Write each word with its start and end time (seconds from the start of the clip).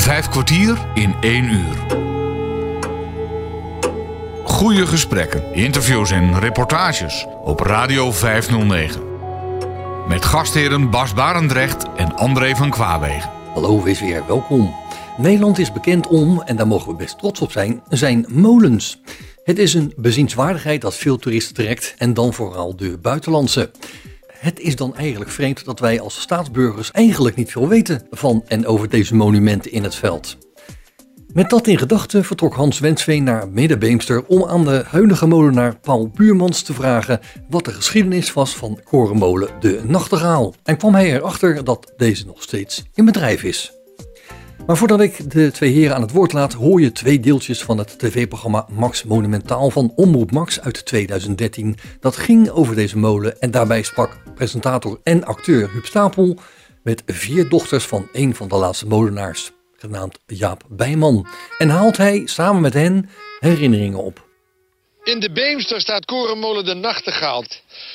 Vijf 0.00 0.28
kwartier 0.28 0.78
in 0.94 1.14
één 1.20 1.44
uur. 1.44 1.76
Goede 4.44 4.86
gesprekken, 4.86 5.54
interviews 5.54 6.10
en 6.10 6.38
reportages 6.38 7.26
op 7.44 7.60
Radio 7.60 8.12
509. 8.12 9.02
Met 10.08 10.24
gastheren 10.24 10.90
Bas 10.90 11.14
Barendrecht 11.14 11.86
en 11.96 12.16
André 12.16 12.56
van 12.56 12.70
Kwaabegen. 12.70 13.30
Hallo, 13.54 13.82
wees 13.82 14.00
weer 14.00 14.26
welkom. 14.26 14.74
Nederland 15.16 15.58
is 15.58 15.72
bekend 15.72 16.06
om, 16.06 16.42
en 16.42 16.56
daar 16.56 16.66
mogen 16.66 16.90
we 16.90 16.96
best 16.96 17.18
trots 17.18 17.40
op 17.40 17.52
zijn, 17.52 17.82
zijn 17.88 18.26
molens. 18.28 19.00
Het 19.44 19.58
is 19.58 19.74
een 19.74 19.92
bezienswaardigheid 19.96 20.80
dat 20.80 20.96
veel 20.96 21.16
toeristen 21.16 21.54
trekt 21.54 21.94
en 21.98 22.14
dan 22.14 22.32
vooral 22.32 22.76
de 22.76 22.98
buitenlandse. 22.98 23.70
Het 24.40 24.60
is 24.60 24.76
dan 24.76 24.96
eigenlijk 24.96 25.30
vreemd 25.30 25.64
dat 25.64 25.80
wij 25.80 26.00
als 26.00 26.20
staatsburgers 26.20 26.90
eigenlijk 26.90 27.36
niet 27.36 27.50
veel 27.50 27.68
weten 27.68 28.06
van 28.10 28.44
en 28.46 28.66
over 28.66 28.88
deze 28.88 29.14
monumenten 29.14 29.72
in 29.72 29.82
het 29.82 29.94
veld. 29.94 30.38
Met 31.32 31.50
dat 31.50 31.66
in 31.66 31.78
gedachten 31.78 32.24
vertrok 32.24 32.54
Hans 32.54 32.78
Wensveen 32.78 33.24
naar 33.24 33.48
Middenbeemster 33.48 34.24
om 34.26 34.44
aan 34.44 34.64
de 34.64 34.84
huidige 34.86 35.26
molenaar 35.26 35.78
Paul 35.78 36.08
Buurmans 36.08 36.62
te 36.62 36.72
vragen 36.72 37.20
wat 37.48 37.64
de 37.64 37.72
geschiedenis 37.72 38.32
was 38.32 38.56
van 38.56 38.80
korenmolen 38.84 39.48
De 39.60 39.80
Nachtegaal. 39.86 40.54
En 40.64 40.76
kwam 40.76 40.94
hij 40.94 41.14
erachter 41.14 41.64
dat 41.64 41.92
deze 41.96 42.26
nog 42.26 42.42
steeds 42.42 42.84
in 42.94 43.04
bedrijf 43.04 43.42
is. 43.42 43.72
Maar 44.66 44.76
voordat 44.76 45.00
ik 45.00 45.30
de 45.30 45.50
twee 45.50 45.72
heren 45.72 45.94
aan 45.94 46.02
het 46.02 46.12
woord 46.12 46.32
laat, 46.32 46.52
hoor 46.52 46.80
je 46.80 46.92
twee 46.92 47.20
deeltjes 47.20 47.62
van 47.62 47.78
het 47.78 47.98
tv-programma 47.98 48.66
Max 48.72 49.04
Monumentaal 49.04 49.70
van 49.70 49.92
Omroep 49.96 50.30
Max 50.30 50.60
uit 50.60 50.84
2013. 50.86 51.76
Dat 52.00 52.16
ging 52.16 52.48
over 52.48 52.74
deze 52.74 52.98
molen 52.98 53.40
en 53.40 53.50
daarbij 53.50 53.82
sprak 53.82 54.18
presentator 54.40 55.00
en 55.02 55.24
acteur 55.24 55.70
Huub 55.70 55.84
Stapel 55.84 56.38
met 56.82 57.02
vier 57.06 57.48
dochters 57.48 57.84
van 57.84 58.08
een 58.12 58.34
van 58.34 58.48
de 58.48 58.54
laatste 58.54 58.86
molenaars, 58.86 59.50
genaamd 59.76 60.18
Jaap 60.26 60.62
Bijman. 60.68 61.26
En 61.58 61.68
haalt 61.68 61.96
hij 61.96 62.22
samen 62.24 62.60
met 62.60 62.74
hen 62.74 63.10
herinneringen 63.40 64.02
op. 64.02 64.26
In 65.02 65.20
de 65.20 65.32
Beemster 65.32 65.80
staat 65.80 66.04
korenmolen 66.04 66.64
de 66.64 66.74
Nachtegaal. 66.74 67.44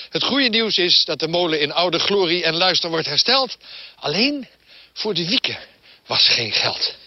Het 0.10 0.24
goede 0.24 0.50
nieuws 0.50 0.78
is 0.78 1.06
dat 1.06 1.20
de 1.20 1.28
molen 1.28 1.60
in 1.60 1.74
oude 1.74 2.00
glorie 2.00 2.44
en 2.44 2.56
luister 2.56 2.90
wordt 2.90 3.08
hersteld. 3.08 3.58
Alleen 3.96 4.48
voor 4.94 5.14
de 5.14 5.28
wieken 5.28 5.58
was 6.06 6.28
geen 6.28 6.52
geld. 6.52 6.98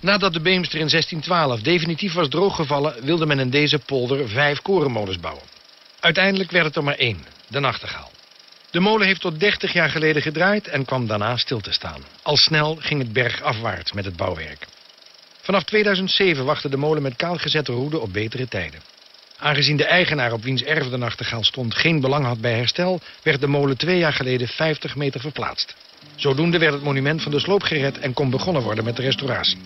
Nadat 0.00 0.32
de 0.32 0.40
Beemster 0.40 0.80
in 0.80 0.88
1612 0.88 1.60
definitief 1.60 2.12
was 2.12 2.28
drooggevallen... 2.28 3.04
wilde 3.04 3.26
men 3.26 3.38
in 3.38 3.50
deze 3.50 3.78
polder 3.78 4.28
vijf 4.28 4.62
korenmolens 4.62 5.20
bouwen. 5.20 5.55
Uiteindelijk 6.00 6.50
werd 6.50 6.64
het 6.64 6.76
er 6.76 6.84
maar 6.84 6.96
één, 6.98 7.26
de 7.48 7.60
Nachtegaal. 7.60 8.10
De 8.70 8.80
molen 8.80 9.06
heeft 9.06 9.20
tot 9.20 9.40
30 9.40 9.72
jaar 9.72 9.90
geleden 9.90 10.22
gedraaid 10.22 10.68
en 10.68 10.84
kwam 10.84 11.06
daarna 11.06 11.36
stil 11.36 11.60
te 11.60 11.72
staan. 11.72 12.04
Al 12.22 12.36
snel 12.36 12.76
ging 12.80 13.00
het 13.00 13.12
bergafwaarts 13.12 13.92
met 13.92 14.04
het 14.04 14.16
bouwwerk. 14.16 14.66
Vanaf 15.40 15.62
2007 15.62 16.44
wachtte 16.44 16.68
de 16.68 16.76
molen 16.76 17.02
met 17.02 17.16
kaalgezette 17.16 17.72
roede 17.72 17.98
op 17.98 18.12
betere 18.12 18.48
tijden. 18.48 18.80
Aangezien 19.38 19.76
de 19.76 19.84
eigenaar 19.84 20.32
op 20.32 20.42
wiens 20.42 20.62
erf 20.62 20.88
de 20.88 20.96
nachtegaal 20.96 21.44
stond 21.44 21.74
geen 21.74 22.00
belang 22.00 22.24
had 22.24 22.40
bij 22.40 22.52
herstel... 22.52 23.00
werd 23.22 23.40
de 23.40 23.46
molen 23.46 23.76
twee 23.76 23.98
jaar 23.98 24.12
geleden 24.12 24.48
50 24.48 24.96
meter 24.96 25.20
verplaatst. 25.20 25.74
Zodoende 26.14 26.58
werd 26.58 26.72
het 26.72 26.82
monument 26.82 27.22
van 27.22 27.32
de 27.32 27.40
sloop 27.40 27.62
gered 27.62 27.98
en 27.98 28.12
kon 28.12 28.30
begonnen 28.30 28.62
worden 28.62 28.84
met 28.84 28.96
de 28.96 29.02
restauratie. 29.02 29.58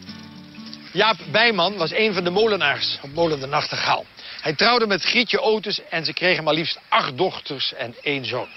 Jaap 0.92 1.16
Bijman 1.30 1.76
was 1.76 1.92
een 1.92 2.14
van 2.14 2.24
de 2.24 2.30
molenaars 2.30 2.98
op 3.02 3.12
molen 3.14 3.40
de 3.40 3.46
Nachtegaal. 3.46 4.06
Hij 4.40 4.54
trouwde 4.54 4.86
met 4.86 5.02
Grietje 5.04 5.40
Otis 5.40 5.80
en 5.90 6.04
ze 6.04 6.12
kregen 6.12 6.44
maar 6.44 6.54
liefst 6.54 6.78
acht 6.88 7.16
dochters 7.16 7.74
en 7.74 7.94
één 8.02 8.24
zoon. 8.24 8.48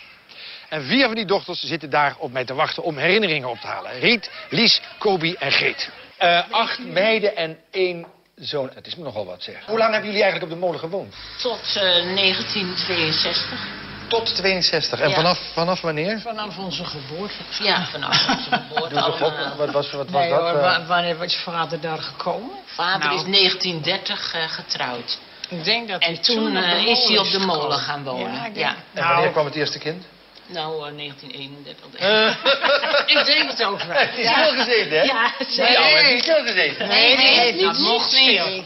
En 0.69 0.83
vier 0.83 1.05
van 1.05 1.15
die 1.15 1.25
dochters 1.25 1.59
zitten 1.59 1.89
daar 1.89 2.15
op 2.17 2.31
mij 2.31 2.45
te 2.45 2.53
wachten 2.53 2.83
om 2.83 2.97
herinneringen 2.97 3.49
op 3.49 3.59
te 3.59 3.67
halen. 3.67 3.99
Riet, 3.99 4.29
Lies, 4.49 4.81
Kobi 4.97 5.33
en 5.33 5.51
Greet. 5.51 5.89
Uh, 6.19 6.41
acht 6.51 6.79
meiden 6.79 7.35
en 7.35 7.57
één 7.71 8.05
zoon. 8.35 8.71
Het 8.73 8.87
is 8.87 8.95
me 8.95 9.03
nogal 9.03 9.25
wat 9.25 9.43
zeg. 9.43 9.65
Hoe 9.65 9.77
lang 9.77 9.91
hebben 9.91 10.09
jullie 10.09 10.23
eigenlijk 10.23 10.51
op 10.53 10.59
de 10.59 10.65
molen 10.65 10.79
gewoond? 10.79 11.15
Tot 11.41 11.59
uh, 11.75 11.81
1962. 11.81 13.59
Tot 14.07 14.35
62. 14.35 14.99
En 14.99 15.09
Ja. 15.09 15.15
vanaf, 15.15 15.39
vanaf 15.53 15.81
wanneer? 15.81 16.19
Vanaf 16.19 16.57
onze 16.57 16.85
geboorte. 16.85 17.33
Ja, 17.59 17.85
vanaf 17.85 18.27
onze 18.27 18.49
geboorte 18.67 19.01
allemaal. 19.01 19.55
Wat 19.55 19.71
was, 19.71 19.91
wat 19.91 20.09
was 20.09 20.29
dat? 20.29 20.39
hoor, 20.39 20.59
eh? 20.59 20.87
wanneer 20.87 21.17
was 21.17 21.33
je 21.33 21.39
vader 21.39 21.81
daar 21.81 21.97
gekomen? 22.01 22.49
Vader 22.65 23.07
Nou. 23.09 23.15
is 23.15 23.23
1930 23.23 24.33
eh, 24.33 24.49
getrouwd. 24.49 25.19
Ik 25.49 25.63
denk 25.63 25.87
dat 25.87 26.01
En 26.01 26.21
toen 26.21 26.55
eh, 26.57 26.85
is 26.87 27.07
hij 27.07 27.17
op 27.17 27.29
de 27.31 27.39
molen 27.39 27.79
gaan 27.79 28.03
wonen. 28.03 28.33
Ja, 28.33 28.49
Ja, 28.53 28.69
En 28.93 29.03
wanneer 29.03 29.15
Nou, 29.17 29.31
kwam 29.31 29.45
het 29.45 29.55
eerste 29.55 29.79
kind? 29.79 30.05
nou 30.45 30.87
eh, 30.87 30.97
1931. 30.97 31.99
ik 33.19 33.25
denk 33.25 33.49
het 33.49 33.63
ook 33.63 33.81
wel. 33.83 33.97
Het 34.07 34.17
is 34.17 34.27
stilgezeten, 34.29 34.97
hè? 34.97 35.03
Ja, 35.03 35.31
Nee, 35.37 35.47
zeker. 35.47 36.35
het 36.45 36.55
is. 36.55 36.77
Nee, 36.77 37.17
nee, 37.17 37.35
nee, 37.35 37.61
dat 37.61 37.77
niet 37.77 37.87
mocht 37.87 38.11
niet. 38.11 38.63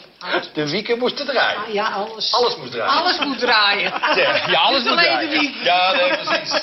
De 0.54 0.70
wieken 0.70 0.98
moesten 0.98 1.26
draaien. 1.26 1.74
Ja, 1.74 1.88
alles. 1.88 2.34
Alles 2.34 2.56
moest 2.56 2.72
draaien. 2.72 2.94
Alles 3.04 3.20
moet 3.20 3.40
draaien. 3.40 3.94
Ja, 4.16 4.42
ja, 4.48 4.60
alles 4.60 4.84
moet 4.84 4.98
draaien. 4.98 5.30
wiek. 5.30 5.56
Ja, 5.64 5.92
nee, 5.92 6.18
precies. 6.18 6.62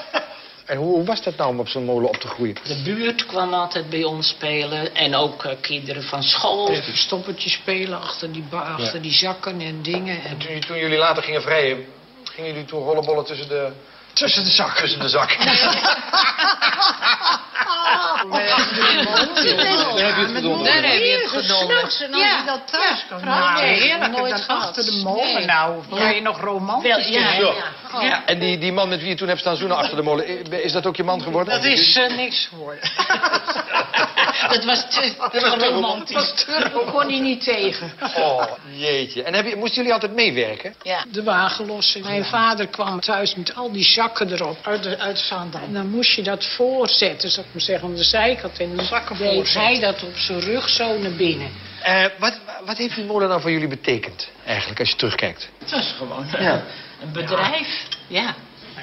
En 0.65 0.77
hoe, 0.77 0.95
hoe 0.95 1.05
was 1.05 1.23
dat 1.23 1.37
nou 1.37 1.51
om 1.51 1.61
op 1.61 1.69
zo'n 1.69 1.85
molen 1.85 2.09
op 2.09 2.17
te 2.17 2.29
groeien? 2.29 2.55
De 2.55 2.83
buurt 2.85 3.27
kwam 3.27 3.53
altijd 3.55 3.91
bij 3.91 4.05
ons 4.05 4.29
spelen. 4.29 4.95
En 4.95 5.15
ook 5.15 5.45
eh, 5.45 5.53
kinderen 5.61 6.03
van 6.03 6.23
school. 6.23 6.71
Even 6.71 6.97
stoppertje 6.97 7.51
spelen 7.51 8.01
achter 8.01 8.33
die, 8.33 8.45
achter 8.51 9.03
die 9.03 9.13
zakken 9.13 9.61
en 9.61 9.83
dingen. 9.83 10.23
En 10.23 10.39
Toen, 10.39 10.61
toen 10.61 10.79
jullie 10.79 10.99
later 10.99 11.23
gingen 11.23 11.43
vrijen, 11.43 11.87
gingen 12.25 12.51
jullie 12.51 12.67
toen 12.67 12.83
rollenbollen 12.83 13.25
tussen 13.25 13.49
de, 13.49 13.73
tussen 14.15 14.45
de 14.45 14.51
zakken. 14.51 14.83
tussen 14.83 15.01
de 15.01 15.09
zakken? 15.09 15.39
Daar 18.31 20.03
heb 20.03 20.17
je 20.17 20.23
het 20.23 20.31
gedaan. 20.37 20.65
Daar 20.65 20.83
heb 20.83 21.01
je 21.01 21.19
het 21.23 21.45
genomen. 21.45 21.77
En 21.77 21.83
als 21.85 21.99
je 21.99 22.43
dat 22.47 22.61
thuis 22.71 23.05
kan. 23.09 23.21
Nee, 23.55 23.81
heerlijk. 23.81 24.17
nooit 24.17 24.47
dan 24.47 24.61
achter 24.61 24.85
de 24.85 25.01
molen. 25.05 25.35
Nee. 25.35 25.45
Nou, 25.45 25.83
ben 25.91 26.15
je 26.15 26.21
nog 26.21 26.41
romantisch? 26.41 27.09
Ja. 27.09 27.55
Ja. 28.01 28.23
En 28.27 28.39
die, 28.39 28.59
die 28.59 28.73
man 28.73 28.89
met 28.89 29.01
wie 29.01 29.09
je 29.09 29.15
toen 29.15 29.29
hebt 29.29 29.41
staan 29.41 29.57
zoenen 29.57 29.77
achter 29.77 29.97
de 29.97 30.03
molen, 30.03 30.53
is 30.63 30.73
dat 30.73 30.87
ook 30.87 30.97
je 30.97 31.05
man 31.05 31.23
geworden? 31.23 31.55
Dat 31.55 31.65
is 31.65 31.97
eh, 31.97 32.17
niks 32.17 32.47
geworden. 32.47 32.81
Dat 34.49 34.65
was 34.65 34.81
te, 34.91 35.15
te 35.31 35.41
was 35.41 35.59
te 35.59 35.69
romantisch. 35.69 36.45
Daar 36.47 36.71
kon 36.71 37.09
hij 37.09 37.21
niet 37.21 37.45
tegen. 37.45 37.93
Oh, 38.17 38.45
jeetje. 38.77 39.23
En 39.23 39.35
heb 39.35 39.47
je, 39.47 39.57
moesten 39.57 39.77
jullie 39.77 39.93
altijd 39.93 40.15
meewerken? 40.15 40.75
Ja. 40.83 41.05
De 41.13 41.23
wagenlossing. 41.23 42.05
Mijn 42.05 42.25
vader 42.25 42.67
kwam 42.67 43.01
thuis 43.01 43.35
met 43.35 43.55
al 43.55 43.73
die 43.73 43.85
zakken 43.85 44.33
erop 44.33 44.57
uit, 44.63 44.83
de, 44.83 44.99
uit 44.99 45.19
Zaandam. 45.19 45.63
En 45.63 45.73
dan 45.73 45.91
moest 45.91 46.11
je 46.15 46.23
dat 46.23 46.45
voorzetten, 46.47 47.31
zou 47.31 47.47
ik 47.47 47.53
maar 47.53 47.63
zeggen, 47.63 47.89
aan 47.89 47.95
de 47.95 48.05
zijkant. 48.05 48.59
En 48.61 48.77
dan 48.77 48.85
Zakken 48.85 49.17
deed 49.17 49.35
voorzetten. 49.35 49.63
hij 49.63 49.81
dat 49.81 50.03
op 50.03 50.17
zijn 50.17 50.41
rug 50.41 50.69
zo 50.69 50.99
naar 50.99 51.13
binnen. 51.17 51.51
Eh, 51.83 52.05
wat, 52.19 52.41
wat 52.65 52.77
heeft 52.77 52.95
die 52.95 53.05
molen 53.05 53.29
nou 53.29 53.41
voor 53.41 53.51
jullie 53.51 53.69
betekend, 53.69 54.31
eigenlijk, 54.45 54.81
als 54.81 54.89
je 54.91 54.97
terugkijkt? 54.97 55.49
Het 55.59 55.71
was 55.71 55.95
gewoon 55.99 56.27
eh, 56.35 56.55
een 57.03 57.13
bedrijf. 57.13 57.87
Ja. 58.07 58.35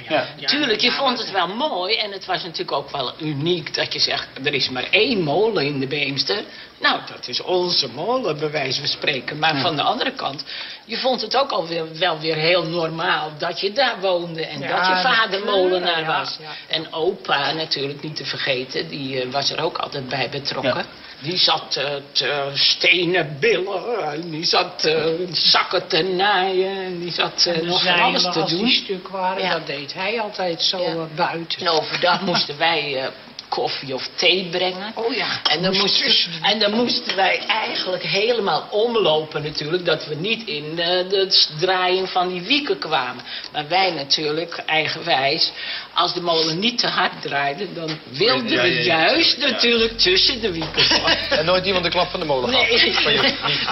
Ja. 0.10 0.28
Tuurlijk, 0.46 0.82
je 0.82 0.92
vond 0.92 1.20
het 1.20 1.32
wel 1.32 1.48
mooi 1.48 1.96
en 1.96 2.12
het 2.12 2.26
was 2.26 2.44
natuurlijk 2.44 2.72
ook 2.72 2.90
wel 2.90 3.14
uniek 3.20 3.74
dat 3.74 3.94
je 3.94 4.00
zegt, 4.00 4.28
er 4.44 4.54
is 4.54 4.70
maar 4.70 4.88
één 4.90 5.22
molen 5.22 5.66
in 5.66 5.80
de 5.80 5.88
Beemster. 5.88 6.44
Nou, 6.80 7.00
dat 7.14 7.28
is 7.28 7.42
onze 7.42 7.90
molen, 7.92 8.40
bij 8.40 8.52
wijze 8.52 8.80
van 8.80 8.90
spreken. 8.90 9.40
Maar 9.40 9.58
van 9.58 9.76
de 9.76 9.82
andere 9.82 10.12
kant, 10.12 10.44
je 10.86 10.98
vond 10.98 11.22
het 11.22 11.36
ook 11.36 11.52
alweer 11.52 11.98
wel 11.98 12.20
weer 12.20 12.36
heel 12.36 12.64
normaal 12.64 13.32
dat 13.38 13.60
je 13.60 13.72
daar 13.72 14.00
woonde 14.00 14.46
en 14.46 14.60
Ja, 14.60 14.68
dat 14.68 14.88
je 14.88 15.08
vader 15.08 15.46
molenaar 15.46 16.00
ja, 16.00 16.20
was. 16.20 16.40
En 16.68 16.94
opa 16.94 17.52
natuurlijk 17.52 18.02
niet 18.02 18.16
te 18.16 18.26
vergeten, 18.26 18.88
die 18.88 19.22
eh, 19.22 19.32
was 19.32 19.52
er 19.52 19.64
ook 19.64 19.78
altijd 19.78 20.08
bij 20.08 20.30
betrokken. 20.30 20.86
Die 21.22 21.38
zat 21.38 21.76
eh, 21.76 21.86
te 22.12 22.50
stenen 22.54 23.38
billen, 23.40 24.12
en 24.12 24.30
die 24.30 24.44
zat 24.46 24.86
eh, 24.86 25.06
zakken 25.32 25.88
te 25.88 26.02
naaien, 26.04 26.78
en 26.86 27.00
die 27.00 27.12
zat 27.12 27.46
eh, 27.46 27.58
En 27.58 27.66
nog 27.66 27.84
van 27.84 28.00
alles 28.00 28.22
te 28.24 28.30
als 28.42 28.50
die 28.50 28.60
doen. 28.60 28.70
stuk 28.70 29.08
waren, 29.08 29.44
Ja. 29.44 29.52
dat 29.54 29.68
deed 29.68 29.94
hij 29.94 30.22
altijd 30.22 30.62
zo 30.62 30.82
Ja. 30.82 31.08
buiten. 31.16 31.60
En 31.60 31.70
overdag 31.70 32.22
moesten 32.32 32.58
wij 32.58 33.10
koffie 33.52 33.94
of 33.94 34.10
thee 34.16 34.48
brengen. 34.52 34.92
Oh 34.96 35.14
ja, 35.16 35.28
En 35.50 35.62
dan, 35.62 35.70
moest 35.72 35.82
moesten, 35.82 36.06
tussen 36.06 36.32
de- 36.32 36.48
en 36.48 36.60
dan 36.60 36.72
moesten 36.72 37.16
wij 37.16 37.40
eigenlijk 37.48 38.04
helemaal 38.04 38.68
omlopen 38.70 39.44
natuurlijk, 39.44 39.86
dat 39.86 40.06
we 40.06 40.16
niet 40.16 40.48
in 40.48 40.80
eh, 40.80 41.10
de 41.10 41.46
draaiing 41.60 42.10
van 42.10 42.28
die 42.30 42.42
wieken 42.42 42.78
kwamen. 42.80 43.24
Maar 43.52 43.68
wij 43.68 43.92
natuurlijk, 43.92 44.56
eigenwijs, 44.66 45.52
als 45.94 46.14
de 46.14 46.22
molen 46.22 46.60
niet 46.60 46.78
te 46.80 46.88
hard 46.88 47.22
draaide, 47.22 47.74
dan 47.74 48.00
wilden 48.10 48.50
Ja, 48.50 48.62
we 48.62 48.74
ja, 48.74 48.82
juist 48.84 49.38
natuurlijk 49.38 49.98
tussen 49.98 50.42
de 50.42 50.52
wieken. 50.52 50.86
En 51.40 51.46
nooit 51.46 51.66
iemand 51.66 51.84
de 51.84 51.90
klap 51.90 52.10
van 52.10 52.20
de 52.20 52.26
molen 52.26 52.50
gehad? 52.50 52.68
Nee, 52.68 52.80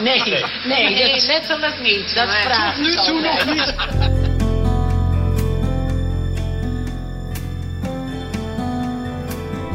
nee, 0.01 0.23
Niet? 0.23 0.45
nee, 0.65 0.89
Nee, 0.89 1.11
dat, 1.11 1.25
letterlijk 1.25 1.79
niet. 1.81 2.15
dat 2.15 2.25
Maar 2.27 2.41
vraagt 2.41 2.77
nu 2.77 2.91
zo 2.91 3.03
toe 3.03 3.21
nog 3.21 3.45
niet. 3.45 3.73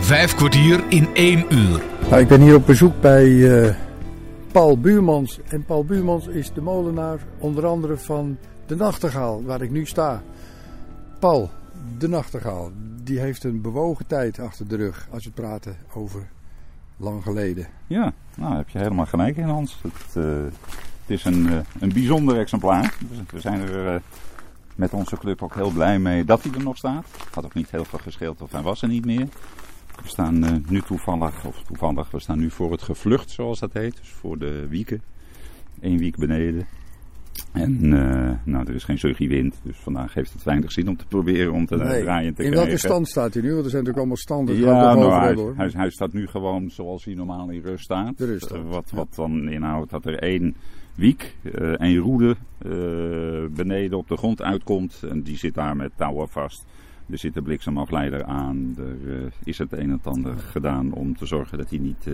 Vijf 0.05 0.35
kwartier 0.35 0.85
in 0.89 1.15
één 1.15 1.55
uur. 1.55 1.83
Nou, 2.11 2.21
ik 2.21 2.29
ben 2.29 2.41
hier 2.41 2.55
op 2.55 2.67
bezoek 2.67 3.01
bij 3.01 3.63
eh, 3.63 3.75
Paul 4.53 4.79
Buurmans. 4.79 5.41
En 5.49 5.65
Paul 5.65 5.85
Buurmans 5.85 6.27
is 6.27 6.53
de 6.53 6.61
molenaar 6.61 7.19
onder 7.39 7.67
andere 7.67 7.97
van 7.97 8.39
De 8.67 8.77
Nachtegaal, 8.77 9.45
waar 9.45 9.63
ik 9.63 9.71
nu 9.71 9.87
sta. 9.87 10.23
Paul, 11.19 11.51
De 11.99 12.09
Nachtegaal, 12.09 12.71
die 13.03 13.19
heeft 13.19 13.45
een 13.45 13.61
bewogen 13.61 14.07
tijd 14.07 14.39
achter 14.39 14.69
de 14.69 14.77
rug 14.77 15.09
als 15.11 15.25
we 15.25 15.31
praten 15.31 15.77
over 15.95 16.29
lang 16.97 17.23
geleden. 17.23 17.67
Ja, 17.87 18.13
nou 18.37 18.57
heb 18.57 18.69
je 18.69 18.79
helemaal 18.79 19.07
gelijk 19.07 19.37
in 19.37 19.49
Hans. 19.49 19.81
Het, 19.83 20.25
uh, 20.25 20.25
het 20.43 20.53
is 21.07 21.25
een, 21.25 21.47
uh, 21.47 21.59
een 21.81 21.93
bijzonder 21.93 22.39
exemplaar. 22.39 22.95
We 23.31 23.41
zijn 23.41 23.61
er 23.61 23.95
uh, 23.95 24.01
met 24.75 24.93
onze 24.93 25.17
club 25.17 25.43
ook 25.43 25.55
heel 25.55 25.71
blij 25.71 25.99
mee 25.99 26.25
dat 26.25 26.43
hij 26.43 26.53
er 26.53 26.63
nog 26.63 26.77
staat. 26.77 27.07
Had 27.33 27.45
ook 27.45 27.55
niet 27.55 27.71
heel 27.71 27.85
veel 27.85 27.99
gescheeld 27.99 28.43
of 28.43 28.53
hij 28.53 28.63
was 28.63 28.83
er 28.83 28.89
niet 28.89 29.05
meer. 29.05 29.29
We 30.03 30.09
staan 30.09 30.63
nu 30.69 30.81
toevallig, 30.81 31.45
of 31.45 31.63
toevallig, 31.63 32.11
we 32.11 32.21
staan 32.21 32.39
nu 32.39 32.51
voor 32.51 32.71
het 32.71 32.83
gevlucht 32.83 33.31
zoals 33.31 33.61
dat 33.61 33.73
heet. 33.73 33.97
Dus 33.97 34.09
voor 34.09 34.39
de 34.39 34.69
wieken. 34.69 35.03
Eén 35.81 35.99
wiek 35.99 36.17
beneden. 36.17 36.67
En 37.53 37.85
uh, 37.85 38.31
nou, 38.45 38.67
er 38.67 38.75
is 38.75 38.85
geen 38.85 39.29
wind, 39.29 39.61
dus 39.63 39.77
vandaag 39.77 40.15
heeft 40.15 40.33
het 40.33 40.43
weinig 40.43 40.73
zin 40.73 40.89
om 40.89 40.97
te 40.97 41.07
proberen 41.07 41.53
om 41.53 41.67
te 41.67 41.77
nee. 41.77 42.03
draaien 42.03 42.35
te 42.35 42.43
In 42.43 42.51
krijgen. 42.51 42.57
welke 42.57 42.87
stand 42.87 43.09
staat 43.09 43.35
hij 43.35 43.43
nu? 43.43 43.53
Want 43.53 43.65
er 43.65 43.71
zijn 43.71 43.85
natuurlijk 43.85 43.99
allemaal 43.99 44.17
standen. 44.17 44.57
Ja, 44.57 44.95
nou, 44.95 45.13
hij, 45.13 45.55
hij, 45.57 45.81
hij, 45.81 45.91
staat 45.91 46.13
nu 46.13 46.27
gewoon 46.27 46.71
zoals 46.71 47.05
hij 47.05 47.15
normaal 47.15 47.51
in 47.51 47.61
rust 47.61 47.85
staat. 47.85 48.19
De 48.19 48.27
rust 48.27 48.53
uh, 48.53 48.59
wat, 48.69 48.91
wat 48.91 49.15
dan 49.15 49.49
inhoudt 49.49 49.91
dat 49.91 50.05
er 50.05 50.19
één 50.19 50.57
wiek, 50.95 51.37
uh, 51.43 51.81
één 51.81 51.99
roede 51.99 52.37
beneden 53.51 53.99
op 53.99 54.09
de 54.09 54.17
grond 54.17 54.43
uitkomt. 54.43 55.03
En 55.11 55.23
die 55.23 55.37
zit 55.37 55.55
daar 55.55 55.77
met 55.77 55.91
touwen 55.97 56.29
vast. 56.29 56.65
Er 57.11 57.19
zit 57.19 57.37
een 57.37 57.43
bliksemafleider 57.43 58.25
aan. 58.25 58.75
Er 58.79 59.33
is 59.45 59.59
het 59.59 59.73
een 59.73 59.91
en 59.91 60.01
ander 60.03 60.37
gedaan 60.37 60.93
om 60.93 61.17
te 61.17 61.27
zorgen 61.27 61.59
dat 61.59 61.71
hij 61.71 61.79
niet 61.79 62.07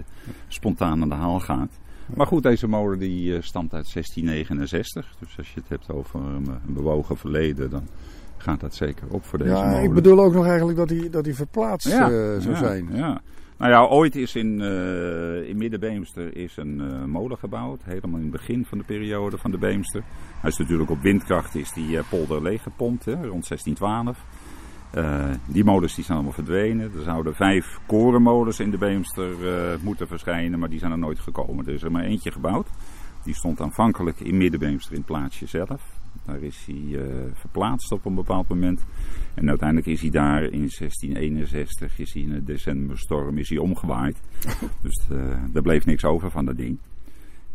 spontaan 0.49 1.03
aan 1.03 1.09
de 1.09 1.15
haal 1.15 1.41
gaat. 1.41 1.79
Maar 2.15 2.27
goed, 2.27 2.43
deze 2.43 2.67
molen 2.67 2.99
die 2.99 3.33
uh, 3.33 3.43
stamt 3.43 3.75
uit 3.75 3.93
1669. 3.93 5.15
Dus 5.19 5.39
als 5.39 5.55
je 5.55 5.61
het 5.61 5.69
hebt 5.69 5.93
over 5.93 6.21
een, 6.21 6.47
een 6.67 6.75
bewogen 6.75 7.17
verleden, 7.17 7.71
dan 7.71 7.89
gaat 8.37 8.61
dat 8.61 8.75
zeker 8.75 9.07
op 9.11 9.25
voor 9.25 9.39
deze 9.39 9.51
ja, 9.51 9.65
molen. 9.65 9.83
ik 9.83 9.93
bedoel 9.93 10.21
ook 10.21 10.33
nog 10.33 10.47
eigenlijk 10.47 10.79
dat 10.79 10.91
hij, 10.91 11.11
dat 11.11 11.25
hij 11.25 11.35
verplaatst 11.35 11.89
ja, 11.89 12.11
uh, 12.11 12.41
zou 12.41 12.51
ja, 12.51 12.57
zijn. 12.57 12.89
Ja. 12.93 13.21
Nou 13.57 13.73
ja, 13.73 13.87
ooit 13.87 14.17
is 14.17 14.35
in, 14.35 14.61
uh, 14.61 15.49
in 15.49 15.57
Middenbeemster 15.57 16.37
is 16.37 16.57
een 16.57 17.11
molen 17.11 17.39
gebouwd. 17.39 17.81
Helemaal 17.85 18.17
in 18.17 18.23
het 18.23 18.33
begin 18.33 18.65
van 18.65 18.79
de 18.79 18.85
periode 18.85 19.39
van 19.39 19.51
de 19.51 19.59
Beemster. 19.59 20.03
Hij 20.41 20.51
is 20.51 20.57
natuurlijk 20.57 20.91
op 20.91 21.01
windkracht 21.03 21.55
is 21.55 21.73
die 21.73 22.03
polder 22.03 22.43
leeggepompt, 22.43 23.05
hè, 23.05 23.13
rond 23.13 23.49
1612. 23.49 24.19
Uh, 24.95 25.25
die 25.47 25.65
molens 25.65 25.95
die 25.95 26.05
zijn 26.05 26.17
allemaal 26.17 26.35
verdwenen. 26.35 26.93
Er 26.95 27.03
zouden 27.03 27.35
vijf 27.35 27.81
korenmolens 27.87 28.61
in 28.61 28.71
de 28.71 28.79
Beemster 28.79 29.31
uh, 29.41 29.83
moeten 29.83 30.07
verschijnen, 30.07 30.59
maar 30.59 30.69
die 30.69 30.79
zijn 30.79 30.93
er 30.93 30.99
nooit 30.99 31.21
gekomen. 31.21 31.67
Er 31.67 31.73
is 31.73 31.83
er 31.83 31.93
maar 31.93 32.05
eentje 32.05 32.33
gebouwd. 32.33 32.69
Die 33.25 33.35
stond 33.35 33.61
aanvankelijk 33.61 34.21
in 34.21 34.37
Middenbeemster 34.37 34.93
in 34.93 34.99
het 34.99 35.07
plaatsje 35.07 35.47
zelf. 35.47 35.99
Daar 36.27 36.43
is 36.43 36.67
hij 36.67 36.75
uh, 36.75 37.05
verplaatst 37.35 37.93
op 37.93 38.05
een 38.05 38.15
bepaald 38.15 38.49
moment. 38.49 38.85
En 39.35 39.49
uiteindelijk 39.49 39.89
is 39.89 40.01
hij 40.01 40.11
daar 40.11 40.43
in 40.43 40.71
1661, 40.79 41.99
is 41.99 42.13
hij 42.13 42.23
in 42.23 42.31
de 42.31 42.45
decemberstorm, 42.45 43.39
is 43.39 43.49
hij 43.49 43.59
omgewaaid. 43.59 44.21
dus 44.83 45.07
er 45.55 45.63
bleef 45.63 45.87
niks 45.87 46.05
over 46.05 46.31
van 46.31 46.45
dat 46.45 46.57
ding. 46.57 46.79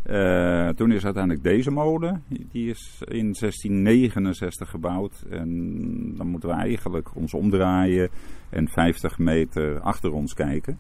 Uh, 0.09 0.69
toen 0.69 0.91
is 0.91 1.03
uiteindelijk 1.03 1.43
deze 1.43 1.71
molen, 1.71 2.23
die 2.27 2.69
is 2.69 2.97
in 2.99 3.33
1669 3.39 4.69
gebouwd. 4.69 5.25
En 5.29 6.15
dan 6.15 6.27
moeten 6.27 6.49
we 6.49 6.55
eigenlijk 6.55 7.15
ons 7.15 7.33
omdraaien 7.33 8.09
en 8.49 8.67
50 8.67 9.17
meter 9.17 9.79
achter 9.79 10.13
ons 10.13 10.33
kijken. 10.33 10.79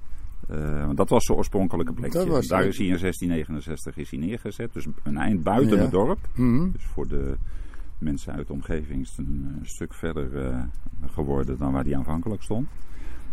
Uh, 0.51 0.85
want 0.85 0.97
dat 0.97 1.09
was 1.09 1.25
zijn 1.25 1.37
oorspronkelijke 1.37 1.93
plekje. 1.93 2.25
Daar 2.47 2.65
is 2.65 2.77
hij 2.77 2.87
in 2.87 2.97
1669 2.97 3.97
is 3.97 4.11
hij 4.11 4.19
neergezet. 4.19 4.73
Dus 4.73 4.87
een 5.03 5.17
eind 5.17 5.43
buiten 5.43 5.75
ja. 5.75 5.81
het 5.81 5.91
dorp. 5.91 6.19
Mm 6.35 6.57
-hmm. 6.57 6.71
Dus 6.71 6.83
voor 6.83 7.07
de 7.07 7.37
mensen 7.97 8.33
uit 8.33 8.47
de 8.47 8.53
omgeving 8.53 9.01
is 9.01 9.09
het 9.09 9.27
een, 9.27 9.55
een 9.59 9.65
stuk 9.65 9.93
verder 9.93 10.33
uh, 10.33 10.63
geworden 11.05 11.57
dan 11.57 11.71
waar 11.71 11.83
hij 11.83 11.95
aanvankelijk 11.95 12.41
stond. 12.41 12.67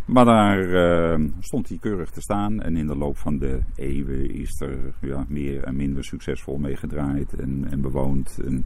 Maar 0.05 0.25
daar 0.25 0.59
uh, 0.59 1.27
stond 1.39 1.69
hij 1.69 1.77
keurig 1.77 2.09
te 2.09 2.21
staan. 2.21 2.61
En 2.61 2.75
in 2.75 2.87
de 2.87 2.95
loop 2.95 3.17
van 3.17 3.37
de 3.37 3.59
eeuwen 3.75 4.29
is 4.33 4.61
er 4.61 4.77
ja, 5.01 5.25
meer 5.27 5.63
en 5.63 5.75
minder 5.75 6.03
succesvol 6.03 6.57
mee 6.57 6.75
gedraaid 6.75 7.33
en, 7.33 7.67
en 7.69 7.81
bewoond. 7.81 8.39
En 8.45 8.65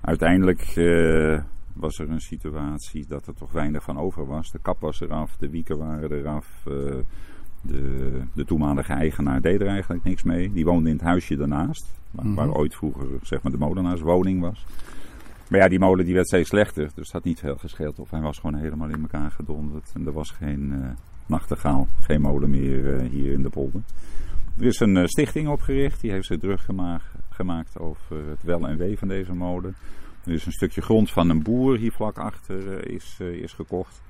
uiteindelijk 0.00 0.76
uh, 0.76 1.40
was 1.72 1.98
er 1.98 2.10
een 2.10 2.20
situatie 2.20 3.06
dat 3.08 3.26
er 3.26 3.34
toch 3.34 3.52
weinig 3.52 3.82
van 3.82 3.98
over 3.98 4.26
was. 4.26 4.50
De 4.50 4.58
kap 4.62 4.80
was 4.80 5.00
eraf, 5.00 5.36
de 5.36 5.50
wieken 5.50 5.78
waren 5.78 6.12
eraf. 6.12 6.64
Uh, 6.68 6.74
de, 7.62 8.20
de 8.34 8.44
toenmalige 8.44 8.92
eigenaar 8.92 9.40
deed 9.40 9.60
er 9.60 9.66
eigenlijk 9.66 10.04
niks 10.04 10.22
mee. 10.22 10.52
Die 10.52 10.64
woonde 10.64 10.88
in 10.88 10.96
het 10.96 11.04
huisje 11.04 11.36
daarnaast. 11.36 11.86
Waar, 12.10 12.24
mm 12.24 12.36
-hmm. 12.36 12.46
waar 12.46 12.56
ooit 12.56 12.74
vroeger 12.74 13.06
zeg 13.22 13.42
maar, 13.42 13.52
de 13.52 13.58
molenaarswoning 13.58 14.40
was. 14.40 14.64
Maar 15.48 15.60
ja, 15.60 15.68
die 15.68 15.78
molen 15.78 16.04
die 16.04 16.14
werd 16.14 16.26
steeds 16.26 16.48
slechter. 16.48 16.84
Dus 16.84 17.04
het 17.04 17.12
had 17.12 17.24
niet 17.24 17.40
veel 17.40 17.56
gescheeld. 17.56 17.98
Of 17.98 18.10
hij 18.10 18.20
was 18.20 18.38
gewoon 18.38 18.60
helemaal 18.60 18.88
in 18.88 19.00
elkaar 19.00 19.30
gedonderd. 19.30 19.90
En 19.94 20.06
er 20.06 20.12
was 20.12 20.30
geen 20.30 20.72
uh, 20.72 20.90
nachtegaal, 21.26 21.86
geen 22.00 22.20
molen 22.20 22.50
meer 22.50 22.84
uh, 22.84 23.10
hier 23.10 23.32
in 23.32 23.42
de 23.42 23.48
polder. 23.48 23.82
Er 24.58 24.64
is 24.64 24.80
een 24.80 24.96
uh, 24.96 25.04
stichting 25.04 25.48
opgericht. 25.48 26.00
Die 26.00 26.10
heeft 26.10 26.26
zich 26.26 26.38
druk 26.38 26.60
gemaakt, 26.60 27.04
gemaakt 27.28 27.78
over 27.78 28.28
het 28.28 28.42
wel 28.42 28.68
en 28.68 28.76
wee 28.76 28.98
van 28.98 29.08
deze 29.08 29.34
molen. 29.34 29.76
Er 30.24 30.32
is 30.32 30.46
een 30.46 30.52
stukje 30.52 30.82
grond 30.82 31.10
van 31.10 31.30
een 31.30 31.42
boer 31.42 31.76
hier 31.76 31.92
vlak 31.92 32.18
achter 32.18 32.88
is, 32.90 33.16
is 33.20 33.52
gekocht. 33.52 34.02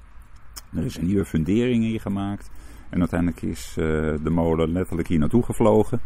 Er 0.75 0.85
is 0.85 0.97
een 0.97 1.07
nieuwe 1.07 1.25
fundering 1.25 1.83
hier 1.85 2.01
gemaakt. 2.01 2.51
En 2.91 2.99
uiteindelijk 2.99 3.43
is 3.43 3.73
de 3.75 4.31
molen 4.31 4.73
letterlijk 4.73 5.09
hier 5.09 5.19
naartoe 5.19 5.43
gevlogen. 5.43 6.01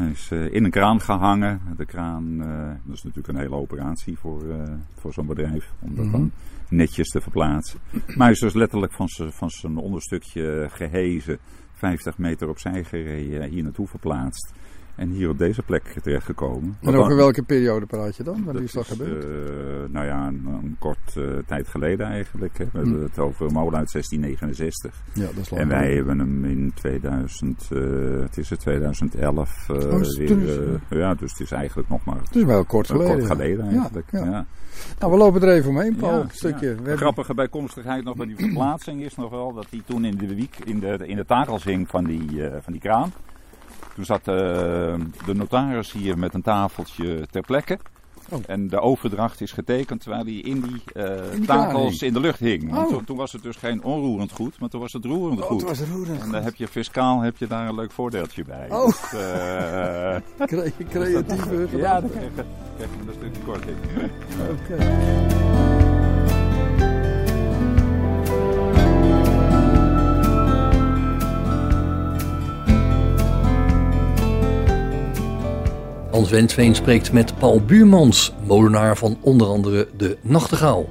Hij 0.00 0.10
is 0.10 0.30
uh, 0.32 0.52
in 0.52 0.64
een 0.64 0.70
kraan 0.70 1.00
gehangen. 1.00 1.60
De 1.76 1.84
kraan, 1.84 2.24
uh, 2.40 2.68
dat 2.84 2.96
is 2.96 3.02
natuurlijk 3.02 3.28
een 3.28 3.42
hele 3.42 3.54
operatie 3.54 4.18
voor, 4.18 4.44
uh, 4.44 4.62
voor 4.94 5.12
zo'n 5.12 5.26
bedrijf. 5.26 5.72
Om 5.80 5.94
dat 5.94 6.04
mm 6.04 6.10
-hmm. 6.12 6.20
dan 6.20 6.30
netjes 6.68 7.08
te 7.08 7.20
verplaatsen. 7.20 7.78
Maar 7.90 8.26
hij 8.26 8.30
is 8.30 8.38
dus 8.38 8.54
letterlijk 8.54 8.92
van 8.92 9.08
zijn 9.08 9.32
van 9.32 9.50
zijn 9.50 9.76
onderstukje 9.76 10.66
gehezen. 10.70 11.38
50 11.72 12.18
meter 12.18 12.48
opzij 12.48 12.84
gereden. 12.84 13.50
Hier 13.50 13.62
naartoe 13.62 13.86
verplaatst. 13.86 14.52
En 15.00 15.10
hier 15.10 15.28
op 15.28 15.38
deze 15.38 15.62
plek 15.62 15.96
terechtgekomen. 16.02 16.76
En 16.80 16.96
over 16.96 17.16
welke 17.16 17.42
periode 17.42 17.86
praat 17.86 18.16
je 18.16 18.22
dan? 18.22 18.44
Wanneer 18.44 18.62
is 18.62 18.72
dat 18.72 18.86
gebeurd? 18.86 19.24
Uh, 19.24 19.30
nou 19.88 20.06
ja, 20.06 20.26
een, 20.26 20.46
een 20.62 20.76
kort 20.78 21.14
uh, 21.16 21.38
tijd 21.46 21.68
geleden 21.68 22.06
eigenlijk. 22.06 22.58
Hè. 22.58 22.64
We 22.64 22.78
hebben 22.78 22.96
mm. 22.96 23.02
het 23.02 23.18
over 23.18 23.52
molen 23.52 23.78
uit 23.78 23.92
1669. 23.92 25.02
Ja, 25.12 25.26
dat 25.26 25.36
is 25.36 25.50
lang 25.50 25.62
En 25.62 25.68
wij 25.68 25.94
hebben 25.94 26.18
hem 26.18 26.44
in 26.44 26.72
2000, 26.74 27.68
uh, 27.72 28.20
het 28.22 28.38
is 28.38 28.50
het 28.50 28.60
2011 28.60 29.68
oh, 29.68 30.00
weer. 30.16 30.80
ja, 30.88 31.14
dus 31.14 31.30
het 31.30 31.40
is 31.40 31.50
eigenlijk 31.50 31.88
nog 31.88 32.04
maar. 32.04 32.20
Het 32.20 32.36
is 32.36 32.44
wel 32.44 32.64
kort 32.64 32.86
geleden. 32.86 33.18
Kort 33.18 33.26
geleden 33.26 33.68
eigenlijk. 33.68 34.08
Ja, 34.10 34.24
ja. 34.24 34.46
Nou, 34.98 35.12
we 35.12 35.18
lopen 35.18 35.42
er 35.42 35.54
even 35.54 35.70
omheen, 35.70 35.96
Paul. 35.96 36.20
een 36.20 36.30
stukje. 36.30 36.76
Ja. 36.84 36.96
Grappige 36.96 37.34
bijkomstigheid 37.34 38.04
nog 38.04 38.16
bij 38.16 38.26
die 38.26 38.36
verplaatsing 38.36 39.02
is 39.02 39.16
nog 39.16 39.30
wel 39.30 39.52
dat 39.52 39.66
hij 39.70 39.82
toen 39.84 40.04
in 40.04 40.16
de 40.16 40.34
wiek 40.34 40.58
in 40.64 40.80
de, 40.80 41.06
in 41.06 41.16
de 41.16 41.24
takels 41.24 41.64
hing 41.64 41.88
van 41.88 42.04
die, 42.04 42.48
van 42.62 42.72
die 42.72 42.82
kraan. 42.82 43.12
Toen 44.00 44.18
zat 44.18 44.28
uh, 44.28 44.34
de 45.26 45.34
notaris 45.34 45.92
hier 45.92 46.18
met 46.18 46.34
een 46.34 46.42
tafeltje 46.42 47.26
ter 47.30 47.42
plekke. 47.42 47.78
Oh. 48.28 48.38
En 48.46 48.68
de 48.68 48.80
overdracht 48.80 49.40
is 49.40 49.52
getekend 49.52 50.00
terwijl 50.00 50.24
hij 50.24 50.34
in 50.34 50.60
die, 50.60 50.82
uh, 50.94 51.34
in 51.34 51.44
takels 51.44 52.02
in 52.02 52.12
de 52.12 52.20
lucht 52.20 52.38
hing. 52.38 52.76
Oh. 52.76 52.88
toen, 52.88 53.04
toen, 53.04 53.16
was 53.16 53.32
het 53.32 53.42
dus 53.42 53.56
geen 53.56 53.84
onroerend 53.84 54.32
goed, 54.32 54.60
maar 54.60 54.68
toen 54.68 54.80
was 54.80 54.92
het 54.92 55.04
roerend 55.04 55.40
oh, 55.40 55.46
goed. 55.46 55.60
Het 55.60 55.78
was 55.78 55.88
roerend 55.88 56.22
en 56.22 56.30
dan 56.30 56.42
heb 56.42 56.54
je 56.54 56.68
fiscaal 56.68 57.20
heb 57.20 57.36
je 57.36 57.46
daar 57.46 57.68
een 57.68 57.74
leuk 57.74 57.92
voordeeltje 57.92 58.44
bij. 58.44 58.70
Oh. 58.70 58.86
Dus, 58.86 59.12
uh, 59.12 60.16
Cre 60.46 60.72
creatieve 60.90 61.76
Ja, 61.76 62.00
dan 62.00 62.10
krijg 62.10 62.24
je, 62.34 62.44
krijg 62.76 62.90
je 62.90 63.08
een 63.08 63.14
stukje 63.14 63.42
korting. 63.42 63.76
Oké. 64.50 64.74
Okay. 64.74 65.59
Hans 76.20 76.32
Wensveen 76.32 76.74
spreekt 76.74 77.12
met 77.12 77.38
Paul 77.38 77.64
Buurmans, 77.64 78.34
molenaar 78.46 78.96
van 78.96 79.18
onder 79.20 79.46
andere 79.46 79.88
de 79.96 80.18
Nachtegaal. 80.20 80.88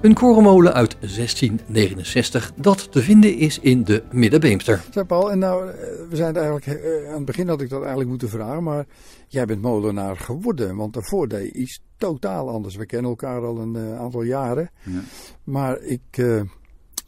Een 0.00 0.14
korenmolen 0.14 0.74
uit 0.74 0.96
1669 1.00 2.52
dat 2.56 2.92
te 2.92 3.02
vinden 3.02 3.36
is 3.36 3.58
in 3.58 3.84
de 3.84 4.02
Middenbeemster. 4.12 4.84
Zeg 4.90 5.06
Paul, 5.06 5.30
en 5.30 5.38
nou, 5.38 5.70
we 6.08 6.16
zijn 6.16 6.36
eigenlijk, 6.36 6.66
aan 7.08 7.16
het 7.16 7.24
begin 7.24 7.48
had 7.48 7.60
ik 7.60 7.68
dat 7.68 7.78
eigenlijk 7.78 8.08
moeten 8.08 8.28
vragen, 8.28 8.62
maar 8.62 8.86
jij 9.28 9.44
bent 9.44 9.62
molenaar 9.62 10.16
geworden, 10.16 10.76
want 10.76 10.92
daarvoor 10.92 11.28
deed 11.28 11.52
je 11.52 11.52
iets 11.52 11.82
totaal 11.96 12.50
anders. 12.50 12.76
We 12.76 12.86
kennen 12.86 13.10
elkaar 13.10 13.44
al 13.44 13.58
een 13.58 13.74
uh, 13.74 13.98
aantal 13.98 14.22
jaren, 14.22 14.70
ja. 14.82 15.00
maar 15.44 15.80
ik, 15.80 16.16
uh, 16.16 16.42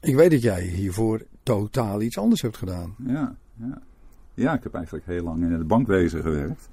ik 0.00 0.17
weet 0.17 0.31
dat 0.31 0.43
jij 0.43 0.62
hiervoor 0.62 1.23
totaal 1.43 2.02
iets 2.02 2.19
anders 2.19 2.43
hebt 2.43 2.57
gedaan. 2.57 2.95
Ja, 3.07 3.37
ja. 3.55 3.79
ja 4.35 4.55
ik 4.55 4.62
heb 4.62 4.75
eigenlijk 4.75 5.07
heel 5.07 5.25
lang 5.25 5.43
in 5.43 5.52
het 5.52 5.67
bankwezen 5.67 6.23
gewerkt. 6.23 6.69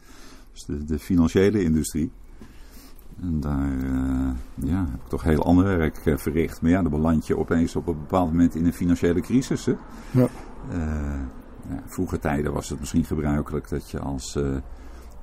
Dus 0.51 0.65
de, 0.65 0.83
de, 0.83 0.99
financiële 0.99 1.63
industrie. 1.63 2.11
En 3.21 3.39
daar 3.39 3.71
uh, 3.71 4.29
ja, 4.55 4.85
heb 4.91 5.01
ik 5.01 5.07
toch 5.07 5.23
heel 5.23 5.43
ander 5.43 5.65
werk 5.65 6.05
uh, 6.05 6.17
verricht. 6.17 6.61
Maar 6.61 6.71
ja, 6.71 6.81
dan 6.81 6.91
beland 6.91 7.27
je 7.27 7.37
opeens 7.37 7.75
op 7.75 7.87
een 7.87 7.99
bepaald 7.99 8.31
moment 8.31 8.55
in 8.55 8.65
een 8.65 8.73
financiële 8.73 9.21
crisis. 9.21 9.65
Hè? 9.65 9.73
Ja. 10.11 10.27
Uh, 10.71 11.21
ja, 11.69 11.83
vroeger 11.85 12.19
tijden 12.19 12.53
was 12.53 12.69
het 12.69 12.79
misschien 12.79 13.05
gebruikelijk 13.05 13.69
dat 13.69 13.89
je 13.89 13.99
als 13.99 14.37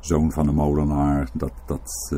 zoon 0.01 0.33
van 0.33 0.49
een 0.49 0.55
molenaar 0.55 1.29
dat, 1.33 1.53
dat 1.67 2.11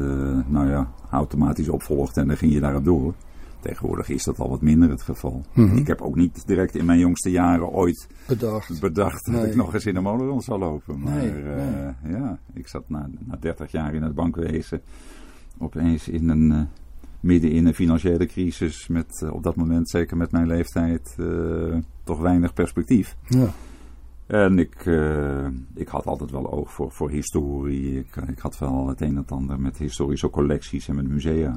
nou 0.46 0.68
ja, 0.68 0.92
automatisch 1.10 1.68
opvolgt 1.68 2.16
en 2.16 2.26
dan 2.26 2.36
ging 2.36 2.52
je 2.52 2.60
daarop 2.60 2.84
door. 2.84 3.14
Tegenwoordig 3.60 4.08
is 4.08 4.24
dat 4.24 4.38
al 4.38 4.48
wat 4.48 4.60
minder 4.60 4.90
het 4.90 5.02
geval. 5.02 5.44
Mhm. 5.52 5.76
Ik 5.76 5.86
heb 5.86 6.00
ook 6.00 6.16
niet 6.16 6.46
direct 6.46 6.76
in 6.76 6.84
mijn 6.84 6.98
jongste 6.98 7.30
jaren 7.30 7.68
ooit 7.68 8.08
Bedacht. 8.26 8.80
bedacht 8.80 9.32
dat 9.32 9.44
ik 9.44 9.54
nog 9.54 9.74
eens 9.74 9.86
in 9.86 9.96
een 9.96 10.02
molen 10.02 10.26
rond 10.26 10.44
zou 10.44 10.58
lopen. 10.58 11.00
Maar 11.00 11.14
Nee, 11.14 11.30
eh, 11.30 12.10
ja, 12.10 12.38
ik 12.54 12.68
zat 12.68 12.88
na, 12.88 13.08
na 13.18 13.36
30 13.40 13.70
jaar 13.70 13.94
in 13.94 14.02
het 14.02 14.14
bankwezen 14.14 14.80
opeens 15.58 16.08
in 16.08 16.28
een, 16.28 16.52
eh, 16.52 16.60
midden 17.20 17.50
in 17.50 17.66
een 17.66 17.74
financiële 17.74 18.26
crisis 18.26 18.88
met 18.88 19.22
eh, 19.22 19.32
op 19.32 19.42
dat 19.42 19.56
moment, 19.56 19.90
zeker 19.90 20.16
met 20.16 20.30
mijn 20.30 20.46
leeftijd, 20.46 21.16
toch 22.04 22.20
weinig 22.20 22.52
perspectief. 22.52 23.16
Ja. 23.26 23.50
En 24.26 24.58
ik, 24.58 24.86
ik 25.74 25.88
had 25.88 26.06
altijd 26.06 26.30
wel 26.30 26.52
oog 26.52 26.72
voor, 26.72 26.90
voor 26.90 27.10
historie. 27.10 27.98
Ik, 27.98 28.16
ik 28.16 28.38
had 28.38 28.58
wel 28.58 28.88
het 28.88 29.00
een 29.00 29.08
en 29.08 29.16
het 29.16 29.32
ander 29.32 29.60
met 29.60 29.78
historische 29.78 30.30
collecties 30.30 30.88
en 30.88 30.94
met 30.94 31.08
musea. 31.08 31.54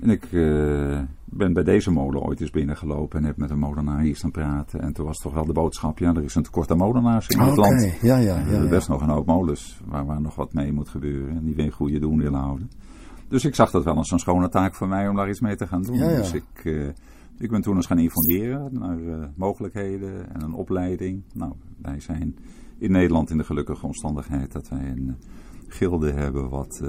En 0.00 0.10
ik 0.10 0.24
eh, 0.24 1.00
ben 1.24 1.52
bij 1.52 1.62
deze 1.62 1.90
molen 1.90 2.22
ooit 2.22 2.40
eens 2.40 2.50
binnengelopen 2.50 3.18
en 3.18 3.24
heb 3.24 3.36
met 3.36 3.50
een 3.50 3.58
molenaar 3.58 4.00
hier 4.00 4.16
staan 4.16 4.30
praten. 4.30 4.80
En 4.80 4.92
toen 4.92 5.06
was 5.06 5.18
toch 5.18 5.34
wel 5.34 5.44
de 5.44 5.52
boodschap, 5.52 5.98
ja, 5.98 6.14
er 6.14 6.24
is 6.24 6.34
een 6.34 6.42
tekort 6.42 6.70
aan 6.70 6.76
molenaars 6.76 7.28
in 7.28 7.38
het 7.38 7.56
land. 7.56 7.96
ja, 8.00 8.16
ja, 8.16 8.36
Er 8.36 8.44
ja. 8.44 8.50
zijn 8.50 8.62
ja. 8.62 8.68
best 8.68 8.88
nog 8.88 9.00
een 9.00 9.08
hoop 9.08 9.26
molens 9.26 9.80
waar, 9.86 10.06
waar 10.06 10.20
nog 10.20 10.34
wat 10.34 10.52
mee 10.52 10.72
moet 10.72 10.88
gebeuren. 10.88 11.36
En 11.36 11.44
die 11.44 11.54
weer 11.54 11.64
een 11.64 11.72
goede 11.72 11.98
doen 11.98 12.18
willen 12.18 12.40
houden. 12.40 12.70
Dus 13.28 13.44
ik 13.44 13.54
zag 13.54 13.70
dat 13.70 13.84
wel 13.84 13.96
als 13.96 14.10
een 14.10 14.18
schone 14.18 14.48
taak 14.48 14.74
voor 14.74 14.88
mij 14.88 15.08
om 15.08 15.16
daar 15.16 15.28
iets 15.28 15.40
mee 15.40 15.56
te 15.56 15.66
gaan 15.66 15.82
doen. 15.82 15.96
Ja, 15.96 16.10
ja. 16.10 16.16
Dus 16.16 16.32
ik, 16.32 16.64
eh, 16.64 16.88
ik 17.38 17.50
ben 17.50 17.60
toen 17.60 17.76
eens 17.76 17.86
gaan 17.86 17.98
informeren 17.98 18.68
naar 18.72 18.98
eh, 18.98 19.28
mogelijkheden 19.34 20.34
en 20.34 20.42
een 20.42 20.54
opleiding. 20.54 21.22
Nou, 21.34 21.52
wij 21.82 22.00
zijn 22.00 22.36
in 22.78 22.92
Nederland 22.92 23.30
in 23.30 23.38
de 23.38 23.44
gelukkige 23.44 23.86
omstandigheid 23.86 24.52
dat 24.52 24.68
wij 24.68 24.88
een 24.88 25.16
gilde 25.68 26.12
hebben 26.12 26.48
wat 26.48 26.80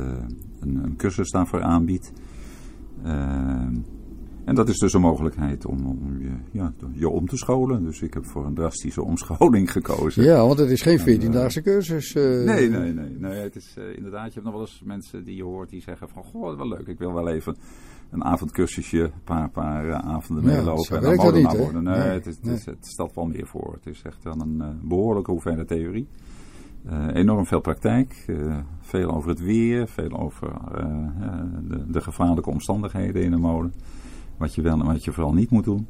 een, 0.60 0.84
een 0.84 0.96
cursus 0.96 1.32
daarvoor 1.32 1.62
aanbiedt. 1.62 2.12
Ehm, 3.04 3.76
en 4.46 4.56
dat 4.56 4.70
is 4.70 4.78
dus 4.78 4.94
een 4.94 5.02
mogelijkheid 5.02 5.66
om, 5.66 5.86
om 5.86 6.18
je, 6.20 6.30
ja, 6.52 6.74
je 6.94 7.10
om 7.10 7.28
te 7.28 7.38
scholen. 7.38 7.84
Dus 7.84 8.02
ik 8.02 8.14
heb 8.14 8.26
voor 8.26 8.46
een 8.46 8.54
drastische 8.54 9.04
omscholing 9.04 9.72
gekozen. 9.72 10.24
Ja, 10.24 10.46
want 10.48 10.60
het 10.60 10.70
is 10.70 10.82
geen 10.82 11.00
14-daagse 11.00 11.62
cursus. 11.62 12.16
eh. 12.16 12.24
Nee, 12.24 12.70
nee, 12.70 12.94
nee. 12.94 13.10
nee 13.20 13.32
het 13.42 13.56
is 13.56 13.74
eh, 13.78 13.96
inderdaad, 13.98 14.26
je 14.28 14.34
hebt 14.34 14.44
nog 14.46 14.54
wel 14.54 14.62
eens 14.62 14.82
mensen 14.86 15.24
die 15.24 15.36
je 15.36 15.44
hoort 15.44 15.70
die 15.70 15.82
zeggen 15.82 16.10
van, 16.10 16.24
goh, 16.24 16.58
wel 16.58 16.68
leuk, 16.68 16.88
ik 16.88 16.98
wil 17.00 17.14
wel 17.14 17.28
even 17.30 17.56
een 18.12 18.24
avondcursusje, 18.24 19.00
een 19.04 19.12
paar, 19.24 19.50
paar 19.50 19.90
eh, 19.90 19.96
avonden 20.00 20.46
Ja, 20.46 20.52
meelopen 20.58 20.96
en 20.98 21.04
dan 21.04 21.16
dat 21.26 21.34
niet, 21.36 21.58
worden. 21.58 21.84
Nee, 21.84 21.98
Nee, 21.98 22.08
het, 22.08 22.26
is, 22.26 22.36
het, 22.36 22.46
is- 22.46 22.66
nee. 22.66 22.76
het 22.76 22.86
stelt 22.88 23.14
wel 23.16 23.26
meer 23.26 23.48
voor. 23.48 23.74
Het 23.74 23.86
is 23.96 24.02
echt 24.06 24.24
wel 24.24 24.36
een 24.42 24.62
eh, 24.62 24.68
behoorlijke 24.82 25.32
hoeveelheid 25.32 25.68
theorie. 25.68 26.08
Eh, 26.90 27.06
enorm 27.14 27.46
veel 27.46 27.60
praktijk, 27.60 28.24
eh, 28.28 28.58
veel 28.82 29.12
over 29.12 29.30
het 29.30 29.40
weer, 29.40 29.88
veel 29.88 30.20
over 30.20 30.48
eh, 30.76 30.86
de, 31.68 31.92
de 31.92 32.02
gevaarlijke 32.02 32.50
omstandigheden 32.50 33.24
in 33.24 33.34
een 33.34 33.40
molen. 33.40 33.74
Wat 34.38 34.56
je 34.56 34.62
wel 34.62 34.80
en 34.80 34.86
wat 34.86 35.04
je 35.04 35.12
vooral 35.12 35.34
niet 35.34 35.50
moet 35.50 35.64
doen. 35.64 35.88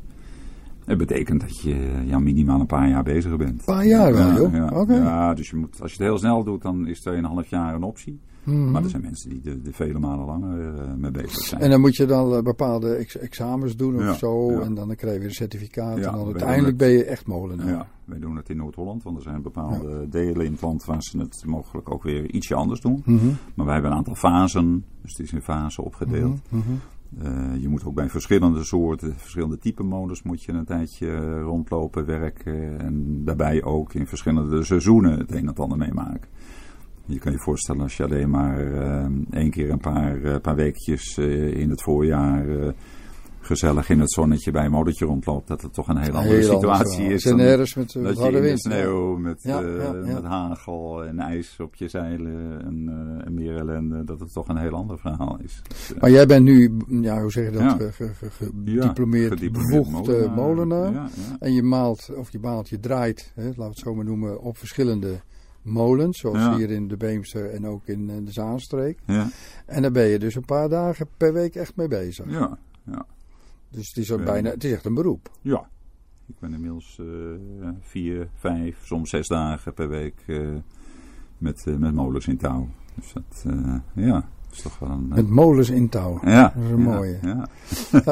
Het 0.86 0.98
betekent 0.98 1.42
dat 1.42 1.62
je 1.62 2.04
ja, 2.06 2.20
minimaal 2.20 2.60
een 2.60 2.66
paar 2.66 2.90
jaar 2.90 3.04
bezig 3.04 3.38
bent. 3.38 3.60
Een 3.60 3.76
paar 3.76 3.86
jaar 3.86 4.14
wel, 4.14 4.52
Ja, 4.52 4.58
joh. 4.58 4.88
Ja, 4.90 5.34
dus 5.34 5.50
je 5.50 5.56
moet, 5.56 5.82
als 5.82 5.92
je 5.92 5.98
het 5.98 6.08
heel 6.08 6.18
snel 6.18 6.44
doet, 6.44 6.62
dan 6.62 6.88
is 6.88 7.08
2,5 7.44 7.50
jaar 7.50 7.76
een 7.76 7.84
optie. 7.84 8.20
Mhm. 8.48 8.72
Maar 8.72 8.84
er 8.84 8.90
zijn 8.90 9.02
mensen 9.02 9.30
die 9.30 9.42
er, 9.52 9.58
er 9.66 9.74
vele 9.74 10.00
malen 10.00 10.26
langer 10.26 10.76
eh, 10.76 10.94
mee 10.94 11.12
bezig 11.12 11.44
zijn. 11.46 11.62
En 11.62 11.70
dan 11.70 11.82
moet 11.82 11.96
je 11.96 12.06
dan 12.06 12.34
eh, 12.36 12.42
bepaalde 12.42 12.94
ex- 12.96 13.18
examens 13.18 13.76
doen 13.76 13.96
of 13.96 14.02
Ja, 14.02 14.14
zo. 14.14 14.52
ja. 14.52 14.60
En 14.60 14.74
dan 14.74 14.96
krijg 14.96 15.14
je 15.14 15.20
weer 15.20 15.28
een 15.28 15.34
certificaat. 15.34 15.98
Ja, 15.98 16.10
en 16.12 16.16
dan 16.18 16.26
uiteindelijk 16.26 16.78
ben 16.78 16.90
je 16.90 17.04
echt 17.04 17.28
molenaar. 17.28 17.68
Ja, 17.68 17.88
wij 18.06 18.20
doen 18.20 18.36
het 18.36 18.50
in 18.50 18.58
Noord-Holland, 18.58 19.04
want 19.04 19.18
er 19.18 19.24
zijn 19.24 19.42
bepaalde 19.42 20.08
delen 20.10 20.46
in 20.46 20.52
het 20.52 20.62
land 20.62 20.86
waar 20.86 21.02
ze 21.04 21.18
het 21.18 21.44
mogelijk 21.46 21.92
ook 21.92 22.04
weer 22.04 22.32
ietsje 22.32 22.56
anders 22.56 22.82
doen. 22.82 23.02
Mhm. 23.06 23.26
Maar 23.54 23.66
wij 23.66 23.74
hebben 23.74 23.92
een 23.92 23.98
aantal 23.98 24.16
fasen, 24.16 24.86
dus 25.02 25.12
het 25.18 25.26
is 25.26 25.34
in 25.34 25.42
fasen 25.42 25.84
opgedeeld. 25.84 26.40
Mhm, 26.50 26.58
mhm. 26.58 26.78
Eh, 27.22 27.62
je 27.62 27.68
moet 27.68 27.86
ook 27.86 27.94
bij 27.96 28.10
verschillende 28.10 28.64
soorten, 28.64 29.14
verschillende 29.16 29.58
type 29.58 29.84
molens 29.84 30.24
moet 30.24 30.44
je 30.44 30.52
een 30.52 30.66
tijdje 30.66 31.40
rondlopen, 31.40 32.06
werken. 32.06 32.80
En 32.80 33.22
daarbij 33.26 33.64
ook 33.64 33.94
in 33.94 34.08
verschillende 34.08 34.64
seizoenen 34.64 35.20
het 35.20 35.32
een 35.32 35.48
en 35.48 35.56
ander 35.56 35.78
meemaken. 35.78 36.30
Je 37.08 37.20
kan 37.20 37.32
je 37.32 37.40
voorstellen 37.40 37.82
als 37.82 37.98
je 37.98 38.04
alleen 38.04 38.30
maar 38.30 38.74
eh, 38.74 39.06
één 39.32 39.50
keer 39.50 39.70
een 39.70 39.80
paar, 39.80 40.24
eh, 40.24 40.36
paar 40.42 40.56
weekjes 40.56 41.18
eh, 41.18 41.60
in 41.60 41.70
het 41.70 41.82
voorjaar 41.84 42.46
gezellig 43.40 43.90
in 43.90 44.00
het 44.00 44.12
zonnetje 44.12 44.52
bij 44.52 44.66
een 44.66 44.72
molletje 44.72 45.06
rondloopt, 45.06 45.48
dat 45.48 45.62
het 45.62 45.74
toch 45.74 45.88
een 45.88 45.98
hele 45.98 46.18
andere 46.18 46.44
situatie 46.44 47.06
is. 47.06 47.24
Dan 47.24 47.36
met, 47.36 47.46
eh, 47.96 48.04
dat 48.04 48.04
met 48.04 48.18
je 48.18 48.26
in 48.26 48.42
de 48.42 48.60
sneeuw 48.60 49.18
met, 49.18 49.44
Ja, 49.44 49.60
ja, 49.60 49.84
ja. 49.84 49.92
met 49.92 50.24
hagel 50.24 51.04
en 51.06 51.20
ijs 51.20 51.60
op 51.60 51.76
je 51.76 51.88
zeilen 51.88 52.62
en, 52.66 52.90
en 53.26 53.34
meer 53.34 53.56
ellende, 53.58 54.04
dat 54.04 54.20
het 54.20 54.34
toch 54.34 54.48
een 54.48 54.58
heel 54.58 54.72
ander 54.74 55.00
verhaal 55.00 55.40
is. 55.44 55.62
Dus, 55.68 55.94
Maar 56.00 56.12
jij 56.12 56.26
bent 56.26 56.44
nu, 56.44 56.78
ja, 56.88 57.22
hoe 57.22 57.32
zeg 57.32 57.46
je 57.46 57.52
dat, 57.58 57.72
ge- 57.74 57.92
ge- 57.92 58.14
ge- 58.14 58.30
gediplomeerd, 58.30 59.32
gediplomeerd 59.34 59.92
bevoegd 59.92 60.36
molenaar. 60.36 61.10
En 61.40 61.54
je 61.54 61.64
maalt, 61.64 62.10
of 62.16 62.32
je 62.32 62.40
maalt, 62.40 62.70
je 62.70 62.80
draait, 62.80 63.32
hè, 63.36 63.44
laten 63.44 63.58
we 63.62 63.64
het 63.68 63.78
zo 63.80 63.96
maar 63.96 64.06
noemen, 64.06 64.42
op 64.42 64.58
verschillende 64.58 65.20
molens. 65.68 66.20
Zoals 66.20 66.38
Ja. 66.38 66.56
hier 66.56 66.72
in 66.72 66.88
de 66.88 66.98
Beemster 66.98 67.50
en 67.50 67.66
ook 67.68 67.88
in 67.88 68.10
eh, 68.10 68.16
de 68.26 68.32
Zaanstreek. 68.32 69.00
Ja, 69.06 69.30
En 69.66 69.82
daar 69.82 69.92
ben 69.92 70.06
je 70.08 70.20
dus 70.20 70.36
een 70.36 70.46
paar 70.46 70.70
dagen 70.70 71.08
per 71.18 71.34
week 71.34 71.56
echt 71.56 71.76
mee 71.76 71.88
bezig. 71.88 72.26
ja, 72.32 72.58
ja. 72.84 73.06
Dus 73.70 73.88
het 73.88 73.98
is, 73.98 74.12
ook 74.12 74.20
Ja. 74.20 74.26
bijna, 74.26 74.50
het 74.50 74.64
is 74.64 74.72
echt 74.72 74.86
een 74.86 74.94
beroep. 74.94 75.30
Ja. 75.42 75.70
Ik 76.28 76.40
ben 76.40 76.54
inmiddels 76.54 77.00
eh, 77.00 77.06
vier, 77.82 78.30
vijf, 78.36 78.86
soms 78.86 79.10
zes 79.10 79.28
dagen 79.28 79.74
per 79.74 79.90
week 79.90 80.24
eh, 80.28 80.48
met, 81.38 81.64
eh, 81.68 81.76
met 81.76 81.94
molens 81.94 82.28
in 82.28 82.38
touw. 82.38 82.68
Dus 82.96 83.14
dat, 83.14 83.44
eh, 83.48 83.76
ja, 83.96 84.30
is 84.52 84.62
toch 84.62 84.80
wel 84.80 84.90
een... 84.90 85.08
eh, 85.10 85.16
Met 85.16 85.30
molens 85.30 85.70
in 85.70 85.90
touw. 85.90 86.20
ja, 86.24 86.54
dat 86.56 86.64
is 86.64 86.70
een 86.70 86.78
ja, 86.78 86.84
mooie. 86.84 87.20
Ja. 87.22 87.48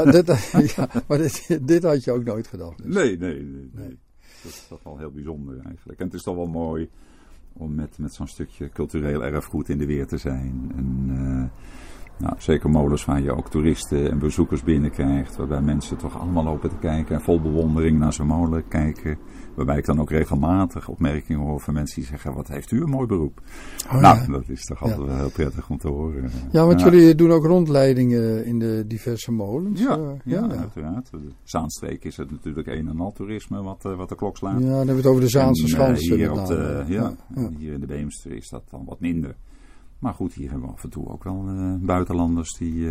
Dit, 0.11 0.27
ja, 0.75 0.87
maar 1.07 1.17
dit, 1.17 1.59
dit 1.67 1.83
had 1.83 2.03
je 2.03 2.11
ook 2.11 2.23
nooit 2.23 2.47
gedacht. 2.47 2.83
dus. 2.83 2.93
Nee, 2.95 3.17
nee, 3.17 3.33
nee, 3.33 3.43
nee. 3.43 3.69
Nee. 3.73 3.97
Dat 4.43 4.51
is 4.51 4.65
toch 4.69 4.83
wel 4.83 4.97
heel 4.97 5.11
bijzonder 5.11 5.59
eigenlijk. 5.65 5.99
En 5.99 6.05
het 6.05 6.13
is 6.15 6.23
toch 6.23 6.35
wel 6.35 6.45
mooi 6.47 6.89
om 7.57 7.75
met, 7.75 7.97
met 7.97 8.13
zo'n 8.13 8.27
stukje 8.27 8.69
cultureel 8.69 9.23
erfgoed 9.23 9.69
in 9.69 9.77
de 9.77 9.85
weer 9.85 10.07
te 10.07 10.17
zijn. 10.17 10.71
En 10.75 11.05
eh, 11.09 11.65
nou, 12.17 12.35
zeker 12.37 12.69
molens 12.69 13.05
waar 13.05 13.21
je 13.21 13.35
ook 13.35 13.49
toeristen 13.49 14.11
en 14.11 14.19
bezoekers 14.19 14.63
binnenkrijgt. 14.63 15.35
Waarbij 15.35 15.61
mensen 15.61 15.97
toch 15.97 16.19
allemaal 16.19 16.43
lopen 16.43 16.69
te 16.69 16.77
kijken 16.77 17.15
en 17.15 17.21
vol 17.21 17.41
bewondering 17.41 17.99
naar 17.99 18.13
zo'n 18.13 18.27
molen 18.27 18.67
kijken. 18.67 19.17
Waarbij 19.55 19.77
ik 19.77 19.85
dan 19.85 19.99
ook 19.99 20.09
regelmatig 20.09 20.87
opmerkingen 20.87 21.41
hoor 21.41 21.59
van 21.59 21.73
mensen 21.73 22.01
die 22.01 22.09
zeggen, 22.09 22.33
wat 22.33 22.47
heeft 22.47 22.71
u 22.71 22.81
een 22.81 22.89
mooi 22.89 23.07
beroep. 23.07 23.41
Oh, 23.85 24.01
nou, 24.01 24.19
ja. 24.19 24.27
dat 24.27 24.49
is 24.49 24.61
toch 24.61 24.81
altijd 24.81 25.07
wel 25.07 25.15
heel 25.15 25.29
prettig 25.29 25.69
om 25.69 25.77
te 25.77 25.87
horen. 25.87 26.31
ja, 26.51 26.65
want 26.65 26.81
jullie 26.81 27.15
doen 27.15 27.31
ook 27.31 27.45
rondleidingen 27.45 28.45
in 28.45 28.59
de 28.59 28.83
diverse 28.87 29.31
molens. 29.31 29.79
Ja, 29.79 29.97
eh, 29.97 29.97
ja, 30.23 30.39
ja, 30.39 30.53
ja. 30.53 30.55
uiteraard. 30.55 31.11
De 31.11 31.31
Zaanstreek 31.43 32.03
is 32.03 32.17
het 32.17 32.31
natuurlijk 32.31 32.67
een 32.67 32.87
en 32.87 32.99
al 32.99 33.11
toerisme 33.11 33.63
wat, 33.63 33.85
eh, 33.85 33.95
wat 33.95 34.09
de 34.09 34.15
klok 34.15 34.37
slaat. 34.37 34.59
Ja, 34.59 34.67
dan 34.67 34.75
hebben 34.75 34.95
we 34.95 35.01
het 35.01 35.05
over 35.05 35.21
de 35.21 35.29
Zaanse 35.29 35.63
eh, 35.63 35.69
Schans. 35.69 35.99
hier, 35.99 36.31
op 36.31 36.47
de, 36.47 36.83
ja, 36.87 37.13
hier 37.57 37.73
in 37.73 37.79
de 37.79 37.85
Beemster 37.85 38.31
is 38.31 38.49
dat 38.49 38.63
dan 38.69 38.85
wat 38.85 38.99
minder. 38.99 39.35
Maar 39.99 40.13
goed, 40.13 40.33
hier 40.33 40.49
hebben 40.49 40.67
we 40.67 40.73
af 40.73 40.83
en 40.83 40.89
toe 40.89 41.07
ook 41.07 41.23
wel 41.23 41.45
buitenlanders 41.81 42.53
die, 42.57 42.89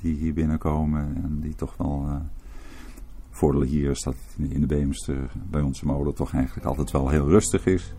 die 0.00 0.14
hier 0.14 0.34
binnenkomen. 0.34 1.16
En 1.16 1.38
die 1.40 1.54
toch 1.54 1.76
wel... 1.76 2.06
eh 3.34 3.40
voordeel 3.40 3.62
hier 3.62 3.90
is 3.90 4.02
dat 4.02 4.14
in 4.48 4.60
de 4.60 4.66
Beemster 4.66 5.16
bij 5.50 5.60
onze 5.60 5.86
molen 5.86 6.14
toch 6.14 6.32
eigenlijk 6.34 6.66
altijd 6.66 6.90
wel 6.90 7.08
heel 7.08 7.28
rustig 7.28 7.66
is. 7.66 7.92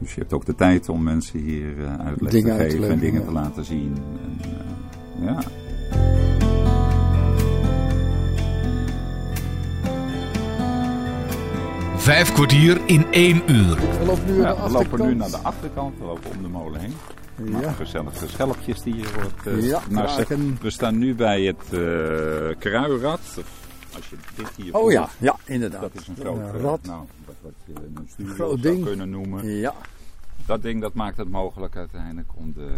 Dus 0.00 0.14
je 0.14 0.20
hebt 0.20 0.32
ook 0.32 0.44
de 0.46 0.54
tijd 0.54 0.88
om 0.88 1.02
mensen 1.02 1.38
hier 1.40 1.84
eh, 1.84 1.98
uitleg 1.98 2.32
Dingen 2.32 2.56
te 2.56 2.62
uit 2.62 2.70
te 2.70 2.76
geven 2.76 2.90
en 2.92 2.98
dingen 2.98 3.20
ja. 3.20 3.26
te 3.26 3.32
laten 3.32 3.64
zien. 3.64 3.96
En, 4.22 4.50
eh, 5.20 5.24
ja. 5.26 5.38
Vijf 11.96 12.32
kwartier 12.32 12.80
in 12.86 13.06
één 13.10 13.42
uur. 13.46 13.74
We 13.98 14.04
lopen 14.06 14.26
nu 14.34 14.40
Ja, 14.40 14.48
aan 14.48 14.56
de 14.56 14.62
we 14.62 14.70
lopen 14.70 14.88
nu 14.98 15.04
achterkant. 15.04 15.18
naar 15.18 15.30
de 15.30 15.36
achterkant, 15.46 15.98
we 15.98 16.04
lopen 16.04 16.30
om 16.36 16.42
de 16.42 16.48
molen 16.48 16.80
heen. 16.80 16.92
Ja. 17.60 17.72
gezellige 17.72 18.28
schelpjes 18.28 18.80
die 18.82 19.04
eh, 19.44 19.62
Ja, 19.68 19.80
naar 19.90 20.08
ze- 20.08 20.14
kraken. 20.16 20.58
we 20.60 20.70
staan 20.70 20.98
nu 20.98 21.14
bij 21.14 21.42
het 21.42 21.62
eh 21.72 22.58
kruirad. 22.58 23.20
Als 23.98 24.08
je 24.10 24.16
dit 24.36 24.50
hier 24.56 24.74
Oh 24.76 24.90
ja, 24.92 25.08
ja, 25.18 25.36
inderdaad. 25.44 25.80
Dat 25.80 25.94
is 25.94 26.08
een 26.08 26.16
groot 26.16 26.36
Een 26.38 26.54
eh, 26.54 26.60
rad. 26.60 26.82
Nou, 26.82 27.04
wat, 27.26 27.34
wat 27.42 27.52
je 27.64 27.72
een 27.74 28.26
Groot 28.26 28.36
zou 28.36 28.60
ding. 28.60 28.84
kunnen 28.84 29.10
noemen. 29.10 29.46
Ja, 29.46 29.74
Dat 30.46 30.62
ding 30.62 30.80
dat 30.80 30.94
maakt 30.94 31.16
het 31.16 31.28
mogelijk 31.28 31.76
uiteindelijk 31.76 32.28
om 32.34 32.52
de, 32.52 32.68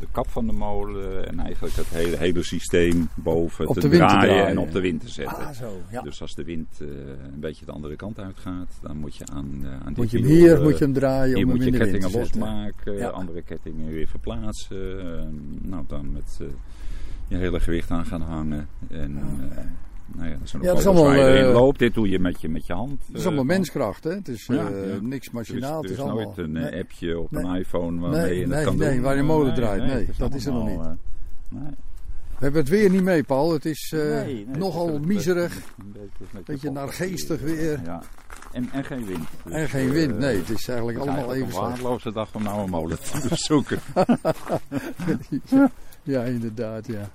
de 0.00 0.06
kap 0.12 0.28
van 0.28 0.46
de 0.46 0.52
molen 0.52 1.28
en 1.28 1.40
eigenlijk 1.40 1.76
het 1.76 1.86
hele, 1.88 2.16
hele 2.16 2.42
systeem 2.44 3.08
boven 3.14 3.68
Op 3.68 3.74
te, 3.78 3.88
draaien, 3.88 4.20
draaien. 4.20 4.46
en 4.46 4.58
op 4.58 4.72
de 4.72 4.80
wind 4.80 5.00
te 5.00 5.08
zetten. 5.08 5.36
ah 5.36 5.50
zo, 5.50 5.80
ja. 5.90 6.02
Dus 6.02 6.20
als 6.20 6.34
de 6.34 6.44
wind 6.44 6.68
eh, 6.80 6.86
een 7.32 7.40
beetje 7.40 7.64
de 7.64 7.72
andere 7.72 7.96
kant 7.96 8.18
uitgaat, 8.20 8.78
dan 8.82 8.96
moet 8.96 9.16
je 9.16 9.24
aan, 9.32 9.58
eh, 9.62 9.70
aan 9.72 9.86
dit 9.88 9.96
Moet 9.96 10.10
je 10.10 10.18
hem 10.18 10.26
hier 10.26 10.54
eh, 10.56 10.62
moet 10.62 10.78
je 10.78 10.84
hem 10.84 10.92
draaien 10.92 11.36
hier 11.36 11.46
moet 11.46 11.64
je 11.64 11.70
kettingen 11.70 12.10
losmaken, 12.10 12.92
Ja. 12.96 13.08
andere 13.08 13.42
kettingen 13.42 13.92
weer 13.92 14.06
verplaatsen. 14.06 15.00
eh, 15.18 15.24
nou, 15.70 15.84
dan 15.86 16.12
met 16.12 16.38
eh, 16.40 16.46
je 17.28 17.36
hele 17.36 17.60
gewicht 17.60 17.90
aan 17.90 18.06
gaan 18.06 18.20
hangen. 18.22 18.68
En, 18.90 19.16
eh, 19.50 19.58
nou 20.14 20.28
ja, 20.30 20.36
dat 20.38 20.48
zijn 20.48 20.62
Ja, 20.62 20.68
dat 20.68 20.78
is 20.78 20.86
allemaal, 20.86 21.04
waar 21.04 21.16
je 21.16 21.24
erin 21.24 21.44
eh, 21.44 21.52
loopt. 21.52 21.78
Dit 21.78 21.94
doe 21.94 22.08
je 22.08 22.18
met 22.18 22.40
je, 22.40 22.48
met 22.48 22.66
je 22.66 22.72
hand. 22.72 23.00
Het 23.06 23.16
is 23.16 23.20
eh, 23.20 23.26
allemaal 23.26 23.44
menskracht, 23.44 24.04
hè? 24.04 24.10
Het 24.10 24.28
is 24.28 24.48
eh, 24.48 24.56
ja. 24.56 24.68
niks 25.00 25.26
is, 25.26 25.32
machinaal. 25.32 25.70
er 25.76 25.82
het 25.82 25.84
is 25.90 25.96
is 25.96 26.02
allemaal... 26.02 26.24
nooit 26.24 26.38
een 26.38 26.52
Nee. 26.52 26.80
appje 26.80 27.18
op 27.18 27.30
Nee. 27.30 27.44
een 27.44 27.54
iPhone 27.56 28.00
waarmee 28.00 28.20
Nee, 28.20 28.34
je 28.34 28.40
het 28.40 28.50
nee, 28.50 28.64
kan 28.64 28.76
nee, 28.76 28.92
doen. 28.94 29.02
waar 29.02 29.16
je 29.16 29.22
molen 29.22 29.54
draait. 29.54 29.82
Nee, 29.82 30.06
het 30.06 30.18
dat 30.18 30.34
is 30.34 30.46
er 30.46 30.52
nog 30.52 30.64
nee. 30.64 30.78
We 32.38 32.42
hebben 32.42 32.60
het 32.60 32.70
weer 32.70 32.90
niet 32.90 33.02
mee, 33.02 33.22
Paul. 33.22 33.52
Het 33.52 33.64
is 33.64 33.90
Nee, 33.96 34.46
nee, 34.46 34.56
nogal 34.58 34.86
het 34.92 35.00
is 35.00 35.06
miserig. 35.06 35.54
Een 35.54 35.92
beetje, 35.92 36.24
een 36.34 36.42
Beetje 36.44 36.70
naargeestig 36.70 37.40
weer. 37.40 37.80
Ja. 37.84 38.02
En, 38.52 38.68
en 38.72 38.84
geen 38.84 39.04
wind. 39.06 39.24
Dus, 39.44 39.52
En 39.52 39.68
geen 39.68 39.90
wind. 39.90 40.18
Nee, 40.18 40.36
het 40.38 40.50
is 40.50 40.68
eigenlijk 40.68 40.98
het 40.98 41.06
is 41.08 41.12
allemaal 41.14 41.34
even 41.34 41.46
een 41.46 41.52
slecht. 41.52 41.66
waardeloze 41.68 42.12
dag 42.12 42.34
om 42.34 42.42
nou 42.42 42.62
een 42.62 42.70
molen 42.70 42.98
te 43.00 43.26
bezoeken. 43.28 43.78
Ja, 46.02 46.22
inderdaad, 46.22 46.86
ja. 46.86 47.10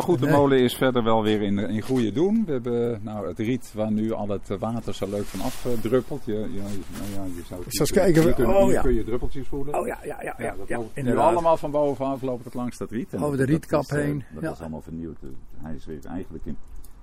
Ja. 0.00 0.06
Maar 0.06 0.16
goed, 0.16 0.18
de 0.18 0.26
Nee. 0.26 0.36
molen 0.36 0.58
is 0.58 0.74
verder 0.74 1.02
wel 1.04 1.22
weer 1.22 1.42
in, 1.42 1.58
in 1.58 1.82
goede 1.82 2.12
doen. 2.12 2.42
We 2.46 2.52
hebben 2.52 3.00
nou, 3.02 3.28
het 3.28 3.38
riet 3.38 3.72
waar 3.74 3.92
nu 3.92 4.12
al 4.12 4.28
het 4.28 4.48
water 4.58 4.94
zo 4.94 5.08
leuk 5.10 5.24
van 5.24 5.40
afdruppelt. 5.40 6.24
Je, 6.24 6.32
je, 6.32 6.60
nou 6.60 7.10
ja, 7.14 7.34
je 7.36 7.42
zou 7.48 7.62
het 7.66 7.90
kijken, 7.90 8.22
Hier, 8.22 8.48
oh, 8.48 8.64
hier 8.64 8.72
ja. 8.72 8.80
kun 8.80 8.94
je 8.94 9.04
druppeltjes 9.04 9.48
voelen. 9.48 9.78
Oh 9.80 9.86
ja, 9.86 9.98
ja, 10.04 10.22
ja, 10.22 10.34
ja, 10.38 10.54
ja, 10.66 10.76
loopt 10.76 11.02
nu 11.02 11.16
allemaal 11.16 11.56
van 11.56 11.70
bovenaf 11.70 12.22
loopt 12.22 12.44
het 12.44 12.54
langs 12.54 12.78
dat 12.78 12.90
riet. 12.90 13.12
En 13.12 13.22
Over 13.22 13.36
de 13.36 13.44
rietkap 13.44 13.88
dat 13.88 13.98
is, 13.98 14.04
eh, 14.04 14.04
heen, 14.04 14.24
Dat 14.34 14.42
ja. 14.42 14.50
is 14.50 14.60
allemaal 14.60 14.82
vernieuwd. 14.82 15.16
Hij 15.56 15.74
is 15.74 15.86
weer 15.86 15.98
eigenlijk 16.06 16.44
in 16.46 16.56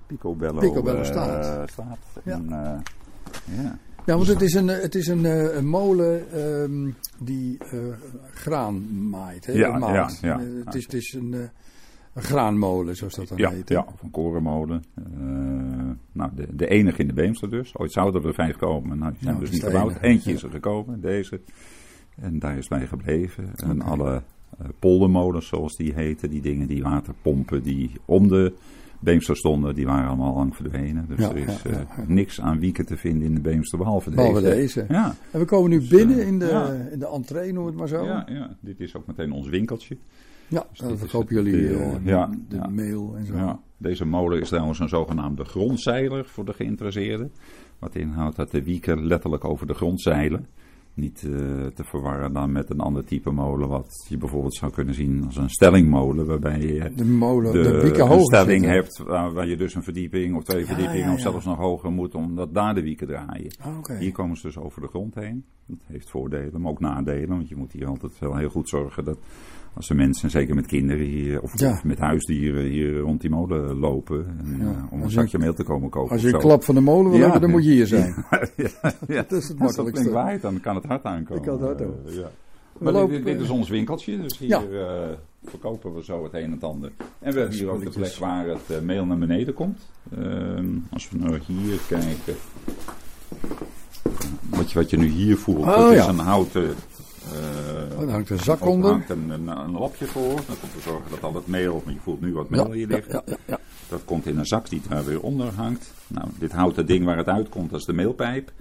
picobello, 0.06 0.60
Picobello 0.60 0.98
eh, 0.98 1.04
staat. 1.04 1.70
staat. 1.70 1.98
Ja. 2.24 2.32
En, 2.32 2.52
eh, 2.52 3.62
ja. 3.62 3.78
Ja, 4.06 4.14
want 4.14 4.26
het 4.26 4.42
is 4.42 4.54
een, 4.54 4.68
het 4.68 4.94
is 4.94 5.06
een, 5.06 5.24
een 5.56 5.66
molen 5.66 6.32
ehm, 6.32 6.90
die 7.18 7.58
graan 8.34 9.08
maait. 9.08 9.46
Hè? 9.46 9.52
Ja, 9.52 9.78
maalt. 9.78 10.18
ja, 10.20 10.28
ja. 10.28 10.40
Het, 10.64 10.74
is, 10.74 10.84
het 10.84 10.94
is 10.94 11.12
een, 11.12 11.50
een 12.18 12.24
graanmolen, 12.24 12.96
zoals 12.96 13.14
dat 13.14 13.28
dan 13.28 13.38
Ja, 13.38 13.50
heet. 13.50 13.68
hè? 13.68 13.74
ja, 13.74 13.86
of 13.92 14.02
een 14.02 14.10
korenmolen. 14.10 14.84
Eh, 14.94 15.02
nou, 16.12 16.30
de, 16.34 16.46
de 16.56 16.68
enige 16.68 17.00
in 17.00 17.06
de 17.06 17.12
Beemster 17.14 17.50
dus. 17.50 17.76
Ooit 17.76 17.92
zouden 17.92 18.24
er 18.24 18.34
vijf 18.34 18.56
komen, 18.56 18.98
nou, 18.98 19.10
die 19.12 19.20
zijn 19.22 19.34
Nou, 19.34 19.44
dus 19.46 19.54
niet 19.54 19.64
gebouwd. 19.64 19.90
enige, 19.90 20.06
Eentje 20.06 20.30
ja. 20.30 20.36
is 20.36 20.42
er 20.42 20.50
gekomen, 20.50 21.00
deze. 21.00 21.40
En 22.20 22.38
daar 22.38 22.56
is 22.58 22.68
bij 22.68 22.86
gebleven. 22.86 23.50
En 23.56 23.82
alle 23.82 24.22
eh, 24.58 24.66
poldermolens, 24.78 25.46
zoals 25.48 25.76
die 25.76 25.92
heten, 25.94 26.30
die 26.30 26.40
dingen 26.40 26.66
die 26.68 26.82
water 26.82 27.14
pompen, 27.22 27.62
die 27.62 27.90
om 28.04 28.28
de 28.28 28.52
Beemster 29.00 29.36
stonden, 29.36 29.74
die 29.74 29.86
waren 29.86 30.08
allemaal 30.08 30.34
lang 30.34 30.56
verdwenen. 30.56 31.04
Dus 31.08 31.18
Ja, 31.18 31.30
er 31.30 31.36
is 31.36 31.62
ja, 31.62 31.70
ja, 31.70 31.86
eh, 31.96 32.06
niks 32.06 32.40
aan 32.40 32.58
wieken 32.58 32.86
te 32.86 32.96
vinden 32.96 33.26
in 33.26 33.34
de 33.34 33.40
Beemster, 33.40 33.78
behalve, 33.78 34.10
Behalve 34.10 34.40
deze. 34.40 34.54
deze. 34.54 34.84
Ja, 34.88 35.14
En 35.30 35.38
we 35.40 35.44
komen 35.46 35.70
nu 35.70 35.78
Dus, 35.78 35.88
binnen 35.88 36.26
in 36.26 36.38
de, 36.38 36.88
in 36.92 36.98
de 36.98 37.08
entree, 37.08 37.52
noem 37.52 37.66
het 37.66 37.74
maar 37.74 37.88
zo. 37.88 38.04
ja, 38.04 38.26
ja, 38.28 38.56
dit 38.60 38.80
is 38.80 38.96
ook 38.96 39.06
meteen 39.06 39.32
ons 39.32 39.48
winkeltje. 39.48 39.96
Ja, 40.48 40.66
Dus 40.70 40.80
is 40.80 40.98
verkopen 40.98 41.34
jullie 41.34 41.68
eh, 41.68 41.94
eh, 41.94 42.04
ja, 42.04 42.30
de 42.48 42.56
ja. 42.56 42.66
mail 42.66 43.14
en 43.16 43.26
zo. 43.26 43.34
Ja, 43.34 43.60
deze 43.76 44.04
molen 44.04 44.40
is 44.40 44.48
trouwens 44.48 44.78
een 44.78 44.88
zogenaamde 44.88 45.44
grondzeiler 45.44 46.24
voor 46.24 46.44
de 46.44 46.52
geïnteresseerden. 46.52 47.32
Wat 47.78 47.94
inhoudt 47.94 48.36
dat 48.36 48.50
de 48.50 48.62
wieken 48.62 49.06
letterlijk 49.06 49.44
over 49.44 49.66
de 49.66 49.74
grond 49.74 50.00
zeilen. 50.00 50.46
Niet 50.94 51.22
eh, 51.24 51.30
te 51.66 51.84
verwarren 51.84 52.32
dan 52.32 52.52
met 52.52 52.70
een 52.70 52.80
ander 52.80 53.04
type 53.04 53.30
molen, 53.30 53.68
wat 53.68 54.06
je 54.08 54.16
bijvoorbeeld 54.16 54.54
zou 54.54 54.72
kunnen 54.72 54.94
zien 54.94 55.24
als 55.24 55.36
een 55.36 55.50
stellingmolen, 55.50 56.26
waarbij 56.26 56.60
je 56.60 56.92
De 56.94 57.04
molen, 57.04 57.52
de, 57.52 57.62
de, 57.62 57.80
wieken 57.80 58.02
een 58.02 58.08
hoger 58.08 58.24
stelling 58.24 58.64
zitten. 58.64 58.70
hebt 58.70 58.98
waar, 58.98 59.32
waar 59.32 59.46
je 59.46 59.56
dus 59.56 59.74
een 59.74 59.82
verdieping 59.82 60.36
of 60.36 60.44
twee 60.44 60.60
Ja, 60.60 60.66
verdiepingen 60.66 61.06
ja, 61.06 61.12
of 61.12 61.20
zelfs 61.20 61.44
nog 61.44 61.58
hoger 61.58 61.90
moet, 61.90 62.14
omdat 62.14 62.54
daar 62.54 62.74
de 62.74 62.82
wieken 62.82 63.06
draaien. 63.06 63.50
Ah. 63.60 63.98
Hier 63.98 64.12
komen 64.12 64.36
ze 64.36 64.46
dus 64.46 64.58
over 64.58 64.80
de 64.80 64.88
grond 64.88 65.14
heen. 65.14 65.44
Dat 65.66 65.78
heeft 65.86 66.10
voordelen, 66.10 66.60
maar 66.60 66.70
ook 66.70 66.80
nadelen. 66.80 67.28
Want 67.28 67.48
je 67.48 67.56
moet 67.56 67.72
hier 67.72 67.86
altijd 67.86 68.18
wel 68.18 68.36
heel 68.36 68.50
goed 68.50 68.68
zorgen 68.68 69.04
dat 69.04 69.18
als 69.74 69.86
de 69.88 69.94
mensen, 69.94 70.30
zeker 70.30 70.54
met 70.54 70.66
kinderen 70.66 71.06
hier, 71.06 71.40
of, 71.42 71.58
Ja. 71.60 71.80
met 71.84 71.98
huisdieren 71.98 72.64
hier 72.64 72.98
rond 72.98 73.20
die 73.20 73.30
molen 73.30 73.78
lopen. 73.78 74.26
En, 74.44 74.56
Ja. 74.58 74.64
eh, 74.64 74.68
om 74.92 74.98
een 74.98 75.04
Als 75.04 75.12
je- 75.12 75.20
zakje 75.20 75.38
meel 75.38 75.54
te 75.54 75.64
komen 75.64 75.90
kopen. 75.90 76.10
Als 76.12 76.22
je 76.22 76.32
een 76.32 76.38
klap 76.38 76.64
van 76.64 76.74
de 76.74 76.80
molen 76.80 77.04
wil 77.10 77.16
Ja. 77.18 77.22
hebben, 77.22 77.40
dan 77.40 77.50
moet 77.50 77.64
je 77.64 77.70
hier 77.70 77.86
zijn. 77.96 78.24
ja, 78.56 78.68
ja. 79.08 79.22
Dat 79.28 79.32
is 79.32 79.48
het 79.48 79.58
Als 79.58 79.58
dat 79.58 79.58
makkelijkste. 79.58 80.02
flink 80.02 80.14
waait, 80.16 80.42
dan 80.42 80.60
kan 80.60 80.74
het 80.74 80.84
hard 80.84 81.04
aankomen. 81.04 81.42
Dan 81.44 81.58
kan 81.58 81.68
het 81.68 81.78
hard 81.78 81.80
Eh, 81.80 81.86
ook. 81.86 82.30
Maar 82.78 82.92
dit, 82.92 83.00
lopen- 83.02 83.14
dit- 83.16 83.24
dit 83.24 83.40
is 83.40 83.48
ons 83.50 83.68
winkeltje, 83.68 84.20
dus 84.20 84.38
hier 84.38 84.80
eh, 84.80 85.08
verkopen 85.44 85.94
we 85.94 86.04
zo 86.04 86.22
het 86.24 86.34
een 86.34 86.42
en 86.42 86.50
het 86.50 86.64
ander. 86.64 86.92
En 87.18 87.32
we 87.32 87.38
hebben 87.38 87.56
hier 87.58 87.68
ook 87.70 87.84
de 87.84 87.90
plek 87.90 88.14
waar 88.14 88.46
het 88.46 88.84
meel 88.84 89.04
naar 89.06 89.18
beneden 89.18 89.54
komt. 89.54 89.78
Ehm, 90.18 90.66
als 90.90 91.08
we 91.10 91.18
nou 91.18 91.38
hier 91.46 91.78
kijken. 91.88 92.34
Wat 94.50 94.70
je, 94.72 94.78
wat 94.78 94.90
je 94.90 94.96
nu 94.96 95.06
hier 95.06 95.36
voelt, 95.36 95.58
Oh, 95.58 95.76
dat 95.76 95.92
is 95.92 96.06
een 96.06 96.18
houten... 96.18 96.70
eh, 97.98 98.06
Oh, 98.06 98.10
hangt 98.12 98.30
een 98.30 98.38
zak 98.38 98.60
of 98.60 98.62
er 98.62 98.68
onder. 98.68 98.90
hangt 98.90 99.10
een, 99.10 99.30
een, 99.30 99.48
een 99.48 99.72
lapje 99.72 100.06
voor. 100.06 100.34
Dat 100.34 100.56
om 100.62 100.70
te 100.74 100.80
zorgen 100.80 101.10
dat 101.10 101.22
al 101.22 101.34
het 101.34 101.46
meel, 101.46 101.72
want 101.72 101.96
je 101.96 102.02
voelt 102.02 102.20
nu 102.20 102.32
wat 102.32 102.50
meel 102.50 102.72
hier 102.72 103.04
ja. 103.46 103.58
Dat 103.88 104.04
komt 104.04 104.26
in 104.26 104.38
een 104.38 104.46
zak 104.46 104.68
die 104.68 104.80
daar 104.88 105.04
weer 105.04 105.22
onder 105.22 105.52
hangt. 105.54 105.92
Nou, 106.06 106.28
dit 106.38 106.52
houten 106.52 106.86
ding 106.86 107.04
waar 107.04 107.16
het 107.16 107.28
uitkomt, 107.28 107.70
dat 107.70 107.80
is 107.80 107.86
de 107.86 107.92
meelpijp. 107.92 108.52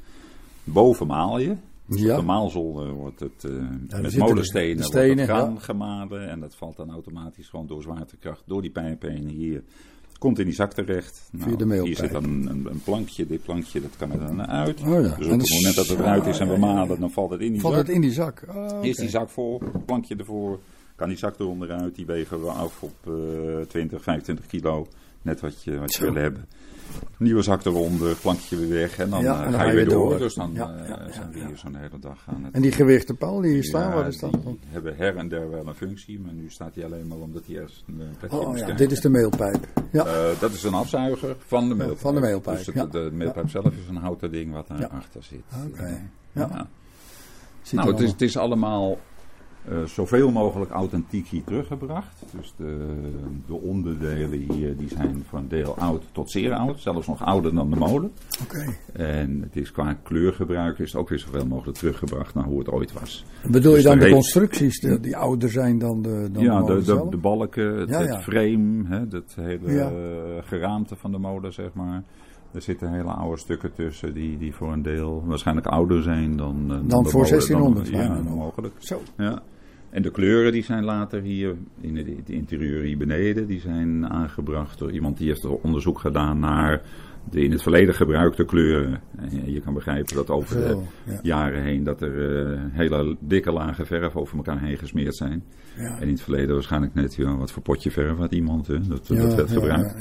Boven 0.64 1.08
maal 1.08 1.40
je. 1.40 1.56
Ja. 1.86 2.14
Op 2.14 2.20
de 2.20 2.26
maalzolder 2.26 2.92
wordt 2.92 3.20
het 3.20 3.44
eh, 3.44 3.52
met 4.02 4.18
molenstenen 4.18 4.18
de 4.18 4.20
wordt 4.20 4.78
het 4.78 4.86
stenen, 4.86 5.26
graan 5.26 5.54
ja. 5.54 5.60
gemalen. 5.60 6.30
En 6.30 6.40
dat 6.40 6.56
valt 6.56 6.78
dan 6.78 6.92
automatisch 6.92 7.50
gewoon 7.50 7.68
door 7.68 7.82
zwaartekracht 7.82 8.44
door 8.46 8.62
die 8.62 8.72
pijp 8.72 9.02
heen 9.02 9.28
hier. 9.28 9.64
Komt 10.18 10.40
in 10.40 10.46
die 10.46 10.54
zak 10.54 10.74
terecht. 10.74 11.30
Nou, 11.32 11.50
Via 11.50 11.58
de 11.58 11.66
meelpijp. 11.66 11.88
Hier 11.88 11.96
zit 11.96 12.12
dan 12.12 12.24
een, 12.24 12.68
een 12.70 12.82
plankje. 12.84 13.28
Dit 13.28 13.44
plankje 13.44 13.82
dat 13.82 13.92
kan 13.98 14.12
er 14.12 14.20
dan 14.20 14.48
uit. 14.48 14.80
Oh 14.82 14.88
ja. 14.88 15.02
Dus 15.02 15.26
op 15.26 15.40
het 15.40 15.50
moment 15.50 15.76
dat 15.76 15.88
het 15.88 16.00
eruit 16.00 16.26
is 16.26 16.40
en 16.40 16.50
we 16.50 16.58
malen, 16.58 17.00
dan 17.00 17.12
valt 17.12 17.30
het 17.32 17.42
in 17.42 17.52
die 17.52 17.62
Valt 17.62 17.74
zak. 17.76 17.86
het 17.86 17.96
in 17.96 18.02
die 18.02 18.12
zak? 18.12 18.44
Oh. 18.56 18.86
Is 18.86 18.96
die 18.96 19.10
zak 19.10 19.30
vol, 19.30 19.62
plankje 19.86 20.16
ervoor, 20.16 20.60
kan 20.96 21.08
die 21.08 21.18
zak 21.18 21.40
eronder 21.40 21.72
uit, 21.72 21.96
die 21.96 22.06
wegen 22.06 22.42
we 22.42 22.48
af 22.50 22.82
op 22.84 22.96
eh 23.08 23.62
20, 23.68 24.04
25 24.04 24.46
kilo, 24.46 24.88
net 25.22 25.40
wat 25.40 25.64
je, 25.64 25.80
wat 25.80 25.94
je 25.96 26.02
wil 26.02 26.14
hebben. 26.16 26.46
Nieuwe 27.18 27.42
zak 27.42 27.66
eronder, 27.66 28.16
plankje 28.16 28.56
weer 28.58 28.70
weg 28.70 28.98
en 28.98 29.10
dan, 29.10 29.22
Ja, 29.24 29.40
eh, 29.40 29.46
en 29.46 29.52
dan 29.52 29.60
ga 29.60 29.66
je 29.68 29.76
weer 29.76 29.90
door. 29.90 30.10
door. 30.10 30.18
Dus 30.20 30.34
dan 30.34 30.52
Ja, 30.54 30.76
eh, 30.76 30.88
ja, 30.90 31.12
zijn 31.12 31.32
we 31.32 31.40
hier 31.46 31.58
zo'n 31.58 31.76
hele 31.76 32.00
dag 32.00 32.24
aan 32.26 32.44
het... 32.44 32.54
En 32.54 32.62
die 32.62 32.72
gewichten, 32.72 33.18
Paul, 33.18 33.42
die 33.42 33.52
hier 33.52 33.64
staan, 33.64 33.94
wat 33.94 34.08
is 34.08 34.20
dat? 34.20 34.32
die 34.44 34.58
hebben 34.68 34.96
her 34.98 35.16
en 35.18 35.28
der 35.30 35.50
wel 35.50 35.68
een 35.68 35.76
functie, 35.76 36.20
maar 36.20 36.34
nu 36.34 36.50
staat 36.50 36.76
hij 36.76 36.86
alleen 36.86 37.08
maar 37.08 37.18
omdat 37.18 37.42
hij 37.46 37.56
eerst 37.56 37.84
een 37.88 38.02
eh, 38.02 38.18
plekje 38.20 38.38
Oh 38.38 38.58
ja, 38.58 38.72
dit 38.72 38.92
is 38.92 39.02
de 39.02 39.10
meelpijp. 39.10 39.68
Ja. 39.92 40.34
Dat 40.40 40.52
is 40.54 40.64
een 40.64 40.74
afzuiger 40.74 41.36
van 41.48 41.70
de 41.70 41.76
meelpijp. 41.76 42.00
van 42.00 42.14
de 42.16 42.20
meelpijp, 42.22 42.58
Dus 42.66 42.76
het- 42.76 42.92
de 42.92 43.10
meelpijp 43.14 43.50
zelf 43.50 43.66
is 43.66 43.88
een 43.90 43.96
houten 43.96 44.32
ding 44.32 44.54
wat 44.54 44.68
daarachter 44.68 45.24
zit. 45.24 45.42
Oké. 45.68 46.02
Ja. 46.32 46.68
Nou, 47.72 47.92
het 47.92 48.00
is, 48.00 48.12
het 48.12 48.22
is 48.22 48.38
allemaal 48.38 48.98
eh, 49.70 49.84
zoveel 49.84 50.32
mogelijk 50.32 50.72
authentiek 50.72 51.28
hier 51.28 51.44
teruggebracht. 51.44 52.24
Dus 52.38 52.54
de, 52.58 52.78
de 53.48 53.54
onderdelen 53.54 54.40
hier 54.54 54.78
die 54.78 54.90
zijn 54.90 55.24
van 55.30 55.46
deel 55.48 55.76
oud 55.78 56.04
tot 56.12 56.32
zeer 56.32 56.54
oud. 56.54 56.80
Zelfs 56.80 57.08
nog 57.08 57.24
ouder 57.26 57.54
dan 57.56 57.70
de 57.70 57.76
molen. 57.76 58.12
Oké. 58.44 58.66
En 58.94 59.42
het 59.42 59.56
is 59.56 59.72
qua 59.72 59.94
kleurgebruik 59.94 60.80
is 60.80 60.92
het 60.92 61.02
ook 61.02 61.10
weer 61.10 61.20
zoveel 61.20 61.46
mogelijk 61.48 61.78
teruggebracht 61.78 62.34
naar 62.34 62.44
hoe 62.44 62.60
het 62.60 62.70
ooit 62.72 62.94
was. 62.94 63.26
Bedoel 63.52 63.70
je 63.70 63.76
Dus 63.76 63.86
dan 63.86 64.00
de 64.00 64.10
constructies 64.10 64.80
die, 64.80 65.00
die 65.00 65.18
ouder 65.18 65.50
zijn 65.50 65.78
dan 65.80 66.02
de, 66.02 66.30
dan 66.32 66.44
ja, 66.44 66.56
de 66.56 66.62
molen 66.62 66.76
de, 66.78 66.84
zelf? 66.84 67.10
de 67.10 67.18
balken, 67.18 67.80
het, 67.80 67.90
Ja, 67.90 68.00
ja. 68.02 68.14
het 68.16 68.24
frame, 68.24 68.84
hè, 68.88 69.00
het 69.10 69.36
hele 69.36 69.72
Ja. 69.72 69.92
geraamte 70.42 70.96
van 70.96 71.12
de 71.12 71.18
molen, 71.18 71.54
zeg 71.54 71.74
maar. 71.74 72.04
Er 72.54 72.62
zitten 72.62 72.92
hele 72.94 73.12
oude 73.12 73.38
stukken 73.40 73.74
tussen 73.74 74.14
die, 74.14 74.38
die 74.38 74.56
voor 74.56 74.74
een 74.74 74.82
deel 74.82 75.24
waarschijnlijk 75.26 75.68
ouder 75.68 76.04
zijn 76.04 76.38
dan... 76.38 76.56
eh, 76.64 76.78
Dan 76.88 77.04
de 77.04 77.10
voor 77.10 77.22
molen. 77.22 77.30
1600 77.30 77.92
Dan- 77.92 78.02
Ja, 78.02 78.22
mogelijk. 78.36 78.74
Zo. 78.78 79.02
Ja. 79.18 79.42
En 79.98 80.04
de 80.04 80.12
kleuren 80.12 80.52
die 80.52 80.64
zijn 80.64 80.84
later 80.84 81.22
hier 81.22 81.56
in 81.82 81.98
het, 81.98 82.30
interieur 82.30 82.84
hier 82.84 82.98
beneden, 82.98 83.48
die 83.48 83.60
zijn 83.60 84.10
aangebracht 84.10 84.80
door 84.80 84.92
iemand 84.92 85.18
die 85.18 85.28
heeft 85.28 85.44
er 85.44 85.56
onderzoek 85.56 86.00
gedaan 86.00 86.40
naar 86.40 86.82
de 87.30 87.42
in 87.44 87.52
het 87.52 87.62
verleden 87.62 87.94
gebruikte 87.94 88.46
kleuren. 88.46 89.02
En 89.16 89.52
je 89.52 89.62
kan 89.62 89.74
begrijpen 89.74 90.16
dat 90.16 90.30
over 90.30 90.56
de 90.56 90.82
ja. 91.06 91.20
jaren 91.22 91.64
heen 91.64 91.84
dat 91.84 92.02
er 92.02 92.46
eh, 92.46 92.60
hele 92.72 93.18
dikke 93.20 93.52
lagen 93.52 93.86
verf 93.86 94.16
over 94.16 94.38
elkaar 94.38 94.60
heen 94.60 94.78
gesmeerd 94.78 95.16
zijn. 95.16 95.44
Ja. 95.78 95.96
En 95.96 96.02
in 96.02 96.10
het 96.10 96.22
verleden 96.22 96.54
waarschijnlijk 96.54 96.94
net, 96.94 97.16
ja, 97.16 97.38
wat 97.38 97.52
voor 97.52 97.64
potje 97.64 97.92
verf 97.92 98.18
had 98.18 98.32
iemand, 98.32 98.68
hè? 98.68 98.88
Dat, 98.88 99.08
dat 99.08 99.36
werd 99.36 99.52
gebruikt. 99.52 99.96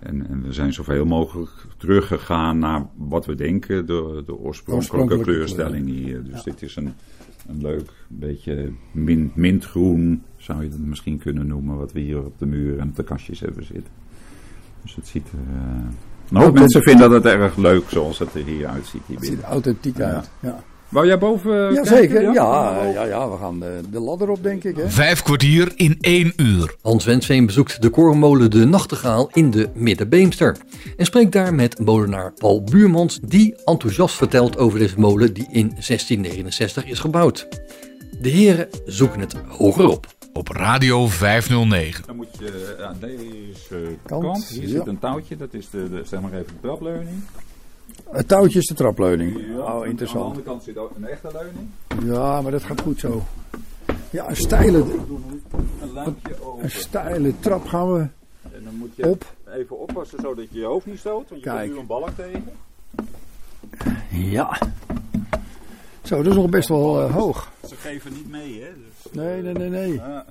En, 0.00 0.26
en 0.28 0.42
we 0.42 0.52
zijn 0.52 0.72
zoveel 0.72 1.04
mogelijk 1.04 1.50
teruggegaan 1.76 2.58
naar 2.58 2.86
wat 2.96 3.26
we 3.26 3.34
denken, 3.34 3.86
de, 3.86 4.22
de 4.26 4.36
oorspronkelijke, 4.36 4.72
Oorspronkelijke 4.72 5.24
kleurstelling 5.24 5.86
hier. 5.86 6.24
Dus 6.24 6.42
dit 6.42 6.62
is 6.62 6.76
een, 6.76 6.94
een 7.48 7.60
leuk, 7.60 7.90
beetje 8.08 8.72
min, 8.92 9.30
mintgroen, 9.34 10.22
zou 10.36 10.62
je 10.62 10.68
het 10.68 10.86
misschien 10.86 11.18
kunnen 11.18 11.46
noemen, 11.46 11.76
wat 11.76 11.92
we 11.92 12.00
hier 12.00 12.24
op 12.24 12.38
de 12.38 12.46
muur 12.46 12.78
en 12.78 12.88
op 12.88 12.96
de 12.96 13.04
kastjes 13.04 13.40
hebben 13.40 13.64
zitten. 13.64 13.92
Dus 14.82 14.94
het 14.94 15.06
ziet 15.06 15.26
er... 15.32 15.38
eh, 15.54 15.88
een 16.30 16.36
hoop 16.36 16.54
mensen 16.54 16.82
vinden 16.82 17.10
dat 17.10 17.24
erg 17.24 17.56
leuk 17.56 17.88
zoals 17.88 18.18
het 18.18 18.34
er 18.34 18.44
hier 18.44 18.66
uitziet 18.66 19.02
hier 19.06 19.16
Het 19.16 19.26
ziet 19.26 19.38
er 19.38 19.44
authentiek 19.44 20.00
uit. 20.00 20.30
Ja, 20.40 20.62
Wou 20.90 21.06
jij 21.06 21.18
boven 21.18 21.52
ja 21.52 21.68
kijken? 21.68 21.86
zeker. 21.86 22.22
Ja, 22.22 22.32
Ja? 22.32 22.84
ja, 22.84 23.04
ja, 23.04 23.30
we 23.30 23.36
gaan 23.36 23.60
de, 23.60 23.80
de 23.90 24.00
ladder 24.00 24.28
op, 24.28 24.42
denk 24.42 24.64
ik. 24.64 24.76
Hè? 24.76 24.90
Vijf 24.90 25.22
kwartier 25.22 25.72
in 25.76 25.96
één 26.00 26.32
uur. 26.36 26.74
Hans 26.82 27.04
Wensveen 27.04 27.46
bezoekt 27.46 27.82
de 27.82 27.88
korenmolen 27.90 28.50
De 28.50 28.64
Nachtegaal 28.64 29.30
in 29.32 29.50
de 29.50 29.68
Middenbeemster. 29.74 30.56
En 30.96 31.04
spreekt 31.06 31.32
daar 31.32 31.54
met 31.54 31.78
molenaar 31.78 32.32
Paul 32.32 32.62
Buurmans, 32.64 33.20
die 33.22 33.54
enthousiast 33.64 34.14
vertelt 34.16 34.58
over 34.58 34.78
deze 34.78 35.00
molen 35.00 35.32
die 35.34 35.46
in 35.50 35.68
1669 35.68 36.84
is 36.86 36.98
gebouwd. 36.98 37.48
De 38.20 38.28
heren 38.28 38.68
zoeken 38.84 39.20
het 39.20 39.34
hoger 39.48 39.88
op. 39.88 40.06
Op 40.32 40.48
Radio 40.48 41.06
509. 41.06 42.04
Dan 42.06 42.16
moet 42.16 42.28
je 42.38 42.76
aan 42.88 42.96
deze 43.00 43.96
Kant, 44.06 44.22
kant, 44.24 44.48
hier 44.48 44.62
ja. 44.62 44.68
zit 44.68 44.86
een 44.86 44.98
touwtje, 44.98 45.36
dat 45.36 45.54
is 45.54 45.70
de, 45.70 45.88
de, 45.90 46.02
zeg 46.04 46.20
maar 46.20 46.32
even 46.32 46.46
de 46.46 46.60
trapleuning. 46.62 47.22
Het 48.10 48.28
touwtje 48.28 48.58
is 48.58 48.66
de 48.66 48.74
trapleuning. 48.74 49.38
Ja, 49.48 49.58
Oh, 49.58 49.68
Aan 49.68 49.80
de 49.82 49.88
interessant. 49.88 50.24
andere 50.24 50.42
kant 50.44 50.62
zit 50.62 50.76
ook 50.76 50.96
een 50.96 51.04
echte 51.04 51.28
leuning. 51.32 51.68
Ja, 52.14 52.40
maar 52.40 52.52
dat 52.52 52.62
gaat 52.62 52.80
goed 52.80 53.00
zo. 53.00 53.22
Ja, 54.10 54.28
een 54.28 54.36
steile, 54.36 54.78
Een 54.78 55.92
lampje 55.92 56.34
over. 56.44 56.64
een 56.64 56.70
steile 56.70 57.32
trap 57.40 57.66
gaan 57.66 57.92
we 57.92 57.98
En 58.42 58.64
dan 58.64 58.74
moet 58.74 58.96
je 58.96 59.08
op. 59.08 59.24
even 59.48 59.78
oppassen 59.78 60.18
zodat 60.20 60.44
je 60.50 60.58
je 60.58 60.64
hoofd 60.64 60.86
niet 60.86 60.98
stoot. 60.98 61.28
Want 61.28 61.42
je 61.42 61.48
Kijk. 61.50 61.60
komt 61.60 61.72
nu 61.74 61.78
een 61.80 61.86
balk 61.86 62.10
tegen. 62.16 62.44
Ja. 64.10 64.58
Zo, 66.02 66.16
dat 66.16 66.26
is 66.26 66.34
nog 66.34 66.48
best 66.50 66.68
wel 66.68 67.00
eh, 67.00 67.14
hoog. 67.14 67.52
Ze 67.68 67.74
geven 67.74 68.12
niet 68.12 68.30
mee, 68.30 68.60
hè? 68.62 68.68
Dus, 68.74 69.12
Nee, 69.12 69.42
nee, 69.42 69.52
nee, 69.52 69.68
nee. 69.68 69.92
Ja. 69.94 70.24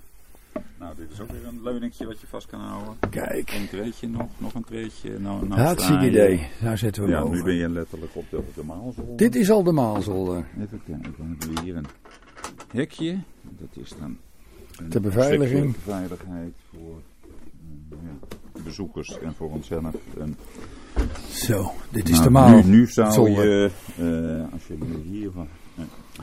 Nou, 0.80 0.96
dit 0.96 1.12
is 1.12 1.22
ook 1.22 1.32
weer 1.32 1.48
een 1.48 1.63
leuningje 1.63 2.06
wat 2.06 2.20
je 2.22 2.28
vast 2.28 2.48
kan 2.48 2.60
houden. 2.60 2.94
Kijk. 3.10 3.52
Een 3.52 3.68
treetje 3.70 4.08
nog, 4.08 4.30
nog 4.38 4.54
een 4.54 4.63
treetje. 4.63 5.20
Nou, 5.20 5.48
nou 5.48 5.62
Hartstikke 5.62 6.06
idee. 6.08 6.48
Daar 6.62 6.78
zetten 6.78 7.04
we 7.04 7.10
Ja, 7.10 7.24
hem 7.24 7.32
nu 7.32 7.44
ben 7.44 7.54
je 7.54 7.70
letterlijk 7.70 8.15
op 8.15 8.26
de, 8.30 8.38
op 8.38 8.56
de 8.56 8.63
maalzolder. 8.63 9.18
Dit 9.18 9.36
is 9.36 9.50
al 9.52 9.63
de 9.63 9.72
maalzolder. 9.72 10.46
Even 10.60 10.82
kijken, 10.86 11.13
dan 11.18 11.36
hebben 11.39 11.56
we 11.56 11.62
hier 11.62 11.76
een 11.76 11.86
hekje. 12.72 13.20
Dat 13.42 13.84
is 13.84 13.94
dan 14.00 14.18
een 14.78 14.89
Ter 14.89 15.02
beveiliging. 15.02 15.76
veiligheid 15.84 16.54
voor 16.72 17.02
eh, 17.92 17.98
ja, 18.04 18.38
bezoekers 18.63 19.20
en 19.20 19.34
voor 19.34 19.50
onszelf. 19.52 19.96
En, 20.20 20.38
Zo, 21.32 21.72
dit 21.89 22.10
is 22.10 22.12
nou, 22.12 22.24
de 22.24 22.30
maal. 22.30 22.50
Nu, 22.56 22.63
nu 22.63 22.88
zou 22.88 23.30
je, 23.30 23.72
eh, 23.98 24.54
als 24.54 24.68
je 24.68 24.78
hier 25.10 25.32
van... 25.32 25.48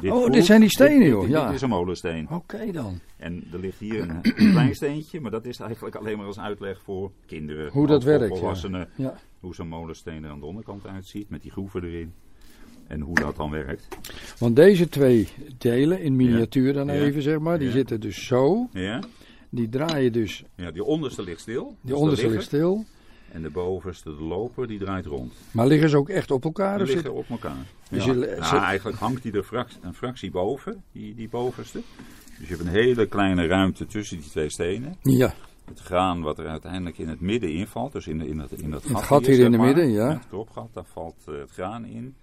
dit 0.00 0.10
Oh, 0.12 0.30
dit 0.30 0.44
zijn 0.44 0.60
die 0.60 0.70
stenen, 0.70 0.98
dit- 0.98 1.08
joh, 1.08 1.20
dit- 1.20 1.30
ja. 1.30 1.46
Dit 1.46 1.54
is 1.54 1.62
een 1.62 1.68
molensteen. 1.68 2.28
Oké 2.30 2.72
dan. 2.72 3.00
En 3.16 3.44
er 3.52 3.58
ligt 3.58 3.78
hier 3.78 4.00
een, 4.02 4.18
een 4.22 4.50
klein 4.50 4.74
steentje, 4.74 5.20
maar 5.20 5.30
dat 5.30 5.44
is 5.44 5.58
eigenlijk 5.60 5.94
alleen 5.96 6.16
maar 6.16 6.26
als 6.26 6.38
uitleg 6.38 6.80
voor 6.82 7.10
kinderen. 7.26 7.70
Hoe 7.72 7.86
dat 7.86 8.02
werkt, 8.02 8.28
ja. 8.34 8.38
volwassenen. 8.40 8.88
Ja. 8.94 9.14
Hoe 9.40 9.54
zo'n 9.54 9.68
molensteen 9.68 10.24
er 10.24 10.30
aan 10.30 10.40
de 10.40 10.46
onderkant 10.46 10.86
uitziet, 10.86 11.30
met 11.30 11.42
die 11.42 11.50
groeven 11.50 11.84
erin. 11.84 12.12
En 12.86 13.00
hoe 13.00 13.14
dat 13.14 13.36
dan 13.36 13.50
werkt. 13.50 13.88
Want 14.38 14.56
deze 14.56 14.88
twee 14.88 15.28
delen, 15.58 16.00
in 16.00 16.16
miniatuur 16.16 16.72
dan 16.72 16.88
even 16.90 17.22
zeg 17.22 17.38
maar, 17.38 17.58
die 17.58 17.70
zitten 17.70 18.00
dus 18.00 18.26
zo. 18.26 18.68
Ja? 18.72 19.00
Die 19.50 19.68
draaien 19.68 20.12
dus, 20.12 20.44
Ja, 20.56 20.70
die 20.70 20.84
onderste 20.84 21.22
ligt 21.22 21.40
stil. 21.40 21.64
die 21.82 21.90
dus 21.90 22.00
onderste 22.00 22.26
de 22.26 22.32
ligt 22.32 22.44
stil. 22.44 22.84
En 23.36 23.42
de 23.42 23.50
bovenste, 23.50 24.16
de 24.16 24.22
loper, 24.22 24.66
die 24.66 24.78
draait 24.78 25.06
rond. 25.06 25.32
Maar 25.50 25.66
liggen 25.66 25.88
ze 25.88 25.96
ook 25.96 26.08
echt 26.08 26.30
op 26.30 26.44
elkaar? 26.44 26.78
Die 26.78 26.86
Of 26.86 26.92
liggen 26.94 27.12
op 27.14 27.30
elkaar. 27.30 27.66
Ja. 27.90 28.04
je- 28.04 28.36
Nou, 28.40 28.56
eigenlijk 28.62 28.98
hangt 28.98 29.22
die 29.22 29.32
er 29.32 29.66
een 29.82 29.94
fractie 29.94 30.30
boven, 30.30 30.82
die, 30.92 31.14
die 31.14 31.28
bovenste. 31.28 31.80
Dus 32.38 32.48
je 32.48 32.54
hebt 32.54 32.60
een 32.66 32.72
hele 32.74 33.06
kleine 33.06 33.46
ruimte 33.46 33.86
tussen 33.86 34.20
die 34.20 34.30
twee 34.30 34.50
stenen. 34.50 34.96
Ja, 35.02 35.34
Het 35.64 35.80
graan 35.80 36.22
wat 36.22 36.38
er 36.38 36.46
uiteindelijk 36.46 36.98
in 36.98 37.08
het 37.08 37.20
midden 37.20 37.50
invalt, 37.50 37.92
dus 37.92 38.06
in, 38.06 38.20
in, 38.20 38.36
dat, 38.38 38.50
in 38.52 38.70
dat 38.70 38.84
In 38.84 38.88
het 38.88 38.98
gat, 38.98 39.02
gat 39.04 39.26
hier 39.26 39.38
in 39.44 39.50
de 39.50 39.56
maar, 39.56 39.66
midden, 39.66 39.90
ja. 39.90 40.08
Het 40.08 40.28
kropgat, 40.28 40.68
daar 40.72 40.84
valt 40.92 41.16
eh, 41.28 41.38
het 41.38 41.50
graan 41.50 41.84
in. 41.84 42.14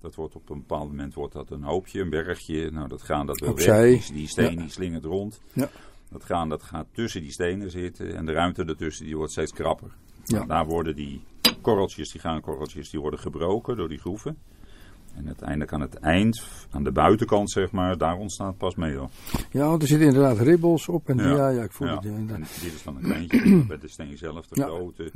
Dat 0.00 0.14
wordt 0.14 0.34
op 0.34 0.50
een 0.50 0.58
bepaald 0.58 0.88
moment 0.88 1.14
wordt 1.14 1.32
dat 1.34 1.50
een 1.50 1.62
hoopje, 1.62 2.00
een 2.00 2.10
bergje. 2.10 2.70
Nou, 2.70 2.88
dat 2.88 3.00
graan 3.00 3.26
dat 3.26 3.40
wil 3.40 3.54
weg. 3.54 4.04
Die, 4.06 4.14
die 4.16 4.28
steen 4.28 4.52
Ja. 4.52 4.60
die 4.60 4.70
slingert 4.70 5.04
rond. 5.04 5.40
Ja. 5.52 5.70
Dat 6.10 6.22
graan 6.22 6.48
dat 6.48 6.62
gaat 6.62 6.86
tussen 6.92 7.20
die 7.22 7.32
stenen 7.32 7.70
zitten. 7.70 8.16
En 8.16 8.26
de 8.26 8.32
ruimte 8.32 8.64
ertussen 8.64 9.04
die 9.04 9.16
wordt 9.16 9.32
steeds 9.32 9.52
krapper. 9.52 9.90
Ja. 10.24 10.36
Nou, 10.36 10.46
daar 10.48 10.66
worden 10.66 10.94
die 10.94 11.22
korreltjes, 11.60 12.10
die 12.10 12.20
graankorreltjes, 12.20 12.90
die 12.90 13.00
worden 13.00 13.20
gebroken 13.20 13.76
door 13.76 13.88
die 13.88 13.98
groeven. 13.98 14.36
En 15.16 15.26
uiteindelijk 15.26 15.72
aan 15.72 15.80
het 15.80 15.94
eind, 15.94 16.42
aan 16.70 16.84
de 16.84 16.92
buitenkant 16.92 17.50
zeg 17.50 17.70
maar, 17.70 17.98
daar 17.98 18.16
ontstaat 18.16 18.56
pas 18.56 18.74
meel. 18.74 19.10
ja 19.50 19.66
want 19.66 19.82
er 19.82 19.88
zitten 19.88 20.06
inderdaad 20.06 20.38
ribbels 20.38 20.88
op. 20.88 21.08
En 21.08 21.16
ja, 21.18 21.48
ja, 21.48 21.62
ik 21.62 21.72
voel 21.72 21.88
Ja. 21.88 21.94
het. 21.94 22.04
Ja, 22.04 22.10
En 22.10 22.38
dit 22.62 22.72
is 22.74 22.82
dan 22.82 22.96
een 22.96 23.02
kleintje, 23.02 23.64
bij 23.68 23.78
de 23.78 23.88
steen 23.88 24.16
zelf 24.18 24.46
de 24.46 24.60
Ja. 24.60 24.64
grote. 24.66 25.10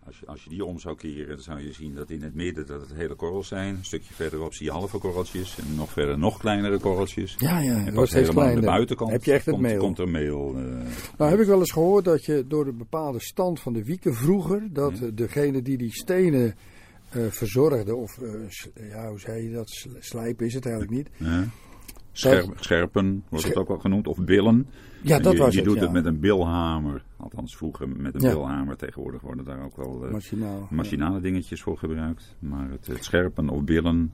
Ja. 0.00 0.06
Als 0.06 0.18
je, 0.20 0.26
als 0.26 0.44
je 0.44 0.50
die 0.50 0.64
om 0.64 0.78
zou 0.78 0.96
keren, 0.96 1.28
dan 1.28 1.38
zou 1.44 1.60
je 1.60 1.72
zien 1.72 1.94
dat 1.94 2.10
in 2.10 2.22
het 2.22 2.34
midden 2.34 2.66
dat 2.66 2.80
het 2.80 2.92
hele 2.94 3.14
korrels 3.14 3.48
zijn. 3.48 3.74
Een 3.76 3.84
stukje 3.84 4.14
verderop 4.14 4.54
zie 4.54 4.66
je 4.66 4.72
halve 4.72 4.98
korreltjes. 4.98 5.58
En 5.58 5.74
nog 5.74 5.92
verder 5.92 6.18
nog 6.18 6.38
kleinere 6.38 6.78
korreltjes. 6.78 7.34
Ja, 7.38 7.60
ja, 7.60 7.86
En 7.86 7.94
pas 7.94 8.12
helemaal 8.12 8.44
aan 8.44 8.54
de 8.54 8.60
buitenkant 8.60 9.10
Heb 9.10 9.24
je 9.24 9.32
echt 9.32 9.44
het 9.46 9.54
komt, 9.54 9.66
meel? 9.66 9.78
komt 9.80 9.98
er 9.98 10.08
meel. 10.08 10.54
eh, 10.56 10.62
Nou 11.18 11.30
heb 11.30 11.40
ik 11.40 11.46
wel 11.46 11.58
eens 11.58 11.72
gehoord 11.72 12.04
dat 12.04 12.24
je 12.24 12.44
door 12.48 12.64
de 12.64 12.72
bepaalde 12.72 13.20
stand 13.20 13.60
van 13.60 13.72
de 13.72 13.84
wieken 13.84 14.14
vroeger, 14.14 14.68
dat 14.72 14.98
Ja. 14.98 15.06
degene 15.14 15.62
die 15.62 15.76
die 15.78 15.92
stenen 15.92 16.54
eh, 17.10 17.22
verzorgde, 17.30 17.94
of 17.94 18.18
eh, 18.18 18.88
ja, 18.90 19.08
hoe 19.08 19.20
zei 19.20 19.42
je 19.48 19.52
dat, 19.52 19.68
Sl- 19.70 19.88
slijpen 19.98 20.46
is 20.46 20.54
het 20.54 20.66
eigenlijk 20.66 20.96
niet. 20.96 21.08
hè. 21.16 21.42
Scherp, 22.12 22.52
scherpen 22.60 23.24
wordt 23.28 23.44
het 23.46 23.56
ook 23.56 23.68
wel 23.68 23.78
genoemd. 23.78 24.06
Of 24.06 24.18
billen. 24.24 24.66
Ja, 25.02 25.16
En 25.16 25.22
dat 25.22 25.32
je, 25.32 25.38
was 25.38 25.52
je 25.52 25.58
het, 25.60 25.68
doet 25.68 25.76
ja. 25.78 25.82
het 25.82 25.92
met 25.92 26.04
een 26.04 26.20
bilhamer. 26.20 27.02
Althans 27.16 27.56
vroeger 27.56 27.88
met 27.88 28.14
een 28.14 28.20
Ja. 28.20 28.32
bilhamer. 28.32 28.76
Tegenwoordig 28.76 29.20
worden 29.20 29.44
daar 29.44 29.64
ook 29.64 29.76
wel 29.76 30.04
eh, 30.06 30.12
Machinaal. 30.12 30.66
machinale 30.70 31.20
dingetjes 31.20 31.62
voor 31.62 31.78
gebruikt. 31.78 32.36
Maar 32.38 32.70
het, 32.70 32.86
het 32.86 33.04
scherpen 33.04 33.48
of 33.48 33.64
billen, 33.64 34.12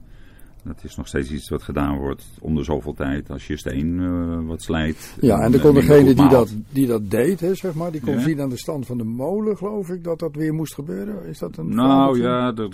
dat 0.63 0.83
is 0.83 0.95
nog 0.95 1.07
steeds 1.07 1.31
iets 1.31 1.49
wat 1.49 1.63
gedaan 1.63 1.97
wordt 1.97 2.25
om 2.39 2.55
de 2.55 2.63
zoveel 2.63 2.93
tijd. 2.93 3.29
Als 3.29 3.47
je 3.47 3.57
steen 3.57 3.99
eh, 3.99 4.47
wat 4.47 4.61
slijt. 4.61 5.15
Ja, 5.21 5.37
en 5.39 5.45
eh, 5.45 5.51
dan 5.51 5.61
kon 5.61 5.73
degene 5.73 6.13
die 6.13 6.29
dat, 6.29 6.55
die 6.71 6.87
dat 6.87 7.09
deed, 7.09 7.39
hè, 7.39 7.55
zeg 7.55 7.73
maar, 7.73 7.91
die 7.91 8.01
kon 8.01 8.19
zien 8.19 8.41
aan 8.41 8.49
de 8.49 8.57
stand 8.57 8.85
van 8.85 8.97
de 8.97 9.03
molen, 9.03 9.57
geloof 9.57 9.89
ik, 9.89 10.03
dat 10.03 10.19
dat 10.19 10.35
weer 10.35 10.53
moest 10.53 10.73
gebeuren. 10.73 11.25
Is 11.25 11.39
dat 11.39 11.57
een 11.57 11.75
Nou 11.75 12.21
ja, 12.21 12.53
er, 12.55 12.69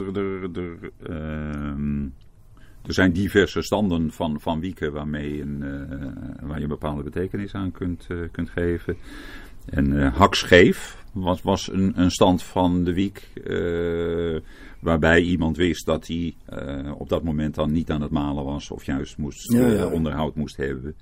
er, 2.85 2.93
zijn 2.93 3.11
diverse 3.11 3.61
standen 3.61 4.11
van, 4.11 4.41
van 4.41 4.59
wieken 4.59 4.91
waarmee 4.93 5.41
een, 5.41 5.63
eh, 5.63 6.47
waar 6.47 6.57
je 6.57 6.63
een 6.63 6.69
bepaalde 6.69 7.03
betekenis 7.03 7.53
aan 7.53 7.71
kunt, 7.71 8.05
eh, 8.09 8.17
kunt 8.31 8.49
geven. 8.49 8.95
En 9.65 10.03
eh 10.03 10.15
hakscheef 10.15 11.03
was, 11.11 11.41
was 11.41 11.71
een, 11.71 11.93
een 11.95 12.11
stand 12.11 12.43
van 12.43 12.83
de 12.83 12.93
wiek 12.93 13.29
waarbij 14.79 15.21
iemand 15.21 15.57
wist 15.57 15.85
dat 15.85 16.07
hij 16.07 16.35
op 16.97 17.09
dat 17.09 17.23
moment 17.23 17.55
dan 17.55 17.71
niet 17.71 17.91
aan 17.91 18.01
het 18.01 18.11
malen 18.11 18.43
was 18.43 18.71
of 18.71 18.83
juist 18.83 19.17
moest, 19.17 19.51
Ja, 19.51 19.67
ja. 19.67 19.87
onderhoud 19.87 20.35
moest 20.35 20.57
hebben. 20.57 20.95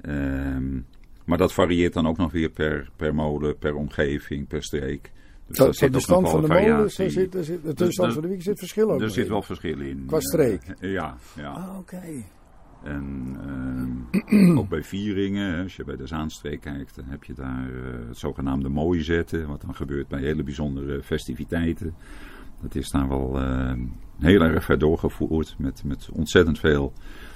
Ehm, 0.00 0.80
maar 1.24 1.38
dat 1.38 1.52
varieert 1.52 1.92
dan 1.92 2.06
ook 2.06 2.16
nog 2.16 2.32
weer 2.32 2.50
per, 2.50 2.90
per 2.96 3.14
molen, 3.14 3.58
per 3.58 3.74
omgeving, 3.74 4.46
per 4.46 4.62
streek. 4.62 5.12
Dus 5.46 5.56
Dat, 5.58 5.74
stand 5.74 6.06
wel 6.08 6.30
van 6.30 6.40
de 6.42 6.48
molen, 6.48 6.90
zit, 6.90 7.12
zit, 7.12 7.32
de 7.32 7.74
Dus 7.74 7.92
stand 7.92 8.08
er- 8.08 8.12
van 8.14 8.22
de 8.22 8.28
wiek 8.28 8.42
zit 8.42 8.58
verschil 8.58 8.90
ook 8.92 9.00
Er 9.00 9.10
zit 9.10 9.28
wel 9.28 9.42
verschil 9.42 9.80
in. 9.80 10.04
Qua 10.06 10.20
streek? 10.20 10.62
Eh, 10.62 10.92
ja, 10.92 11.16
ja. 11.36 11.50
Ah, 11.50 11.78
oké. 11.78 12.00
En 12.82 13.36
ehm, 14.26 14.58
ook 14.58 14.68
bij 14.68 14.82
vieringen, 14.82 15.62
als 15.62 15.76
je 15.76 15.84
bij 15.84 15.96
de 15.96 16.06
Zaanstreek 16.06 16.60
kijkt, 16.60 16.96
dan 16.96 17.04
heb 17.04 17.24
je 17.24 17.32
daar 17.32 17.68
eh, 17.68 18.08
het 18.08 18.18
zogenaamde 18.18 18.68
mooi 18.68 19.02
zetten. 19.02 19.46
Wat 19.46 19.60
dan 19.60 19.74
gebeurt 19.74 20.08
bij 20.08 20.20
hele 20.20 20.42
bijzondere 20.42 21.02
festiviteiten. 21.02 21.94
Dat 22.62 22.74
is 22.74 22.90
daar 22.90 23.08
wel 23.08 23.40
eh, 23.40 23.72
heel 24.18 24.40
erg 24.40 24.64
ver 24.64 24.78
doorgevoerd 24.78 25.54
met, 25.58 25.84
met 25.84 26.08
ontzettend 26.12 26.58
veel 26.58 26.92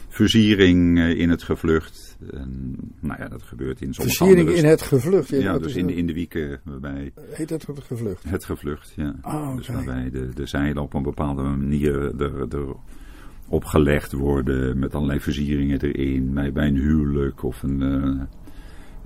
versiering 0.09 0.99
eh, 0.99 1.19
in 1.19 1.31
het 1.31 1.43
gevlucht. 1.43 2.17
En, 2.33 2.77
nou 3.01 3.21
ja, 3.23 3.29
dat 3.29 3.43
gebeurt 3.43 3.81
in 3.81 3.95
sommige 3.95 4.17
Versiering 4.17 4.51
in 4.51 4.65
het 4.65 4.83
gevlucht. 4.83 5.29
Ja, 5.29 5.53
wat 5.53 5.63
dus 5.63 5.75
in 5.77 5.87
de, 5.87 5.95
in 5.95 6.07
de 6.07 6.13
wieken 6.13 6.61
waarbij 6.65 7.13
Heet 7.31 7.49
dat 7.49 7.67
het 7.67 7.81
gevlucht? 7.85 8.25
het 8.31 8.45
gevlucht, 8.45 8.93
ja. 8.97 9.15
Ah, 9.21 9.57
Dus 9.57 9.69
waarbij 9.69 10.11
de, 10.11 10.29
de 10.35 10.47
zeilen 10.47 10.83
op 10.83 10.95
een 10.95 11.03
bepaalde 11.03 11.43
manier 11.43 12.21
er, 12.23 12.41
er 12.49 12.75
opgelegd 13.49 14.13
worden 14.13 14.79
met 14.79 14.95
allerlei 14.95 15.21
versieringen 15.21 15.81
erin. 15.81 16.35
Bij, 16.35 16.53
bij 16.53 16.67
een 16.67 16.77
huwelijk 16.77 17.43
of 17.43 17.63
een, 17.63 17.83
eh, 17.83 18.25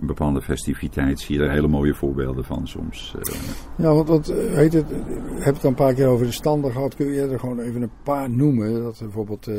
een 0.01 0.07
bepaalde 0.07 0.43
festiviteit 0.43 1.21
zie 1.21 1.35
je 1.35 1.41
daar 1.41 1.53
hele 1.53 1.69
mooie 1.69 1.95
voorbeelden 1.95 2.45
van 2.45 2.67
soms. 2.69 3.15
eh. 3.19 3.35
Ja, 3.77 3.95
want 3.95 4.09
wat 4.09 4.33
heet 4.37 4.73
het? 4.73 4.91
Ik 5.37 5.43
heb 5.45 5.55
het 5.55 5.65
een 5.65 5.75
paar 5.75 5.95
keer 5.95 6.07
over 6.07 6.27
de 6.27 6.33
standen 6.33 6.73
gehad. 6.73 6.95
Kun 6.95 7.07
je 7.07 7.21
er 7.21 7.39
gewoon 7.39 7.59
even 7.59 7.83
een 7.83 7.91
paar 8.05 8.31
noemen? 8.31 8.83
Dat 8.83 8.99
bijvoorbeeld. 8.99 9.51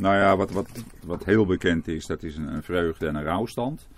Nou 0.00 0.14
ja, 0.16 0.36
wat, 0.36 0.50
wat, 0.52 0.68
wat 1.06 1.24
heel 1.24 1.46
bekend 1.46 1.88
is, 1.88 2.06
dat 2.06 2.22
is 2.22 2.36
een, 2.36 2.54
een 2.54 2.62
vreugde- 2.62 3.06
en 3.06 3.14
een 3.14 3.22
rouwstand. 3.22 3.88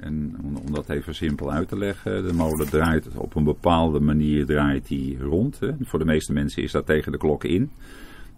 En 0.00 0.36
om, 0.42 0.56
om 0.56 0.72
dat 0.74 0.88
even 0.88 1.14
simpel 1.14 1.50
uit 1.52 1.68
te 1.68 1.78
leggen, 1.78 2.26
de 2.26 2.32
molen 2.32 2.68
draait 2.68 3.08
op 3.16 3.34
een 3.34 3.44
bepaalde 3.44 4.00
manier 4.00 4.46
draait 4.46 4.86
die 4.88 5.18
rond. 5.22 5.60
Hè. 5.60 5.70
Voor 5.80 5.98
de 5.98 6.04
meeste 6.04 6.32
mensen 6.32 6.62
is 6.62 6.72
dat 6.72 6.86
tegen 6.86 7.12
de 7.12 7.18
klok 7.18 7.44
in. 7.44 7.70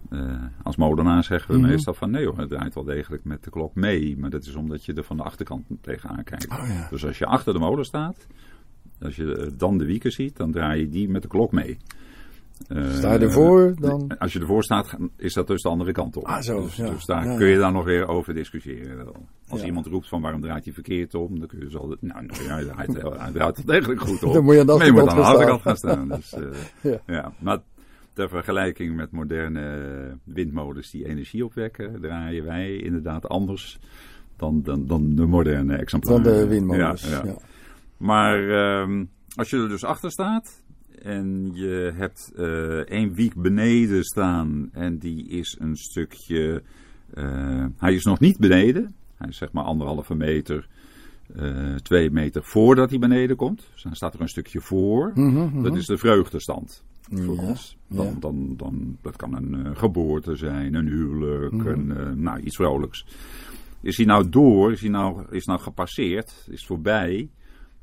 Eh, 0.09 0.19
als 0.63 0.75
molenaar 0.75 1.23
zeggen 1.23 1.51
we 1.53 1.59
Mhm. 1.59 1.69
meestal 1.69 1.93
van 1.93 2.11
nee 2.11 2.25
hoor, 2.25 2.37
het 2.37 2.49
draait 2.49 2.73
wel 2.73 2.83
degelijk 2.83 3.23
met 3.23 3.43
de 3.43 3.49
klok 3.49 3.75
mee. 3.75 4.17
Maar 4.17 4.29
dat 4.29 4.45
is 4.45 4.55
omdat 4.55 4.85
je 4.85 4.93
er 4.93 5.03
van 5.03 5.17
de 5.17 5.23
achterkant 5.23 5.65
tegenaan 5.81 6.23
kijkt. 6.23 6.49
Oh 6.51 6.67
ja. 6.67 6.87
Dus 6.89 7.05
als 7.05 7.17
je 7.17 7.25
achter 7.25 7.53
de 7.53 7.59
molen 7.59 7.85
staat, 7.85 8.27
als 9.01 9.15
je 9.15 9.51
dan 9.57 9.77
de 9.77 9.85
wieken 9.85 10.11
ziet, 10.11 10.37
dan 10.37 10.51
draai 10.51 10.79
je 10.81 10.89
die 10.89 11.09
met 11.09 11.21
de 11.21 11.27
klok 11.27 11.51
mee. 11.51 11.77
Eh, 12.67 12.89
Sta 12.91 13.13
je 13.13 13.19
ervoor, 13.19 13.75
dan- 13.79 14.17
Als 14.17 14.33
je 14.33 14.39
ervoor 14.39 14.63
staat, 14.63 14.97
is 15.17 15.33
dat 15.33 15.47
dus 15.47 15.61
de 15.61 15.69
andere 15.69 15.91
kant 15.91 16.17
op. 16.17 16.23
Ah, 16.25 16.41
zo, 16.41 16.61
dus, 16.61 16.75
ja. 16.75 16.89
dus 16.89 17.05
daar 17.05 17.25
Ja, 17.25 17.37
kun 17.37 17.47
je 17.47 17.57
dan 17.57 17.73
nog 17.73 17.85
weer 17.85 18.07
over 18.07 18.33
discussiëren. 18.33 19.07
Als 19.47 19.63
iemand 19.63 19.85
roept 19.85 20.07
van 20.07 20.21
waarom 20.21 20.41
draait 20.41 20.63
hij 20.65 20.73
verkeerd 20.73 21.13
om, 21.15 21.39
dan 21.39 21.47
kun 21.47 21.59
je 21.59 21.69
zo 21.69 21.95
nou, 21.99 22.25
nou 22.25 22.65
ja, 22.65 22.75
hij 22.75 23.31
draait, 23.31 23.57
het 23.57 23.67
degelijk 23.67 23.99
goed 24.01 24.23
om. 24.23 24.33
Dan 24.33 24.43
moet 24.43 24.53
je 24.53 24.59
aan 24.59 24.65
de 24.65 24.85
je 24.85 24.91
moet 24.91 25.07
aan 25.07 25.37
de 25.37 25.59
gaan 25.59 25.77
staan. 25.77 26.07
Dus, 26.07 26.33
eh, 26.33 26.91
Ja. 27.15 27.31
Maar 27.39 27.59
ter 28.13 28.29
vergelijking 28.29 28.95
met 28.95 29.11
moderne 29.11 30.17
windmolens 30.23 30.91
die 30.91 31.07
energie 31.07 31.45
opwekken, 31.45 32.01
draaien 32.01 32.45
wij 32.45 32.75
inderdaad 32.75 33.27
anders 33.27 33.79
dan, 34.37 34.61
dan, 34.63 34.85
dan 34.87 35.15
de 35.15 35.25
moderne 35.25 35.75
exemplaren. 35.75 36.23
dan 36.23 36.33
de 36.33 36.47
windmolens. 36.47 37.09
Ja. 37.09 37.23
Maar 37.97 38.49
ehm, 38.49 39.05
als 39.35 39.49
je 39.49 39.57
er 39.57 39.69
dus 39.69 39.83
achter 39.83 40.11
staat 40.11 40.63
en 41.03 41.49
je 41.53 41.91
hebt 41.95 42.31
eh 42.35 42.77
één 42.77 43.13
wiek 43.13 43.35
beneden 43.35 44.03
staan 44.03 44.69
en 44.71 44.97
die 44.97 45.27
is 45.27 45.55
een 45.59 45.75
stukje. 45.77 46.61
eh, 47.13 47.65
hij 47.77 47.93
is 47.93 48.03
nog 48.03 48.19
niet 48.19 48.37
beneden, 48.37 48.95
hij 49.15 49.27
is 49.29 49.37
zeg 49.37 49.51
maar 49.51 49.63
anderhalve 49.63 50.15
meter 50.15 50.67
eh, 51.35 51.75
twee 51.75 52.11
meter 52.11 52.43
voordat 52.43 52.89
hij 52.89 52.99
beneden 52.99 53.35
komt. 53.35 53.67
Dus 53.73 53.83
dan 53.83 53.95
staat 53.95 54.13
er 54.13 54.21
een 54.21 54.27
stukje 54.29 54.61
voor. 54.61 55.11
Dat 55.63 55.75
is 55.75 55.85
de 55.85 55.97
vreugdestand 55.97 56.83
voor 57.11 57.19
Mhm, 57.35 57.41
Ja, 57.41 57.47
ons. 57.47 57.77
Dan, 57.87 58.05
ja. 58.05 58.13
dan, 58.19 58.53
dan, 58.57 58.97
dat 59.01 59.15
kan 59.15 59.35
een 59.35 59.75
geboorte 59.77 60.35
zijn, 60.35 60.73
een 60.73 60.87
huwelijk, 60.87 61.51
Mhm. 61.53 61.67
een, 61.67 62.21
nou, 62.21 62.39
iets 62.39 62.55
vrolijks. 62.55 63.05
Is 63.81 63.97
hij 63.97 64.05
nou 64.05 64.29
door, 64.29 64.71
is 64.71 64.81
hij 64.81 64.89
nou, 64.89 65.25
is 65.29 65.45
nou 65.45 65.59
gepasseerd, 65.59 66.45
is 66.49 66.57
het 66.59 66.65
voorbij, 66.65 67.29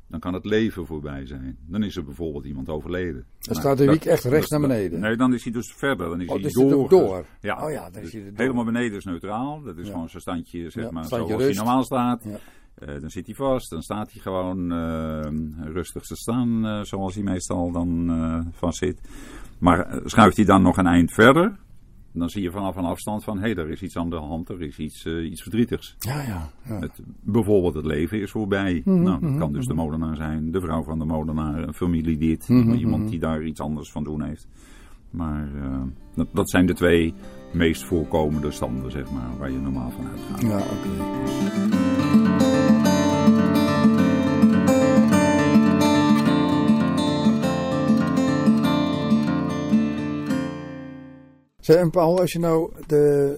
dan 0.07 0.19
kan 0.19 0.33
het 0.33 0.45
leven 0.45 0.85
voorbij 0.85 1.25
zijn. 1.25 1.57
Dan 1.67 1.83
is 1.83 1.95
er 1.95 2.03
bijvoorbeeld 2.03 2.45
iemand 2.45 2.69
overleden. 2.69 3.13
Dan 3.13 3.23
Nou, 3.39 3.59
staat 3.59 3.77
de 3.77 3.85
wiek 3.85 4.05
echt 4.05 4.23
rechts 4.23 4.49
naar 4.49 4.59
beneden. 4.59 4.99
Nee, 4.99 5.15
dan 5.15 5.33
is 5.33 5.43
hij 5.43 5.53
dus 5.53 5.73
verder. 5.77 6.09
Dan 6.09 6.21
is 6.21 6.27
Oh, 6.27 6.33
hij 6.33 6.43
dus 6.43 6.53
door. 6.53 6.89
door. 6.89 7.25
Ja, 7.41 7.63
Oh 7.65 7.71
ja, 7.71 7.89
dan 7.89 8.01
is 8.01 8.13
hij 8.13 8.21
door. 8.23 8.31
helemaal 8.35 8.63
beneden 8.65 8.97
is 8.97 9.03
neutraal. 9.05 9.61
Dat 9.61 9.77
is 9.77 9.85
Ja. 9.87 9.91
gewoon 9.91 10.09
zijn 10.09 10.21
standje, 10.21 10.69
zeg 10.69 10.83
Ja, 10.83 10.91
maar, 10.91 11.03
standje 11.05 11.27
zoals 11.27 11.43
rust. 11.43 11.55
hij 11.57 11.65
normaal 11.65 11.83
staat. 11.83 12.23
Ja. 12.23 12.37
Eh, 12.75 12.99
dan 13.01 13.09
zit 13.09 13.25
hij 13.25 13.35
vast, 13.35 13.69
dan 13.69 13.81
staat 13.81 14.11
hij 14.11 14.21
gewoon 14.21 14.71
eh, 14.71 15.31
rustig 15.73 16.03
te 16.03 16.15
staan, 16.15 16.65
eh, 16.65 16.81
zoals 16.81 17.13
hij 17.15 17.23
meestal 17.23 17.71
dan 17.71 18.51
vast 18.53 18.77
zit. 18.77 18.99
Maar 19.59 20.01
schuift 20.05 20.35
hij 20.35 20.45
dan 20.45 20.61
nog 20.61 20.77
een 20.77 20.87
eind 20.87 21.13
verder, 21.13 21.55
dan 22.19 22.29
zie 22.29 22.41
je 22.41 22.51
vanaf 22.51 22.75
een 22.75 22.85
afstand 22.85 23.23
van, 23.23 23.37
hé, 23.37 23.51
hey, 23.51 23.55
er 23.55 23.69
is 23.69 23.81
iets 23.81 23.97
aan 23.97 24.09
de 24.09 24.15
hand, 24.15 24.49
er 24.49 24.61
is 24.61 24.77
iets, 24.77 25.05
eh, 25.05 25.31
iets 25.31 25.41
verdrietigs. 25.41 25.95
Ja, 25.99 26.21
ja. 26.21 26.49
ja. 26.67 26.79
Het, 26.79 27.01
bijvoorbeeld 27.21 27.73
het 27.73 27.85
leven 27.85 28.21
is 28.21 28.31
voorbij. 28.31 28.81
Mhm, 28.85 29.01
nou, 29.01 29.19
dat 29.19 29.29
mhm, 29.29 29.39
kan 29.39 29.53
dus 29.53 29.65
de 29.65 29.73
molenaar 29.73 30.15
zijn, 30.15 30.51
de 30.51 30.61
vrouw 30.61 30.83
van 30.83 30.99
de 30.99 31.05
molenaar, 31.05 31.63
een 31.67 31.73
familie 31.73 32.17
dit, 32.17 32.49
Mhm, 32.49 32.71
iemand 32.71 33.01
mhm. 33.01 33.11
die 33.11 33.19
daar 33.19 33.43
iets 33.43 33.59
anders 33.59 33.91
van 33.91 34.03
doen 34.03 34.23
heeft. 34.23 34.47
Maar 35.09 35.49
eh, 35.55 35.81
dat, 36.15 36.27
dat 36.31 36.49
zijn 36.49 36.65
de 36.65 36.73
twee 36.73 37.13
meest 37.53 37.83
voorkomende 37.83 38.51
standen, 38.51 38.91
zeg 38.91 39.11
maar, 39.11 39.37
waar 39.37 39.51
je 39.51 39.59
normaal 39.59 39.91
van 39.91 40.07
uitgaat. 40.07 40.41
Ja, 40.41 40.57
oké. 40.57 41.84
En 51.73 51.89
Paul, 51.89 52.19
als 52.19 52.31
je 52.31 52.39
nou 52.39 52.71
de, 52.87 53.37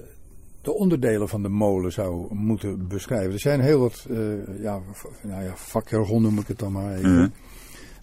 de 0.61 0.73
onderdelen 0.73 1.29
van 1.29 1.41
de 1.41 1.49
molen 1.49 1.91
zou 1.91 2.35
moeten 2.35 2.87
beschrijven. 2.87 3.33
Er 3.33 3.39
zijn 3.39 3.59
heel 3.61 3.79
wat, 3.79 4.05
eh, 4.09 4.17
ja, 4.61 4.79
nou 5.23 5.43
ja, 5.43 5.55
vakjargon 5.55 6.21
noem 6.21 6.39
ik 6.39 6.47
het 6.47 6.59
dan 6.59 6.71
maar 6.71 6.93
even. 6.95 7.11
Mhm. 7.11 7.27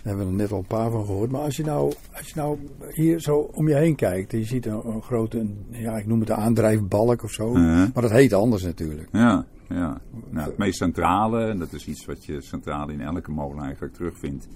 Daar 0.03 0.17
hebben 0.17 0.25
we 0.25 0.31
er 0.33 0.39
net 0.39 0.53
al 0.53 0.59
een 0.59 0.67
paar 0.67 0.91
van 0.91 1.05
gehoord. 1.05 1.31
Maar 1.31 1.41
als 1.41 1.57
je 1.57 1.65
nou, 1.65 1.93
als 2.17 2.29
je 2.29 2.33
nou 2.37 2.59
hier 2.93 3.21
zo 3.21 3.37
om 3.37 3.69
je 3.69 3.75
heen 3.75 3.95
kijkt. 3.95 4.33
En 4.33 4.39
je 4.39 4.45
ziet 4.45 4.67
een, 4.67 4.87
een 4.87 5.03
grote, 5.03 5.39
een- 5.39 5.65
ja, 5.71 5.97
ik 5.97 6.07
noem 6.07 6.19
het 6.19 6.29
de 6.29 6.35
aandrijfbalk 6.35 7.23
of 7.23 7.31
zo. 7.31 7.51
Mhm. 7.51 7.89
Maar 7.95 8.03
dat 8.03 8.11
heet 8.11 8.33
anders 8.33 8.63
natuurlijk. 8.63 9.09
Ja, 9.13 9.47
ja. 9.69 10.01
Nou, 10.31 10.49
het 10.49 10.59
meest 10.59 10.77
centrale, 10.77 11.45
en 11.45 11.59
dat 11.59 11.73
is 11.73 11.87
iets 11.87 12.05
wat 12.05 12.25
je 12.25 12.43
centraal 12.43 12.89
in 12.89 13.01
elke 13.01 13.31
molen 13.31 13.63
eigenlijk 13.65 13.95
terugvindt, 13.95 14.49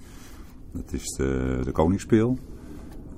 dat 0.71 0.93
is 0.93 1.03
de, 1.17 1.59
de 1.63 1.71
koningsspeel. 1.71 2.37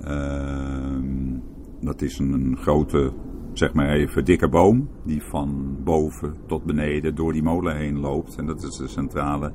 Ehm, 0.03 1.37
dat 1.81 2.01
is 2.01 2.19
een, 2.19 2.57
grote, 2.57 3.11
zeg 3.53 3.73
maar 3.73 3.89
even, 3.89 4.25
dikke 4.25 4.49
boom 4.49 4.89
die 5.03 5.23
van 5.23 5.77
boven 5.83 6.35
tot 6.47 6.63
beneden 6.63 7.15
door 7.15 7.33
die 7.33 7.43
molen 7.43 7.75
heen 7.75 7.99
loopt. 7.99 8.35
En 8.35 8.45
dat 8.45 8.63
is 8.63 8.77
de 8.77 8.87
centrale 8.87 9.51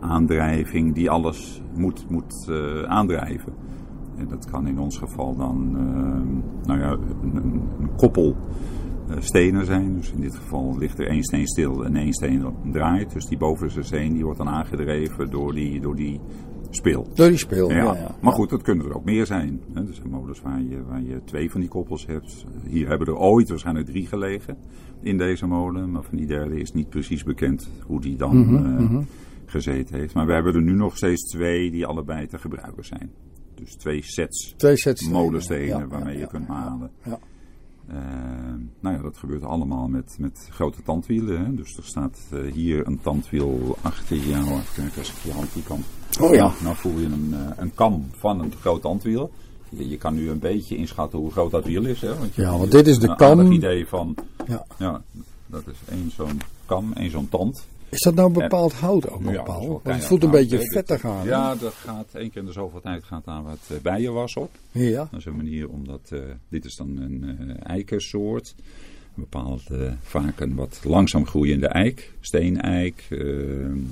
aandrijving 0.00 0.94
die 0.94 1.10
alles 1.10 1.62
moet, 1.74 2.10
moet 2.10 2.48
eh, 2.48 2.82
aandrijven. 2.82 3.52
En 4.16 4.28
dat 4.28 4.50
kan 4.50 4.66
in 4.66 4.78
ons 4.78 4.98
geval 4.98 5.36
dan 5.36 5.76
ehm, 5.76 6.66
nou 6.66 6.80
ja, 6.80 6.90
een, 7.22 7.36
een, 7.36 7.62
een 7.80 7.94
koppel 7.96 8.36
eh, 9.08 9.16
stenen 9.18 9.66
zijn. 9.66 9.94
Dus 9.94 10.12
in 10.12 10.20
dit 10.20 10.36
geval 10.36 10.78
ligt 10.78 10.98
er 10.98 11.06
één 11.06 11.22
steen 11.22 11.46
stil 11.46 11.84
en 11.84 11.96
één 11.96 12.12
steen 12.12 12.44
draait. 12.70 13.12
Dus 13.12 13.26
die 13.26 13.38
bovenste 13.38 13.82
steen 13.82 14.12
die 14.12 14.24
wordt 14.24 14.38
dan 14.38 14.48
aangedreven 14.48 15.30
door 15.30 15.52
die, 15.52 15.80
door 15.80 15.96
die 15.96 16.20
spil. 16.74 17.08
Door 17.14 17.28
die 17.28 17.38
speel, 17.38 17.70
ja. 17.70 17.76
Ja, 17.76 17.94
ja, 17.94 18.14
maar 18.20 18.32
goed, 18.32 18.50
dat 18.50 18.62
kunnen 18.62 18.86
er 18.86 18.96
ook 18.96 19.04
meer 19.04 19.26
zijn. 19.26 19.60
hè. 19.74 19.80
Er 19.80 19.94
zijn 19.94 20.10
molens 20.10 20.40
waar 20.40 20.62
je, 20.62 20.82
waar 20.88 21.02
je 21.02 21.20
twee 21.24 21.50
van 21.50 21.60
die 21.60 21.68
koppels 21.68 22.06
hebt. 22.06 22.44
Hier 22.66 22.88
hebben 22.88 23.06
er 23.06 23.16
ooit 23.16 23.48
waarschijnlijk 23.48 23.86
drie 23.86 24.06
gelegen 24.06 24.56
in 25.00 25.18
deze 25.18 25.46
molen. 25.46 25.90
Maar 25.90 26.02
van 26.02 26.16
die 26.16 26.26
derde 26.26 26.60
is 26.60 26.72
niet 26.72 26.88
precies 26.88 27.24
bekend 27.24 27.68
hoe 27.86 28.00
die 28.00 28.16
dan 28.16 28.66
eh, 28.66 28.98
gezeten 29.46 29.98
heeft. 29.98 30.14
Maar 30.14 30.26
we 30.26 30.32
hebben 30.32 30.54
er 30.54 30.62
nu 30.62 30.72
nog 30.72 30.96
steeds 30.96 31.30
twee 31.30 31.70
die 31.70 31.86
allebei 31.86 32.26
te 32.26 32.38
gebruiken 32.38 32.84
zijn. 32.84 33.10
Dus 33.54 33.74
twee 33.74 34.02
sets 34.02 34.54
Twee 34.56 34.76
sets 34.76 35.00
stenen, 35.02 35.20
molenstenen 35.20 35.88
waarmee 35.88 36.18
je 36.18 36.26
kunt 36.26 36.46
ja, 36.46 36.52
malen. 36.52 36.90
ja. 37.04 37.18
Eh, 37.92 37.98
nou 38.80 38.96
ja, 38.96 39.02
dat 39.02 39.16
gebeurt 39.16 39.44
allemaal 39.44 39.88
met, 39.88 40.16
met 40.18 40.46
grote 40.50 40.82
tandwielen. 40.82 41.44
Hè. 41.44 41.54
Dus 41.54 41.76
er 41.76 41.84
staat 41.84 42.18
eh, 42.30 42.52
hier 42.52 42.86
een 42.86 43.00
tandwiel 43.00 43.76
achter 43.82 44.16
jou. 44.16 44.44
Even 44.44 44.64
kijken 44.74 44.98
als 44.98 45.10
ik 45.10 45.16
je 45.22 45.32
hand 45.32 45.52
die 45.52 45.62
kant. 45.62 45.84
Oh 46.20 46.34
ja. 46.34 46.52
Nou, 46.62 46.76
voel 46.76 46.98
je 46.98 47.06
een, 47.06 47.30
eh, 47.34 47.40
een 47.56 47.74
kam 47.74 48.06
van 48.18 48.40
een 48.40 48.52
groot 48.60 48.82
tandwiel. 48.82 49.30
Je, 49.68 49.88
je 49.88 49.96
kan 49.96 50.14
nu 50.14 50.30
een 50.30 50.38
beetje 50.38 50.76
inschatten 50.76 51.18
hoe 51.18 51.30
groot 51.30 51.50
dat 51.50 51.64
wiel 51.64 51.84
is. 51.84 52.00
Hè? 52.00 52.18
Want 52.18 52.34
je 52.34 52.42
Ja, 52.42 52.58
want 52.58 52.70
dit 52.72 52.86
is 52.86 52.98
de 52.98 53.14
kam. 53.16 53.38
aardig 53.38 53.52
idee 53.52 53.86
van, 53.86 54.14
Ja. 54.46 54.66
ja, 54.78 55.02
dat 55.46 55.62
is 55.66 55.76
één 55.94 56.10
zo'n 56.16 56.40
kam, 56.66 56.92
één 56.92 57.10
zo'n 57.10 57.28
tand. 57.28 57.66
Is 57.92 58.00
dat 58.00 58.14
nou 58.14 58.32
bepaald 58.32 58.72
hout 58.72 59.10
ook 59.10 59.22
Ja, 59.22 59.32
dat 59.32 59.46
Want 59.46 59.82
het 59.84 60.04
voelt 60.04 60.22
een 60.22 60.28
hout, 60.28 60.48
beetje 60.48 60.70
vettig 60.72 61.04
aan. 61.04 61.26
Ja, 61.26 61.50
er 61.50 61.72
gaat 61.72 62.06
één 62.12 62.30
keer 62.30 62.40
in 62.40 62.46
de 62.46 62.52
zoveel 62.52 62.80
tijd 62.80 63.04
gaat 63.04 63.24
daar 63.24 63.42
wat 63.42 63.58
eh, 63.68 63.76
bijenwas 63.82 64.34
op. 64.34 64.50
Ja. 64.70 65.08
Dat 65.10 65.20
is 65.20 65.24
een 65.24 65.36
manier 65.36 65.68
omdat 65.68 66.00
eh, 66.08 66.18
dit 66.48 66.64
is 66.64 66.76
dan 66.76 66.96
een 66.96 67.24
eh 67.38 67.70
eikensoort. 67.70 68.54
Een 69.16 69.26
bepaald, 69.30 69.62
vaak 70.02 70.40
een 70.40 70.54
wat 70.54 70.80
langzaam 70.84 71.26
groeiende 71.26 71.66
eik. 71.66 72.12
Steeneik, 72.20 73.06
eh 73.10 73.18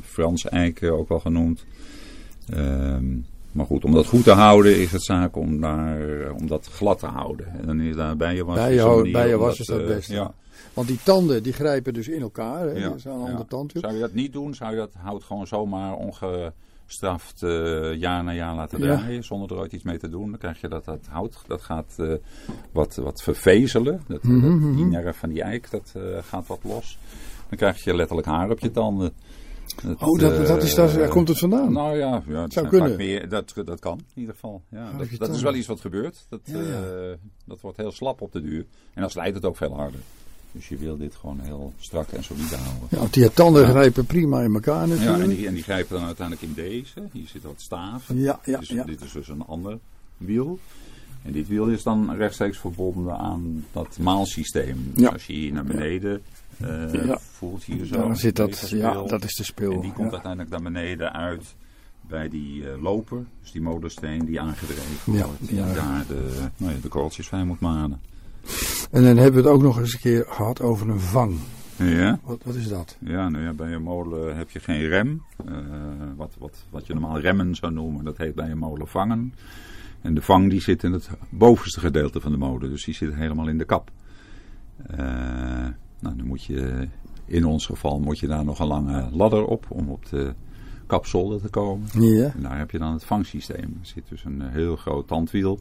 Frans 0.05 0.45
eiken 0.45 0.99
ook 0.99 1.09
wel 1.09 1.21
genoemd. 1.21 1.65
Ehm, 2.49 3.07
maar 3.53 3.67
goed, 3.67 3.85
om 3.85 3.93
dat 3.93 4.07
goed 4.07 4.25
te 4.25 4.31
houden 4.31 4.81
is 4.81 4.93
het 4.93 5.03
zaak 5.03 5.37
om, 5.37 5.61
daar, 5.61 6.31
om 6.33 6.47
dat 6.47 6.67
glad 6.67 6.99
te 6.99 7.07
houden. 7.07 7.47
En 7.59 7.67
dan 7.67 7.81
is 7.81 7.97
daar 7.97 8.17
bijenwas. 8.17 8.85
om 8.85 9.13
bijenwas 9.13 9.59
dat, 9.59 9.59
is 9.59 9.67
dat 9.67 9.87
beste. 9.87 10.13
Ja, 10.13 10.35
Want 10.75 10.89
die 10.89 10.99
tanden 11.05 11.43
die 11.43 11.53
grijpen 11.53 11.95
dus 11.95 12.09
in 12.09 12.21
elkaar. 12.21 12.61
Hè? 12.61 12.73
ja, 12.73 12.89
Dat 12.89 12.97
is 12.97 13.07
andere 13.07 13.45
tandwiel. 13.47 13.83
Zou 13.83 13.95
je 13.95 14.01
dat 14.01 14.13
niet 14.13 14.33
doen, 14.33 14.55
zou 14.55 14.71
je 14.71 14.77
dat 14.77 14.93
hout 14.99 15.25
gewoon 15.25 15.47
zomaar 15.47 15.95
ongestraft 15.97 17.43
eh, 17.43 17.95
jaar 17.95 18.25
na 18.25 18.33
jaar 18.33 18.55
laten 18.55 18.83
Ja. 18.83 18.97
draaien, 18.97 19.25
zonder 19.25 19.51
er 19.51 19.59
ooit 19.59 19.73
iets 19.73 19.85
mee 19.85 19.99
te 19.99 20.09
doen. 20.09 20.31
Dan 20.31 20.39
krijg 20.39 20.61
je 20.61 20.69
dat 20.69 20.85
dat 20.85 21.07
hout, 21.09 21.37
dat 21.47 21.63
gaat 21.63 21.95
eh, 21.97 22.13
wat, 22.73 22.95
wat 22.95 23.23
vervezelen. 23.23 24.03
Dat, 24.09 24.23
nerf 24.23 25.17
van 25.17 25.29
die 25.29 25.43
eik, 25.43 25.71
dat 25.71 25.93
eh, 25.97 26.03
gaat 26.23 26.47
wat 26.47 26.61
los. 26.63 26.99
Dan 27.49 27.59
krijg 27.59 27.85
je 27.85 27.95
letterlijk 27.95 28.29
haar 28.29 28.51
op 28.51 28.59
je 28.59 28.71
tanden. 28.71 29.13
Dat, 29.85 30.01
Oh, 30.01 30.19
dat, 30.19 30.47
dat 30.47 30.63
is 30.63 30.75
daar, 30.75 31.09
komt 31.09 31.29
het 31.29 31.39
vandaan. 31.39 31.73
nou 31.73 31.97
ja, 31.97 32.23
ja 32.27 32.43
het 32.43 32.53
Zou 32.53 32.69
kunnen. 32.69 32.97
Meer, 32.97 33.29
dat, 33.29 33.53
dat 33.65 33.81
kan 33.81 33.99
in 33.99 34.21
ieder 34.21 34.35
geval. 34.35 34.63
Ja, 34.69 34.93
dat, 35.19 35.35
is 35.35 35.43
wel 35.43 35.55
iets 35.55 35.67
wat 35.67 35.81
gebeurt. 35.81 36.27
Dat, 36.29 36.41
Ja, 36.45 37.17
dat 37.47 37.61
wordt 37.61 37.77
heel 37.77 37.93
slap 37.93 38.21
op 38.21 38.33
de 38.33 38.41
duur. 38.41 38.67
En 38.95 39.01
dan 39.01 39.11
slijt 39.11 39.35
het 39.35 39.45
ook 39.45 39.57
veel 39.57 39.75
harder. 39.77 40.01
Dus 40.53 40.69
je 40.69 40.77
wil 40.77 40.97
dit 40.97 41.15
gewoon 41.15 41.41
heel 41.41 41.73
strak 41.79 42.09
en 42.09 42.25
solide 42.25 42.57
houden. 42.57 42.89
ja, 42.91 42.99
want 42.99 43.15
die 43.15 43.33
tanden 43.33 43.67
grijpen 43.69 44.07
prima 44.07 44.41
in 44.43 44.55
elkaar 44.55 44.89
Ja, 44.89 44.95
natuurlijk. 44.95 45.23
en 45.23 45.29
die, 45.29 45.47
en 45.47 45.55
die 45.55 45.63
grijpen 45.63 45.97
dan 45.97 46.07
uiteindelijk 46.07 46.47
in 46.47 46.55
deze. 46.55 47.03
Hier 47.13 47.27
zitten 47.29 47.51
wat 47.51 47.61
staven. 47.61 48.19
Ja, 48.19 48.41
ja, 48.45 48.59
dus, 48.59 48.69
ja. 48.69 48.85
Dit 48.85 49.01
is 49.03 49.13
dus 49.13 49.29
een 49.29 49.43
ander 49.47 49.79
wiel. 50.17 50.59
En 51.23 51.33
dit 51.33 51.49
wiel 51.49 51.67
is 51.67 51.83
dan 51.83 52.15
rechtstreeks 52.17 52.59
verbonden 52.59 53.17
aan 53.19 53.65
dat 53.73 53.99
maalsysteem. 54.01 54.91
Dus 54.95 55.03
Ja. 55.03 55.09
als 55.09 55.27
je 55.27 55.33
hier 55.33 55.53
naar 55.53 55.65
beneden 55.65 56.23
eh, 56.57 56.93
Ja. 57.05 57.19
voelt, 57.19 57.63
hier 57.65 57.85
zo. 57.87 57.97
Dan 57.97 58.17
zit 58.17 58.37
dat, 58.37 58.69
ja, 58.71 59.03
dat 59.03 59.25
is 59.25 59.35
de 59.35 59.45
speel. 59.45 59.73
En 59.73 59.81
die 59.81 59.93
komt 59.93 60.07
ja. 60.07 60.13
uiteindelijk 60.13 60.51
naar 60.51 60.63
beneden 60.63 61.13
uit 61.13 61.45
bij 62.01 62.29
die 62.29 62.71
eh, 62.71 62.83
loper. 62.83 63.25
Dus 63.43 63.53
die 63.53 63.63
molensteen 63.63 64.25
die 64.25 64.41
aangedreven 64.41 65.13
Ja, 65.13 65.25
wordt. 65.25 65.49
Die 65.49 65.57
ja. 65.57 65.73
daar 65.73 66.05
de, 66.09 66.29
nou 66.57 66.73
ja, 66.73 66.79
de 66.83 66.89
korreltjes 66.89 67.29
van 67.29 67.47
moet 67.47 67.61
malen. 67.61 68.01
En 68.91 69.03
dan 69.03 69.17
hebben 69.17 69.43
we 69.43 69.49
het 69.49 69.57
ook 69.57 69.63
nog 69.63 69.79
eens 69.79 69.93
een 69.93 70.01
keer 70.01 70.25
gehad 70.29 70.61
over 70.61 70.89
een 70.89 71.01
vang. 71.01 71.39
Ja. 71.77 72.21
Wat, 72.23 72.43
wat 72.45 72.55
is 72.55 72.69
dat? 72.69 72.97
Ja, 72.99 73.29
nou 73.29 73.45
ja, 73.45 73.53
bij 73.53 73.73
een 73.73 73.83
molen 73.83 74.37
heb 74.37 74.51
je 74.51 74.61
geen 74.61 74.89
rem. 74.89 75.23
Eh, 75.47 75.55
wat, 76.17 76.37
wat, 76.39 76.65
wat 76.71 76.87
je 76.87 76.93
normaal 76.93 77.21
remmen 77.21 77.55
zou 77.55 77.73
noemen, 77.73 78.05
dat 78.05 78.17
heet 78.17 78.35
bij 78.35 78.51
een 78.51 78.59
molen 78.59 78.89
vangen. 78.89 79.35
En 80.01 80.15
de 80.15 80.23
vang 80.23 80.51
die 80.51 80.61
zit 80.61 80.83
in 80.83 80.93
het 80.93 81.11
bovenste 81.29 81.81
gedeelte 81.81 82.21
van 82.21 82.33
de 82.33 82.39
molen, 82.39 82.71
dus 82.71 82.85
die 82.85 82.95
zit 82.95 83.15
helemaal 83.15 83.49
in 83.49 83.59
de 83.59 83.65
kap. 83.65 83.91
Eh, 84.87 84.99
nou, 86.01 86.17
dan 86.17 86.27
moet 86.27 86.45
je, 86.45 86.89
in 87.25 87.45
ons 87.45 87.67
geval 87.67 88.01
moet 88.01 88.19
je 88.19 88.27
daar 88.27 88.45
nog 88.45 88.59
een 88.59 88.67
lange 88.67 89.09
ladder 89.13 89.45
op 89.45 89.67
om 89.69 89.89
op 89.89 90.09
de 90.09 90.35
kapzolder 90.87 91.41
te 91.41 91.49
komen. 91.49 91.89
Ja. 91.93 92.33
En 92.35 92.43
daar 92.43 92.59
heb 92.59 92.71
je 92.71 92.79
dan 92.79 92.93
het 92.93 93.05
vangsysteem. 93.05 93.79
Er 93.81 93.87
zit 93.87 94.09
dus 94.09 94.25
een 94.25 94.43
heel 94.43 94.77
groot 94.77 95.09
tandwiel. 95.09 95.61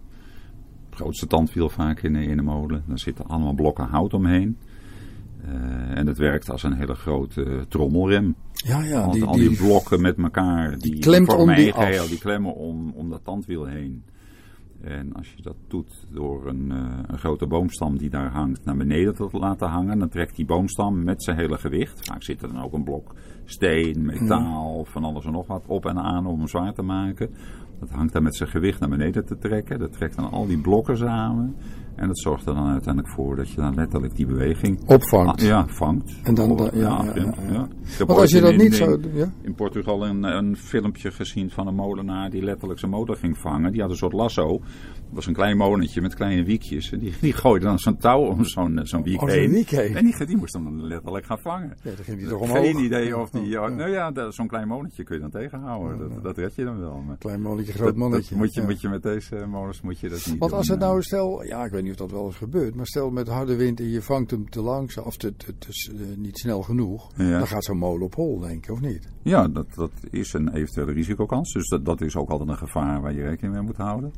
Het 1.00 1.08
grootste 1.08 1.28
tandwiel 1.28 1.70
vaak 1.70 2.02
in, 2.02 2.14
de- 2.14 2.24
in 2.24 2.38
de 2.38 2.44
molen. 2.44 2.84
Daar 2.88 3.00
zitten 3.00 3.28
allemaal 3.28 3.54
blokken 3.54 3.86
hout 3.86 4.14
omheen. 4.14 4.58
Eh, 5.44 5.98
en 5.98 6.08
het 6.08 6.18
werkt 6.18 6.50
als 6.50 6.64
een 6.64 6.74
hele 6.74 6.94
grote 6.96 7.66
trommelrem. 7.68 8.36
Ja, 8.54 8.84
ja. 8.84 9.02
al, 9.02 9.12
Die, 9.12 9.24
al 9.24 9.34
die 9.34 9.48
die, 9.50 9.58
blokken 9.58 10.02
met 10.02 10.18
elkaar, 10.18 10.78
die, 10.80 11.00
klemt 11.00 11.26
vormen 11.28 11.48
om 11.56 11.56
die 11.56 11.74
geheel, 11.74 12.08
die 12.08 12.20
klemmen 12.20 12.56
om, 12.56 12.92
om 12.96 13.10
dat 13.10 13.24
tandwiel 13.24 13.66
heen. 13.66 14.04
En 14.82 15.14
als 15.14 15.34
je 15.34 15.42
dat 15.42 15.56
doet 15.68 16.08
door 16.12 16.48
een, 16.48 16.72
eh, 16.72 17.00
een 17.08 17.18
grote 17.18 17.48
boomstam 17.48 17.98
die 17.98 18.10
daar 18.10 18.32
hangt 18.32 18.66
naar 18.66 18.78
beneden 18.78 19.16
te 19.16 19.30
laten 19.32 19.68
hangen, 19.68 20.00
dan 20.00 20.10
trekt 20.10 20.36
die 20.36 20.46
boomstam 20.46 21.04
met 21.04 21.24
zijn 21.24 21.38
hele 21.38 21.58
gewicht. 21.58 22.08
Vaak 22.08 22.24
zit 22.24 22.42
er 22.42 22.54
dan 22.54 22.64
ook 22.64 22.74
een 22.74 22.84
blok 22.84 23.16
steen, 23.46 24.06
metaal, 24.06 24.86
van 24.86 25.04
alles 25.04 25.26
en 25.26 25.32
nog 25.32 25.48
wat 25.48 25.66
op 25.68 25.86
en 25.86 25.98
aan 25.98 26.26
om 26.26 26.38
hem 26.38 26.48
zwaar 26.48 26.74
te 26.74 26.82
maken. 26.82 27.30
Dat 27.80 27.90
hangt 27.90 28.14
dan 28.14 28.24
met 28.24 28.36
zijn 28.36 28.50
gewicht 28.50 28.80
naar 28.80 28.90
beneden 28.90 29.26
te 29.26 29.38
trekken. 29.38 29.80
Dat 29.80 29.94
trekt 29.94 30.16
dan 30.16 30.32
al 30.32 30.48
die 30.48 30.62
blokken 30.62 30.98
samen. 30.98 31.56
En 32.00 32.08
dat 32.08 32.20
zorgt 32.20 32.46
er 32.46 32.54
dan 32.54 32.68
uiteindelijk 32.68 33.14
voor 33.14 33.36
dat 33.36 33.50
je 33.50 33.56
dan 33.56 33.74
letterlijk 33.76 34.16
die 34.16 34.26
beweging 34.26 34.80
Opvangt. 34.86 35.42
Ah, 35.42 35.48
ja, 35.48 35.66
vangt. 35.68 36.20
En 36.24 36.34
dan- 36.34 36.70
ja, 36.74 37.04
ja, 37.16 37.34
ja, 37.52 37.68
Want 38.06 38.20
als 38.20 38.32
je 38.32 38.42
dat 38.42 38.52
in- 38.52 38.58
niet 38.58 38.76
zou 38.76 39.02
ja? 39.14 39.32
in 39.42 39.54
Portugal 39.56 40.06
een, 40.08 40.24
een 40.24 40.58
filmpje 40.58 41.12
gezien 41.12 41.50
van 41.50 41.68
een 41.68 41.76
molenaar 41.76 42.30
die 42.30 42.44
letterlijk 42.44 42.80
zijn 42.80 42.92
motor 42.92 43.16
ging 43.16 43.38
vangen. 43.38 43.72
Die 43.72 43.82
had 43.82 43.90
een 43.90 43.96
soort 43.98 44.14
lasso. 44.14 44.62
Was 45.12 45.26
een 45.26 45.34
klein 45.34 45.58
molentje 45.58 46.02
met 46.02 46.14
kleine 46.16 46.44
wiekjes. 46.44 46.92
En 46.92 47.00
die, 47.00 47.14
die 47.22 47.34
gooide 47.34 47.66
dan 47.66 47.80
zo'n 47.80 47.98
touw 47.98 48.22
om 48.22 48.44
zo'n 48.46 48.80
zo'n 48.84 49.04
wiek 49.04 49.20
zo'n 49.20 49.30
heen. 49.30 49.50
wiek 49.52 49.70
heen. 49.70 49.96
En 49.96 50.06
die, 50.06 50.26
die 50.26 50.38
moest 50.38 50.54
hem 50.54 50.64
dan 50.64 50.84
letterlijk 50.88 51.26
gaan 51.26 51.40
vangen. 51.40 51.78
Ja, 51.84 51.92
dan 51.96 52.04
ging 52.06 52.18
die 52.18 52.28
toch 52.28 52.40
omhoog. 52.40 52.58
Geen 52.58 52.80
idee 52.84 53.18
of 53.18 53.30
die... 53.30 53.48
Ja. 53.60 53.68
Nou 53.68 53.90
ja, 53.92 54.32
zo'n 54.32 54.48
klein 54.48 54.68
molentje 54.68 55.04
kun 55.04 55.16
je 55.16 55.22
dan 55.22 55.30
tegenhouden. 55.32 56.10
Dat, 56.10 56.24
dat 56.24 56.38
red 56.38 56.56
je 56.56 56.64
dan 56.64 56.80
wel. 56.80 57.02
Maar 57.08 57.18
Klein 57.18 57.44
dat- 57.44 57.68
groot 57.68 57.96
mannetje. 57.96 58.36
moet, 58.36 58.54
je, 58.54 58.62
moet 58.62 58.82
je 58.82 58.90
met 58.90 59.04
deze 59.04 59.46
molens 59.48 59.82
moet 59.82 60.00
je 60.00 60.10
dat 60.10 60.26
niet 60.26 60.38
Want 60.40 60.52
doen. 60.52 60.60
als 60.60 60.68
het 60.68 60.82
eh. 60.82 60.88
nou 60.88 61.02
stel, 61.02 61.44
ja, 61.44 61.66
ik 61.66 61.72
weet 61.72 61.82
niet 61.84 61.92
of 61.92 61.98
dat 61.98 62.12
wel 62.12 62.26
eens 62.26 62.36
gebeurt, 62.36 62.76
maar 62.76 62.86
stel 62.88 63.10
met 63.10 63.28
harde 63.28 63.56
wind 63.56 63.80
en 63.80 63.90
je 63.90 64.02
vangt 64.02 64.32
hem 64.32 64.50
te 64.50 64.62
langzaam 64.62 65.06
of 65.06 65.18
te, 65.18 65.36
te, 65.36 65.58
te- 65.58 65.92
eh, 65.92 66.18
niet 66.18 66.38
snel 66.38 66.62
genoeg, 66.62 67.12
dan 67.14 67.48
gaat 67.48 67.64
zo'n 67.64 67.78
molen 67.78 68.06
op 68.06 68.16
hol, 68.16 68.40
denk 68.40 68.66
ik, 68.66 68.72
of 68.72 68.82
niet? 68.82 69.10
Ja, 69.22 69.48
dat, 69.48 69.68
dat 69.76 69.92
is 70.10 70.34
een 70.34 70.54
eventuele 70.54 70.92
risicokans. 70.92 71.54
Dus 71.54 71.68
dat, 71.68 71.86
dat 71.86 72.02
is 72.02 72.16
ook 72.16 72.30
altijd 72.30 72.50
een 72.50 72.58
gevaar 72.58 73.02
waar 73.02 73.14
je 73.14 73.24
rekening 73.24 73.54
mee 73.54 73.64
moet 73.64 73.78
houden. 73.78 74.12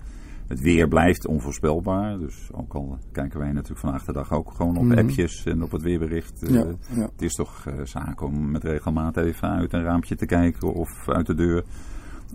Het 0.51 0.59
weer 0.61 0.87
blijft 0.87 1.27
onvoorspelbaar. 1.27 2.17
Dus 2.19 2.49
ook 2.51 2.73
al 2.73 2.97
kijken 3.11 3.39
wij 3.39 3.51
natuurlijk 3.51 3.79
vandaag 3.79 4.05
de 4.05 4.13
dag 4.13 4.31
ook 4.31 4.51
gewoon 4.55 4.77
op 4.77 4.83
Mhm. 4.83 4.97
appjes 4.97 5.45
en 5.45 5.63
op 5.63 5.71
het 5.71 5.81
weerbericht. 5.81 6.43
eh, 6.43 6.53
Ja, 6.53 6.65
ja. 6.95 7.01
Het 7.11 7.21
is 7.21 7.33
toch 7.33 7.65
eh, 7.65 7.73
zaak 7.83 8.21
om 8.21 8.51
met 8.51 8.63
regelmaat 8.63 9.17
even 9.17 9.49
uit 9.49 9.73
een 9.73 9.83
raampje 9.83 10.15
te 10.15 10.25
kijken 10.25 10.73
of 10.73 11.09
uit 11.09 11.25
de 11.25 11.33
deur. 11.35 11.63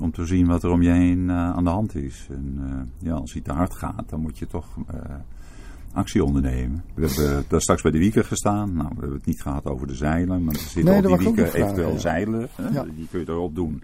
Om 0.01 0.13
te 0.13 0.27
zien 0.27 0.47
wat 0.47 0.63
er 0.63 0.71
om 0.71 0.83
je 0.83 0.91
heen 0.93 1.31
eh, 1.31 1.37
aan 1.37 1.65
de 1.65 1.71
hand 1.71 1.95
is. 1.95 2.27
En 2.31 2.59
ja, 2.99 3.13
als 3.15 3.33
hij 3.33 3.43
te 3.43 3.53
hard 3.53 3.75
gaat, 3.77 4.09
dan 4.09 4.21
moet 4.21 4.39
je 4.39 4.47
toch 4.47 4.67
actie 5.93 6.25
ondernemen. 6.25 6.85
We 6.95 7.07
hebben 7.07 7.45
daar 7.49 7.61
straks 7.61 7.83
bij 7.83 7.91
de 7.91 7.99
wieken 7.99 8.25
gestaan. 8.25 8.73
Nou, 8.73 8.89
we 8.89 9.01
hebben 9.01 9.17
het 9.19 9.27
niet 9.27 9.43
gehad 9.43 9.65
over 9.67 9.87
de 9.87 9.95
zeilen. 9.95 10.45
Maar 10.45 10.55
er 10.55 10.61
zitten 10.61 10.85
Nee, 10.93 11.03
dat 11.03 11.19
die 11.19 11.27
wieken 11.27 11.55
eventueel 11.55 11.93
ja. 11.93 11.99
zeilen. 11.99 12.49
Hè? 12.57 12.69
Ja. 12.69 12.85
Die 12.97 13.07
kun 13.11 13.21
je 13.21 13.29
erop 13.29 13.55
doen. 13.55 13.83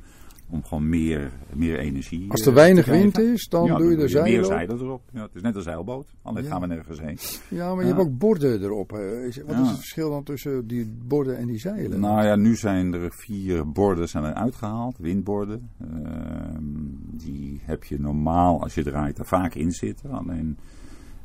Om 0.53 0.63
gewoon 0.65 0.89
meer, 0.89 1.31
meer 1.53 1.79
energie 1.79 2.31
Als 2.31 2.41
eh, 2.41 2.47
er 2.47 2.55
weinig 2.55 2.85
te 2.85 2.91
krijgen. 2.91 3.13
wind 3.17 3.33
is, 3.35 3.49
dan 3.49 3.65
Ja, 3.65 3.77
doe 3.77 3.91
je 3.91 3.97
er 3.97 4.09
zeilen 4.09 4.33
meer 4.33 4.41
op. 4.41 4.47
zeilen 4.47 4.81
erop. 4.81 5.03
Ja, 5.13 5.23
het 5.23 5.35
is 5.35 5.43
net 5.43 5.57
een 5.57 5.63
zeilboot. 5.63 6.07
Alleen 6.23 6.43
Ja. 6.45 6.49
gaan 6.51 6.61
we 6.61 6.67
nergens 6.67 7.01
heen. 7.01 7.19
Ja, 7.49 7.75
maar 7.75 7.85
je 7.85 7.91
hebt 7.93 8.01
ook 8.03 8.19
borden 8.19 8.63
erop. 8.63 8.91
Wat 8.91 9.01
is 9.01 9.37
het 9.37 9.69
verschil 9.77 10.11
dan 10.11 10.23
tussen 10.23 10.67
die 10.67 10.93
borden 11.07 11.37
en 11.39 11.47
die 11.47 11.59
zeilen? 11.59 12.01
Nou 12.01 12.25
ja, 12.25 12.37
nu 12.37 12.57
zijn 12.57 12.93
er 12.93 13.13
vier 13.13 13.69
borden 13.73 14.09
zijn 14.09 14.25
er 14.25 14.33
uitgehaald, 14.35 14.99
windborden. 14.99 15.71
Ehm, 15.81 16.65
die 17.11 17.61
heb 17.65 17.85
je 17.85 18.01
normaal, 18.01 18.63
als 18.63 18.75
je 18.75 18.83
draait, 18.83 19.19
er 19.19 19.27
vaak 19.27 19.55
in 19.55 19.71
zitten. 19.71 20.11
Alleen, 20.11 20.57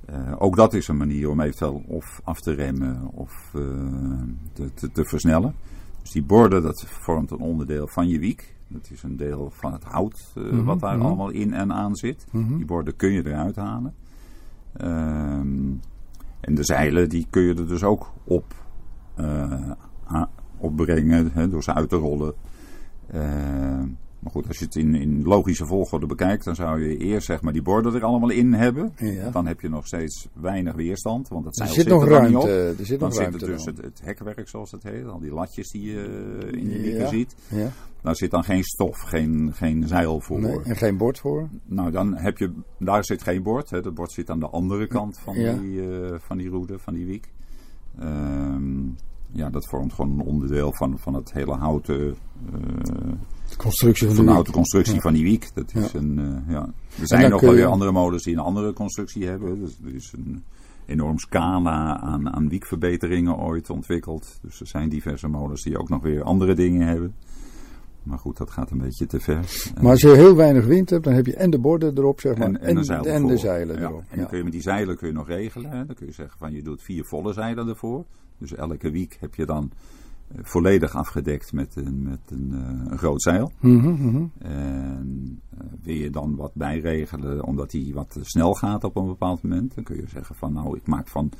eh, 0.06 0.34
ook 0.38 0.56
dat 0.56 0.74
is 0.74 0.88
een 0.88 0.98
manier 0.98 1.30
om 1.30 1.42
eventueel 1.42 1.84
of 1.88 2.22
af 2.24 2.40
te 2.40 2.54
remmen 2.54 3.10
of 3.14 3.32
eh, 3.56 3.62
te, 4.54 4.74
te, 4.74 4.92
te 4.92 5.06
versnellen. 5.06 5.54
Dus 6.02 6.12
die 6.12 6.24
borden, 6.24 6.62
dat 6.62 6.86
vormt 6.88 7.32
een 7.32 7.40
onderdeel 7.40 7.88
van 7.88 8.08
je 8.08 8.20
wiek. 8.20 8.56
Dat 8.68 8.90
is 8.92 9.04
een 9.04 9.18
deel 9.18 9.50
van 9.50 9.74
het 9.74 9.84
hout 9.84 10.34
eh, 10.36 10.44
Mhm, 10.44 10.64
wat 10.64 10.80
daar 10.80 10.98
mhm. 10.98 11.06
allemaal 11.06 11.30
in 11.30 11.54
en 11.54 11.74
aan 11.74 11.96
zit. 11.96 12.26
Mhm. 12.32 12.56
Die 12.56 12.66
borden 12.66 12.96
kun 12.96 13.12
je 13.12 13.26
eruit 13.28 13.56
halen. 13.56 13.94
Ehm, 14.74 15.72
en 16.40 16.56
de 16.56 16.64
zeilen, 16.64 17.10
die 17.10 17.28
kun 17.30 17.42
je 17.42 17.54
er 17.54 17.68
dus 17.68 17.84
ook 17.84 18.12
op 18.24 18.56
eh, 19.16 19.72
opbrengen 20.58 21.32
hè, 21.34 21.50
door 21.50 21.64
ze 21.64 21.74
uit 21.74 21.90
te 21.90 21.96
rollen. 21.96 22.34
Maar 24.28 24.36
goed, 24.36 24.48
als 24.48 24.58
je 24.60 24.66
het 24.66 24.76
in, 24.76 24.96
in 24.96 25.24
logische 25.24 25.66
volgorde 25.66 26.06
bekijkt, 26.06 26.44
dan 26.46 26.56
zou 26.56 26.82
je 26.84 26.98
eerst 26.98 27.26
zeg 27.26 27.42
maar 27.42 27.54
die 27.54 27.62
borden 27.62 27.94
er 27.96 28.04
allemaal 28.04 28.30
in 28.30 28.54
hebben. 28.54 28.94
Ja. 28.98 29.30
Dan 29.30 29.46
heb 29.48 29.62
je 29.62 29.70
nog 29.70 29.86
steeds 29.88 30.28
weinig 30.34 30.74
weerstand, 30.76 31.28
want 31.28 31.46
het 31.46 31.60
Er 31.60 31.66
zeil 31.66 31.76
zit 31.80 31.88
nog 31.88 32.02
er 32.08 32.28
niet 32.28 32.36
op. 32.36 32.44
ruimte. 32.44 32.76
Er 32.80 32.86
zit 32.86 33.00
Dan 33.00 33.10
nog 33.10 33.18
zit 33.18 33.28
ruimte 33.28 33.46
er 33.46 33.52
dus 33.52 33.66
het, 33.66 33.78
het 33.82 34.02
hekwerk, 34.04 34.48
zoals 34.50 34.72
het 34.72 34.84
heet, 34.84 35.06
al 35.06 35.20
die 35.20 35.34
latjes 35.34 35.70
die 35.72 35.84
je 35.92 36.02
eh, 36.52 36.60
in 36.62 36.68
die 36.68 36.78
Ja. 36.78 36.82
wieken 36.84 37.08
ziet. 37.10 37.36
Ja. 37.48 37.70
Daar 38.02 38.16
zit 38.16 38.32
dan 38.32 38.44
geen 38.44 38.64
stof, 38.64 38.98
geen, 39.00 39.52
geen 39.54 39.88
zeil 39.88 40.22
voor. 40.22 40.40
Nee, 40.40 40.62
en 40.64 40.76
geen 40.76 40.98
bord 40.98 41.20
voor? 41.20 41.50
Nou, 41.66 41.92
dan 41.92 42.16
heb 42.16 42.38
je, 42.38 42.52
daar 42.80 43.06
zit 43.06 43.24
geen 43.24 43.44
bord. 43.44 43.70
Hè. 43.70 43.78
Het 43.78 43.94
bord 43.94 44.12
zit 44.12 44.30
aan 44.30 44.40
de 44.40 44.50
andere 44.50 44.88
kant 44.88 45.20
van, 45.20 45.36
Ja. 45.40 45.54
die, 45.54 45.92
eh, 45.92 46.16
van 46.20 46.38
die 46.38 46.50
roede, 46.50 46.80
van 46.80 46.94
die 46.94 47.06
wiek. 47.06 47.32
Ehm, 48.00 48.86
ja, 49.32 49.50
dat 49.50 49.68
vormt 49.70 49.94
gewoon 49.94 50.20
een 50.20 50.26
onderdeel 50.26 50.74
van, 50.74 50.98
van 51.00 51.14
het 51.14 51.34
hele 51.34 51.56
houten, 51.56 52.16
eh, 52.54 53.12
De 53.50 53.56
constructie 53.58 54.08
van, 54.08 54.16
van 54.16 54.26
de 54.26 54.34
wiek. 54.34 54.52
constructie 54.52 54.94
Ja. 54.96 55.00
van 55.02 55.14
die 55.14 55.24
wiek. 55.24 55.50
Dat 55.54 55.76
is 55.76 55.92
Ja. 55.92 56.00
een, 56.00 56.20
eh, 56.48 56.54
ja. 56.54 56.70
Er 57.02 57.08
zijn 57.08 57.30
nog 57.30 57.42
wel 57.42 57.54
weer 57.54 57.66
andere 57.66 57.92
modus 57.92 58.24
die 58.24 58.34
een 58.34 58.40
andere 58.40 58.74
constructie 58.74 59.26
hebben. 59.28 59.60
Dus 59.60 59.78
er 59.86 59.96
is 59.96 60.14
een 60.18 60.44
enorm 60.86 61.20
scala 61.20 62.00
aan, 62.00 62.34
aan 62.34 62.50
wiekverbeteringen 62.50 63.38
ooit 63.38 63.70
ontwikkeld. 63.70 64.40
Dus 64.42 64.60
er 64.60 64.68
zijn 64.68 64.90
diverse 64.90 65.28
modus 65.28 65.62
die 65.64 65.78
ook 65.78 65.90
nog 65.90 66.02
weer 66.02 66.24
andere 66.24 66.54
dingen 66.54 66.88
hebben. 66.88 67.16
Maar 68.04 68.18
goed, 68.20 68.38
dat 68.38 68.50
gaat 68.52 68.72
een 68.72 68.78
beetje 68.78 69.06
te 69.06 69.20
ver. 69.20 69.72
Maar 69.82 69.92
als 69.92 70.02
je 70.02 70.10
heel 70.10 70.36
weinig 70.36 70.66
wind 70.66 70.90
hebt, 70.90 71.04
dan 71.04 71.14
heb 71.14 71.26
je 71.26 71.36
en 71.36 71.50
de 71.50 71.60
borden 71.60 71.98
erop, 71.98 72.20
zeg 72.20 72.38
maar, 72.38 72.48
En, 72.48 72.60
en, 72.62 72.68
en 72.68 72.76
de 73.28 73.38
zeilen 73.38 73.80
Ja, 73.80 73.88
erop. 73.88 74.04
En 74.10 74.18
dan 74.18 74.28
kun 74.28 74.38
je 74.38 74.44
met 74.44 74.52
die 74.54 74.62
zeilen 74.62 74.98
kun 74.98 75.08
je 75.08 75.14
nog 75.14 75.28
regelen. 75.28 75.72
Hè. 75.72 75.86
Dan 75.86 75.96
kun 75.96 76.06
je 76.06 76.12
zeggen 76.14 76.38
van 76.38 76.52
je 76.54 76.62
doet 76.64 76.82
vier 76.82 77.06
volle 77.06 77.34
zeilen 77.34 77.68
ervoor. 77.68 78.06
Dus 78.38 78.54
elke 78.56 78.92
week 78.92 79.18
heb 79.20 79.36
je 79.36 79.46
dan 79.46 79.72
volledig 80.36 80.96
afgedekt 80.96 81.54
met 81.54 81.76
een, 81.76 82.04
met 82.04 82.20
een, 82.28 82.52
eh, 82.54 82.92
een 82.92 82.98
groot 82.98 83.22
zeil. 83.22 83.52
Mhm, 83.60 83.90
mhm. 83.92 84.26
En 84.38 85.42
eh, 85.58 85.66
wil 85.84 85.96
je 85.96 86.10
dan 86.10 86.36
wat 86.36 86.54
bijregelen 86.54 87.44
omdat 87.44 87.72
die 87.72 87.94
wat 87.94 88.18
snel 88.22 88.54
gaat 88.54 88.84
op 88.84 88.96
een 88.96 89.08
bepaald 89.08 89.42
moment. 89.44 89.76
Dan 89.76 89.84
kun 89.84 89.96
je 89.96 90.08
zeggen 90.08 90.36
van 90.36 90.54
nou 90.54 90.78
ik 90.78 90.88
maak 90.88 91.08
van... 91.08 91.32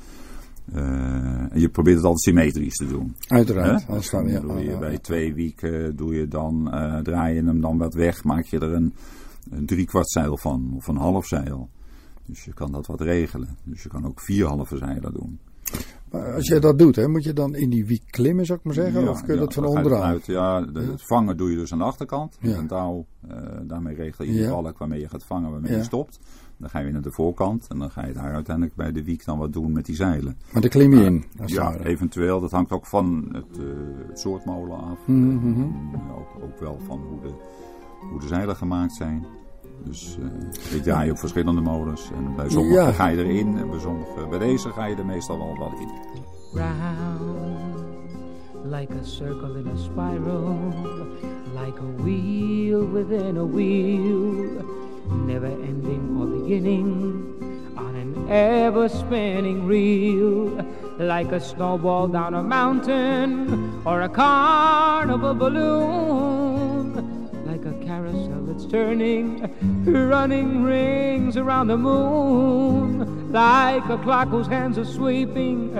eh, 0.72 1.52
en 1.52 1.60
je 1.60 1.68
probeert 1.68 1.96
het 1.96 2.04
altijd 2.04 2.22
symmetrisch 2.22 2.76
te 2.76 2.86
doen. 2.86 3.16
Uiteraard. 3.26 3.86
Hè? 3.86 3.92
Dan 3.92 4.02
staan, 4.02 4.24
Dan 4.24 4.32
ja, 4.32 4.40
doe 4.40 4.64
je 4.64 4.78
bij 4.78 4.98
twee 4.98 5.34
weken 5.34 5.96
doe 5.96 6.14
je 6.14 6.28
dan, 6.28 6.64
draai 7.02 7.34
je 7.34 7.44
hem 7.44 7.60
dan 7.60 7.78
wat 7.78 7.94
weg, 7.94 8.24
maak 8.24 8.44
je 8.44 8.58
er 8.58 8.72
een, 8.72 8.94
een 9.50 9.66
driekwart 9.66 10.10
zeil 10.10 10.36
van 10.38 10.72
of 10.76 10.86
een 10.86 10.96
half 10.96 11.26
zeil. 11.26 11.68
Dus 12.26 12.44
je 12.44 12.52
kan 12.52 12.72
dat 12.72 12.86
wat 12.86 13.00
regelen. 13.00 13.56
Dus 13.64 13.82
je 13.82 13.88
kan 13.88 14.06
ook 14.06 14.20
vier 14.20 14.46
halve 14.46 14.76
zeilen 14.76 15.12
doen. 15.12 15.38
Maar 16.10 16.32
als 16.34 16.46
je 16.48 16.58
dat 16.58 16.78
doet, 16.78 16.96
hè, 16.96 17.08
moet 17.08 17.24
je 17.24 17.32
dan 17.32 17.54
in 17.54 17.70
die 17.70 17.86
wiek 17.86 18.02
klimmen, 18.10 18.46
zou 18.46 18.58
ik 18.58 18.64
maar 18.64 18.74
zeggen? 18.74 19.02
Ja, 19.02 19.08
of 19.10 19.18
kun 19.22 19.34
je 19.34 19.40
ja, 19.40 19.44
dat 19.44 19.54
van 19.54 19.64
onderaan? 19.64 20.00
eruit. 20.00 20.26
Ja, 20.26 20.60
de- 20.60 20.80
het 20.80 21.06
vangen 21.06 21.36
doe 21.36 21.50
je 21.50 21.56
dus 21.56 21.72
aan 21.72 21.78
de 21.78 21.84
achterkant. 21.84 22.36
Ja. 22.40 22.56
een 22.56 22.66
touw. 22.66 23.06
eh, 23.28 23.36
daarmee 23.62 23.94
regel 23.94 24.24
je 24.24 24.32
de 24.42 24.48
balk 24.48 24.78
waarmee 24.78 25.00
je 25.00 25.08
gaat 25.08 25.24
vangen, 25.24 25.50
waarmee 25.50 25.72
je 25.76 25.82
stopt. 25.82 26.18
Dan 26.56 26.70
ga 26.70 26.78
je 26.78 26.84
weer 26.84 26.92
naar 26.92 27.02
de 27.02 27.10
voorkant. 27.10 27.66
En 27.68 27.78
dan 27.78 27.90
ga 27.90 28.06
je 28.06 28.12
daar 28.12 28.34
uiteindelijk 28.34 28.76
bij 28.76 28.92
de 28.92 29.04
wiek 29.04 29.24
dan 29.24 29.38
wat 29.38 29.52
doen 29.52 29.72
met 29.72 29.86
die 29.86 29.94
zeilen. 29.96 30.36
Maar 30.52 30.60
daar 30.62 30.70
klim 30.70 30.94
je 30.94 31.04
in. 31.04 31.24
Ja, 31.46 31.76
eventueel. 31.78 32.40
Dat 32.40 32.50
hangt 32.50 32.70
ook 32.72 32.86
van 32.86 33.28
het, 33.32 33.58
eh, 33.58 33.64
het 34.08 34.20
soort 34.20 34.44
molen 34.44 34.78
af. 34.78 34.98
Mhm, 35.06 35.36
mhm. 35.50 35.60
En 35.94 36.00
ook, 36.18 36.42
ook 36.42 36.60
wel 36.60 36.78
van 36.86 36.98
hoe 37.08 37.20
de, 37.20 37.30
hoe 38.10 38.20
de 38.20 38.26
zeilen 38.26 38.56
gemaakt 38.56 38.92
zijn. 38.94 39.26
Dus 39.84 40.18
eh 40.70 40.76
ik 40.76 40.82
draai 40.82 41.10
op 41.10 41.18
verschillende 41.18 41.60
molens. 41.60 42.10
En 42.16 42.34
bij 42.36 42.48
sommige 42.48 42.74
Ja. 42.80 42.92
ga 42.92 43.06
je 43.08 43.24
erin. 43.24 43.58
En 43.58 43.70
bij, 43.70 43.78
sommige, 43.80 44.26
bij 44.30 44.38
deze 44.38 44.68
ga 44.70 44.84
je 44.86 44.96
er 44.96 45.06
meestal 45.06 45.38
wel, 45.38 45.56
wel 45.58 45.72
in. 45.80 45.88
round 46.52 47.76
like 48.64 48.92
a 48.92 49.04
circle 49.04 49.56
in 49.56 49.66
a 49.68 49.76
spiral, 49.78 50.58
like 51.54 51.78
a 51.80 52.02
wheel 52.02 52.86
within 52.92 53.36
a 53.36 53.44
wheel, 53.44 54.64
never 55.26 55.46
ending 55.62 56.16
or 56.20 56.26
beginning 56.26 57.24
on 57.76 57.94
an 57.94 58.28
ever 58.28 58.88
spinning 58.88 59.66
reel, 59.66 60.50
like 60.98 61.32
a 61.34 61.40
snowball 61.40 62.08
down 62.08 62.34
a 62.34 62.42
mountain 62.42 63.46
or 63.84 64.02
a 64.02 64.08
carnival 64.08 65.34
balloon 65.34 66.37
turning, 68.68 69.50
running 69.84 70.62
rings 70.62 71.36
around 71.36 71.68
the 71.68 71.76
moon, 71.76 73.32
like 73.32 73.84
a 73.88 73.98
clock 73.98 74.28
whose 74.28 74.46
hands 74.46 74.78
are 74.78 74.84
sweeping 74.84 75.72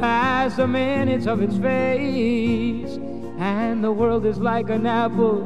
past 0.00 0.56
the 0.56 0.66
minutes 0.66 1.26
of 1.26 1.42
its 1.42 1.56
face, 1.58 2.98
and 3.38 3.84
the 3.84 3.92
world 3.92 4.24
is 4.24 4.38
like 4.38 4.70
an 4.70 4.86
apple 4.86 5.42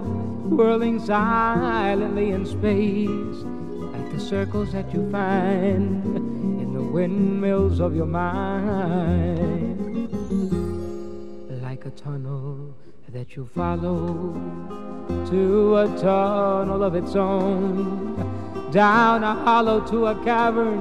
whirling 0.49 1.05
silently 1.05 2.31
in 2.31 2.47
space, 2.47 3.45
like 3.93 4.13
the 4.13 4.21
circles 4.21 4.73
that 4.73 4.93
you 4.93 5.11
find 5.11 6.05
in 6.05 6.75
the 6.75 6.83
windmills 6.83 7.81
of 7.81 7.97
your 7.97 8.07
mind, 8.07 9.73
like 11.63 11.87
a 11.87 11.91
tunnel 11.91 12.75
that 13.09 13.37
you 13.37 13.47
follow 13.47 14.35
to 15.31 15.77
a 15.77 15.87
tunnel 15.99 16.83
of 16.83 16.95
its 16.95 17.15
own, 17.15 18.71
down 18.71 19.23
a 19.23 19.35
hollow 19.35 19.81
to 19.87 20.07
a 20.07 20.25
cavern 20.25 20.81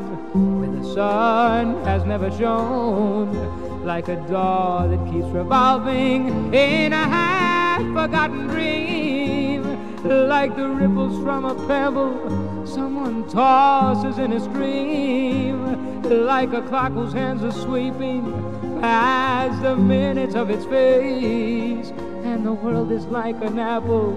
where 0.60 0.82
the 0.82 0.94
sun 0.94 1.84
has 1.86 2.04
never 2.04 2.30
shone, 2.32 3.86
like 3.86 4.08
a 4.08 4.16
door 4.28 4.88
that 4.88 5.12
keeps 5.12 5.28
revolving 5.28 6.54
in 6.54 6.94
a 6.94 7.08
half 7.08 7.82
forgotten 7.94 8.48
dream, 8.48 9.64
like 10.04 10.56
the 10.56 10.68
ripples 10.68 11.24
from 11.24 11.46
a 11.46 11.56
pebble 11.68 12.68
someone 12.68 13.28
tosses 13.30 14.18
in 14.18 14.34
a 14.34 14.40
stream, 14.40 16.02
like 16.04 16.54
a 16.54 16.62
clock 16.64 16.92
whose 16.92 17.14
hands 17.14 17.44
are 17.44 17.52
sweeping 17.52 18.53
past 18.84 19.62
the 19.62 19.78
minutes 19.78 20.36
of 20.36 20.50
its 20.50 20.66
face, 20.66 21.90
and 22.28 22.46
the 22.46 22.52
world 22.52 22.92
is 22.92 23.06
like 23.06 23.42
an 23.42 23.58
apple 23.58 24.12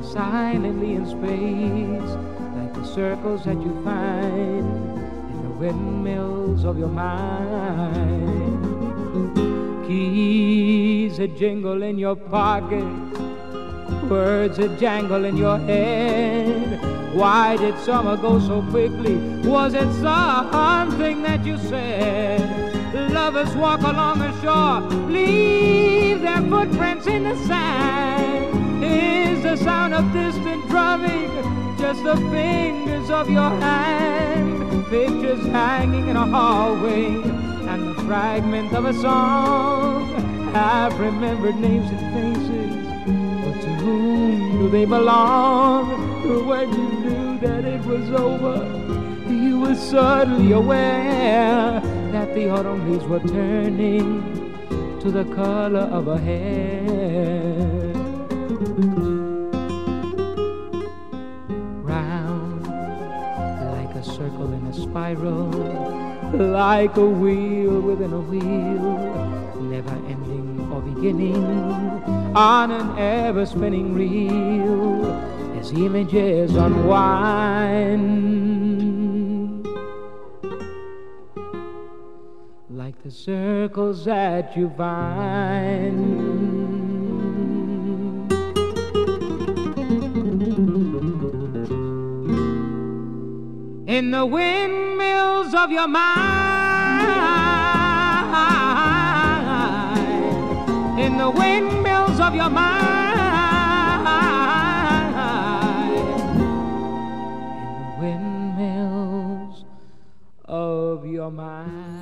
silently 0.00 0.94
in 0.94 1.04
space, 1.04 2.12
like 2.56 2.72
the 2.74 2.84
circles 2.84 3.42
that 3.44 3.60
you 3.60 3.72
find 3.82 4.64
in 5.32 5.42
the 5.42 5.50
windmills 5.58 6.64
of 6.64 6.78
your 6.78 6.86
mind. 6.88 8.62
Keys 9.84 11.16
that 11.16 11.36
jingle 11.36 11.82
in 11.82 11.98
your 11.98 12.14
pocket, 12.14 12.84
words 14.08 14.58
that 14.58 14.78
jangle 14.78 15.24
in 15.24 15.36
your 15.36 15.58
head. 15.58 16.80
Why 17.16 17.56
did 17.56 17.76
summer 17.80 18.16
go 18.16 18.38
so 18.38 18.62
quickly? 18.70 19.16
Was 19.40 19.74
it 19.74 19.92
something 19.94 21.22
that 21.22 21.44
you 21.44 21.58
said? 21.58 22.65
Lovers 22.94 23.54
walk 23.56 23.80
along 23.82 24.20
the 24.20 24.32
shore, 24.40 24.80
leave 25.10 26.20
their 26.20 26.40
footprints 26.42 27.06
in 27.06 27.24
the 27.24 27.36
sand. 27.46 28.84
Is 28.84 29.42
the 29.42 29.56
sound 29.56 29.94
of 29.94 30.12
distant 30.12 30.66
drumming 30.68 31.30
just 31.78 32.02
the 32.04 32.16
fingers 32.30 33.10
of 33.10 33.28
your 33.28 33.50
hand? 33.50 34.86
Pictures 34.86 35.44
hanging 35.46 36.08
in 36.08 36.16
a 36.16 36.26
hallway, 36.26 37.06
and 37.06 37.88
the 37.88 38.02
fragment 38.04 38.72
of 38.72 38.84
a 38.84 38.94
song. 38.94 40.54
I've 40.54 40.98
remembered 40.98 41.56
names 41.56 41.90
and 41.90 42.00
faces, 42.14 42.86
but 43.44 43.60
to 43.62 43.68
whom 43.84 44.58
do 44.58 44.68
they 44.70 44.84
belong? 44.84 46.06
When 46.46 46.72
you 46.72 46.88
knew 47.00 47.38
that 47.38 47.64
it 47.64 47.84
was 47.84 48.10
over, 48.10 48.64
you 49.28 49.60
were 49.60 49.74
suddenly 49.74 50.52
aware 50.52 51.82
that 52.16 52.32
the 52.34 52.48
autumn 52.48 52.90
leaves 52.90 53.04
were 53.04 53.20
turning 53.20 54.22
to 55.02 55.10
the 55.10 55.24
color 55.34 55.86
of 55.98 56.06
her 56.06 56.16
hair. 56.16 57.92
Round 61.92 62.66
like 63.76 63.94
a 63.94 64.02
circle 64.02 64.50
in 64.54 64.66
a 64.66 64.72
spiral, 64.72 65.50
like 66.32 66.96
a 66.96 67.04
wheel 67.04 67.82
within 67.82 68.14
a 68.14 68.22
wheel, 68.30 68.86
never 69.74 69.96
ending 70.14 70.66
or 70.72 70.80
beginning 70.80 71.44
on 72.34 72.70
an 72.70 72.98
ever 72.98 73.44
spinning 73.44 73.92
reel 73.92 75.04
as 75.60 75.70
images 75.72 76.56
unwind. 76.56 78.16
The 83.06 83.12
circles 83.12 84.04
that 84.04 84.56
you 84.56 84.68
find. 84.76 85.96
In 93.88 94.10
the 94.10 94.26
windmills 94.26 95.54
of 95.54 95.70
your 95.70 95.86
mind. 95.86 96.16
In 100.98 101.16
the 101.16 101.30
windmills 101.30 102.18
of 102.18 102.34
your 102.34 102.50
mind. 102.50 104.08
In 107.86 107.86
the 107.86 108.00
windmills 108.00 109.64
of 110.48 111.06
your 111.06 111.30
mind. 111.30 111.95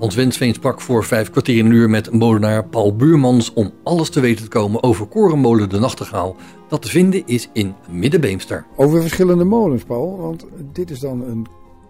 Hans 0.00 0.14
Wensveen 0.14 0.54
sprak 0.54 0.80
voor 0.80 1.04
vijf 1.04 1.30
kwartier 1.30 1.58
in 1.58 1.66
een 1.66 1.72
uur 1.72 1.90
met 1.90 2.12
molenaar 2.12 2.64
Paul 2.68 2.96
Buurmans 2.96 3.52
om 3.52 3.70
alles 3.84 4.10
te 4.10 4.20
weten 4.20 4.44
te 4.44 4.50
komen 4.50 4.82
over 4.82 5.06
Korenmolen 5.06 5.68
de 5.68 5.78
Nachtegaal. 5.78 6.36
Dat 6.68 6.82
te 6.82 6.88
vinden 6.88 7.26
is 7.26 7.48
in 7.52 7.74
Middenbeemster. 7.90 8.66
Over 8.76 9.00
verschillende 9.00 9.44
molens, 9.44 9.84
Paul. 9.84 10.16
Want 10.16 10.46
dit 10.72 10.90
is 10.90 11.00
dan 11.00 11.22
een, 11.22 11.46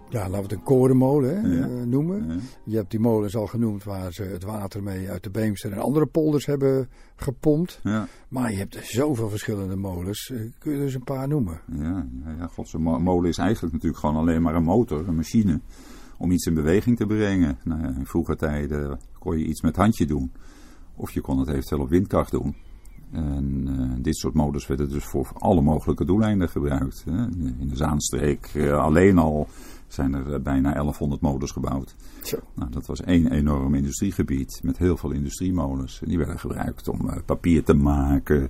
ja, 0.09 0.19
laten 0.19 0.35
we 0.35 0.41
het 0.41 0.51
een 0.51 0.63
korenmolen 0.63 1.41
hè, 1.41 1.55
Ja. 1.57 1.63
eh, 1.63 1.85
noemen. 1.85 2.25
Ja. 2.27 2.35
Je 2.63 2.75
hebt 2.75 2.91
die 2.91 2.99
molens 2.99 3.35
al 3.35 3.47
genoemd 3.47 3.83
waar 3.83 4.13
ze 4.13 4.23
het 4.23 4.43
water 4.43 4.83
mee 4.83 5.09
uit 5.09 5.23
de 5.23 5.29
Beemster 5.29 5.71
en 5.71 5.79
andere 5.79 6.05
polders 6.05 6.45
hebben 6.45 6.89
gepompt. 7.15 7.79
Ja, 7.83 8.07
Maar 8.29 8.51
je 8.51 8.57
hebt 8.57 8.75
er 8.75 8.83
zoveel 8.85 9.29
verschillende 9.29 9.75
molens. 9.75 10.31
Eh, 10.33 10.39
Kun 10.59 10.71
je 10.71 10.77
er 10.77 10.83
eens 10.83 10.93
een 10.93 11.03
paar 11.03 11.27
noemen? 11.27 11.61
ja, 11.79 12.05
ja, 12.25 12.35
ja 12.39 12.47
god, 12.53 12.67
zo'n 12.67 12.81
mo- 12.81 12.99
molen 12.99 13.29
is 13.29 13.37
eigenlijk 13.37 13.73
natuurlijk 13.73 14.01
gewoon 14.01 14.15
alleen 14.15 14.41
maar 14.41 14.55
een 14.55 14.63
motor, 14.63 15.07
een 15.07 15.15
machine, 15.15 15.59
om 16.21 16.31
iets 16.31 16.45
in 16.45 16.53
beweging 16.53 16.97
te 16.97 17.05
brengen. 17.05 17.57
Nou, 17.63 17.83
in 17.83 18.05
vroeger 18.05 18.37
tijden 18.37 18.99
kon 19.19 19.37
je 19.37 19.45
iets 19.45 19.61
met 19.61 19.75
handje 19.75 20.05
doen, 20.05 20.31
of 20.95 21.11
je 21.11 21.21
kon 21.21 21.39
het 21.39 21.49
eventueel 21.49 21.81
op 21.81 21.89
windkracht 21.89 22.31
doen. 22.31 22.55
En 23.11 23.67
eh, 23.67 24.03
dit 24.03 24.15
soort 24.15 24.33
molens 24.33 24.67
werden 24.67 24.89
dus 24.89 25.05
voor 25.05 25.31
alle 25.33 25.61
mogelijke 25.61 26.05
doeleinden 26.05 26.49
gebruikt. 26.49 27.03
Hè. 27.09 27.25
In 27.59 27.67
de 27.69 27.75
Zaanstreek 27.75 28.45
eh, 28.53 28.77
alleen 28.77 29.17
al 29.17 29.47
zijn 29.87 30.13
er 30.13 30.33
eh, 30.33 30.41
bijna 30.41 30.73
1100 30.73 31.21
molens 31.21 31.51
gebouwd. 31.51 31.95
Nou, 32.55 32.71
dat 32.71 32.85
was 32.85 33.01
één 33.01 33.31
enorm 33.31 33.75
industriegebied 33.75 34.59
met 34.63 34.77
heel 34.77 34.97
veel 34.97 35.11
industriemolens. 35.11 36.01
En 36.01 36.07
die 36.07 36.17
werden 36.17 36.39
gebruikt 36.39 36.87
om 36.87 37.09
papier 37.25 37.63
te 37.63 37.73
maken, 37.73 38.49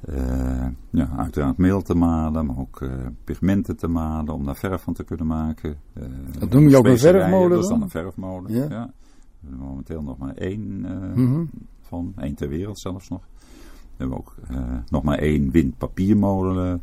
eh, 0.00 0.66
ja, 0.90 1.08
uiteraard 1.16 1.56
meel 1.56 1.82
te 1.82 1.94
malen, 1.94 2.46
maar 2.46 2.58
ook 2.58 2.80
eh, 2.82 2.90
pigmenten 3.24 3.76
te 3.76 3.88
malen 3.88 4.34
om 4.34 4.44
daar 4.44 4.56
verf 4.56 4.82
van 4.82 4.94
te 4.94 5.04
kunnen 5.04 5.26
maken. 5.26 5.76
Eh, 5.92 6.02
Dat 6.38 6.50
noem 6.50 6.68
je 6.68 6.76
ook 6.76 6.86
een 6.86 6.98
verfmolen 6.98 7.50
Dat 7.50 7.62
is 7.62 7.68
dan? 7.68 7.82
een 7.82 7.90
verfmolen, 7.90 8.52
Ja. 8.52 8.66
ja. 8.68 8.92
We 9.40 9.48
hebben 9.48 9.66
momenteel 9.66 10.02
nog 10.02 10.18
maar 10.18 10.34
één 10.34 10.80
Mhm. 11.14 11.44
van, 11.80 12.12
één 12.16 12.34
ter 12.34 12.48
wereld 12.48 12.80
zelfs 12.80 13.08
nog. 13.08 13.20
We 13.96 14.04
hebben 14.04 14.16
ook 14.18 14.34
nog 14.88 15.02
maar 15.02 15.18
één 15.18 15.50
windpapiermolen 15.50 16.82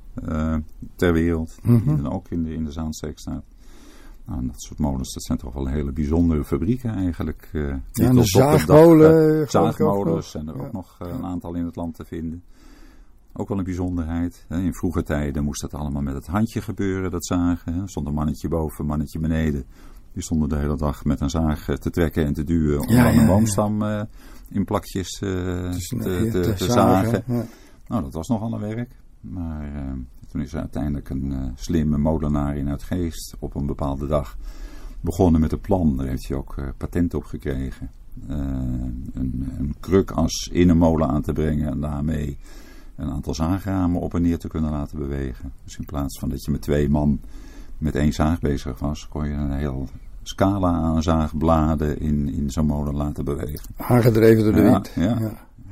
ter 0.95 1.13
wereld, 1.13 1.57
Mhm. 1.63 1.83
die 1.87 2.01
dan 2.01 2.11
ook 2.11 2.29
in 2.29 2.43
de, 2.43 2.53
in 2.53 2.63
de 2.63 2.71
Zaanstreek 2.71 3.19
staat. 3.19 3.43
Nou, 4.25 4.45
dat 4.47 4.61
soort 4.61 4.79
molens, 4.79 5.13
dat 5.13 5.23
zijn 5.23 5.37
toch 5.37 5.53
wel 5.53 5.67
hele 5.67 5.91
bijzondere 5.91 6.43
fabrieken 6.45 6.89
eigenlijk. 6.95 7.49
Ja, 7.53 7.81
en 7.93 8.15
de 8.15 8.25
zaagmolen, 8.25 9.49
zaagmolens 9.49 10.31
zijn 10.31 10.47
er 10.47 10.59
ook 10.65 10.71
nog 10.71 10.95
een 10.99 11.23
aantal 11.25 11.53
in 11.53 11.65
het 11.65 11.75
land 11.75 11.95
te 11.95 12.05
vinden. 12.05 12.43
Ook 13.37 13.47
wel 13.47 13.57
een 13.57 13.63
bijzonderheid. 13.63 14.45
In 14.49 14.73
vroege 14.73 15.03
tijden 15.03 15.43
moest 15.43 15.61
dat 15.61 15.73
allemaal 15.73 16.01
met 16.01 16.13
het 16.13 16.27
handje 16.27 16.61
gebeuren, 16.61 17.11
dat 17.11 17.25
zagen. 17.25 17.81
Er 17.81 17.89
stond 17.89 18.07
een 18.07 18.13
mannetje 18.13 18.47
boven, 18.47 18.79
een 18.79 18.85
mannetje 18.85 19.19
beneden. 19.19 19.65
Die 20.13 20.23
stonden 20.23 20.49
de 20.49 20.57
hele 20.57 20.77
dag 20.77 21.05
met 21.05 21.19
een 21.19 21.29
zaag 21.29 21.69
eh, 21.69 21.75
te 21.75 21.89
trekken 21.89 22.25
en 22.25 22.33
te 22.33 22.43
duwen 22.43 22.79
om 22.79 22.89
Ja, 22.89 23.03
dan 23.03 23.13
ja, 23.13 23.19
een 23.19 23.27
boomstam 23.27 23.81
eh, 23.81 24.01
in 24.49 24.65
plakjes 24.65 25.19
eh, 25.19 25.29
te, 25.69 25.97
te, 25.97 26.29
te 26.29 26.53
te 26.53 26.71
zagen. 26.71 27.23
Nou, 27.87 28.03
dat 28.03 28.13
was 28.13 28.27
nogal 28.27 28.53
een 28.53 28.59
werk. 28.59 28.91
Maar 29.19 29.95
toen 30.31 30.41
is 30.41 30.53
er 30.53 30.59
uiteindelijk 30.59 31.09
een 31.09 31.51
slimme 31.55 31.97
molenaar 31.97 32.57
in 32.57 32.69
Uitgeest 32.69 33.35
op 33.39 33.55
een 33.55 33.65
bepaalde 33.65 34.07
dag 34.07 34.37
begonnen 35.01 35.41
met 35.41 35.51
een 35.51 35.61
plan. 35.61 35.97
Daar 35.97 36.07
heeft 36.07 36.27
hij 36.27 36.37
ook 36.37 36.55
patent 36.77 37.13
op 37.13 37.23
gekregen. 37.23 37.89
Een, 38.27 39.11
een 39.13 39.75
krukas 39.79 40.49
in 40.51 40.69
een 40.69 40.77
molen 40.77 41.07
aan 41.07 41.21
te 41.21 41.33
brengen 41.33 41.67
en 41.67 41.79
daarmee 41.79 42.37
een 42.95 43.09
aantal 43.11 43.33
zaagramen 43.33 44.01
op 44.01 44.13
en 44.13 44.21
neer 44.21 44.37
te 44.39 44.47
kunnen 44.47 44.71
laten 44.71 44.97
bewegen. 44.97 45.51
Dus 45.63 45.77
in 45.77 45.85
plaats 45.85 46.19
van 46.19 46.29
dat 46.29 46.43
je 46.45 46.51
met 46.51 46.61
twee 46.61 46.89
man 46.89 47.19
met 47.77 47.95
één 47.95 48.13
zaag 48.13 48.39
bezig 48.39 48.79
was, 48.79 49.07
kon 49.07 49.27
je 49.27 49.33
een 49.33 49.51
heel 49.51 49.87
scala 50.23 50.71
aan 50.71 51.03
zaagbladen 51.03 51.99
in, 51.99 52.29
in 52.33 52.49
zo'n 52.49 52.65
molen 52.65 52.95
laten 52.95 53.25
bewegen. 53.25 53.69
Aangedreven 53.77 54.43
door 54.43 54.53
de 54.53 54.61
Ja, 54.61 54.71
wind. 54.71 54.91
ja. 54.95 55.17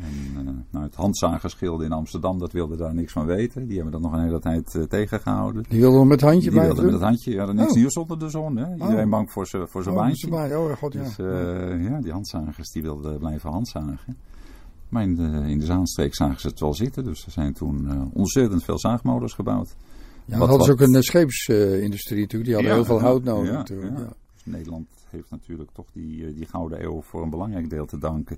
En, 0.04 0.48
eh, 0.48 0.54
nou, 0.70 0.86
het 0.86 0.96
handzagerschilde 0.96 1.86
in 1.86 1.92
Amsterdam, 1.92 2.40
dat 2.40 2.52
wilde 2.52 2.76
daar 2.78 2.94
niks 2.94 3.12
van 3.12 3.26
weten. 3.26 3.66
Die 3.68 3.76
hebben 3.76 3.92
dat 3.94 4.02
nog 4.02 4.14
een 4.20 4.24
hele 4.26 4.40
tijd 4.40 4.76
eh, 4.76 4.84
tegengehouden. 4.84 5.64
Die 5.70 5.80
wilde 5.80 5.98
nog 5.98 6.08
met 6.08 6.22
het 6.22 6.30
handje 6.30 6.50
Die 6.50 6.60
blijven 6.60 6.76
wilden 6.76 6.92
met 6.92 7.02
het 7.02 7.10
handje, 7.10 7.32
ja, 7.32 7.52
niks 7.52 7.70
Oh. 7.72 7.76
nieuws 7.78 7.94
onder 7.98 8.20
de 8.20 8.30
zon. 8.30 8.56
Hè? 8.58 8.74
Iedereen 8.74 9.04
Oh. 9.06 9.10
bang 9.12 9.32
voor 9.32 9.48
zijn 9.48 9.68
voor 9.68 9.86
Oh, 9.88 9.94
baantje. 9.96 10.30
baai. 10.30 10.56
Oh, 10.56 10.72
god, 10.78 10.94
ja. 10.94 11.04
Dus 11.04 11.18
eh, 11.20 11.84
ja, 11.90 12.00
die 12.02 12.12
handzagers 12.12 12.72
die 12.72 12.82
wilden 12.82 13.18
blijven 13.20 13.50
handzagen. 13.50 14.18
Maar 14.94 15.04
in 15.04 15.16
de, 15.16 15.50
in 15.50 15.60
de 15.60 15.66
Zaanstreek 15.66 16.16
zagen 16.16 16.40
ze 16.40 16.48
het 16.48 16.60
wel 16.60 16.74
zitten. 16.76 17.04
Dus 17.04 17.26
er 17.26 17.32
zijn 17.32 17.54
toen 17.54 17.90
eh, 17.90 18.02
ontzettend 18.14 18.64
veel 18.64 18.80
zaagmolens 18.80 19.34
gebouwd. 19.34 19.76
Ja, 20.26 20.38
dat 20.38 20.48
wat- 20.50 20.70
ook 20.70 20.80
een 20.82 20.96
eh, 20.96 21.02
scheepsindustrie 21.02 22.20
natuurlijk. 22.22 22.46
Die 22.46 22.54
hadden 22.54 22.72
Ja, 22.72 22.78
heel 22.78 22.86
veel 22.86 23.00
hout 23.02 23.24
nodig 23.24 23.52
ja, 23.52 23.58
natuurlijk. 23.58 23.98
ja. 23.98 24.04
Dus 24.34 24.46
Nederland 24.46 24.88
heeft 25.10 25.30
natuurlijk 25.30 25.70
toch 25.74 25.86
die, 25.94 26.26
eh, 26.28 26.36
die 26.36 26.46
gouden 26.46 26.84
eeuw 26.84 27.02
voor 27.02 27.24
een 27.24 27.30
belangrijk 27.30 27.70
deel 27.70 27.86
te 27.86 27.98
danken 27.98 28.38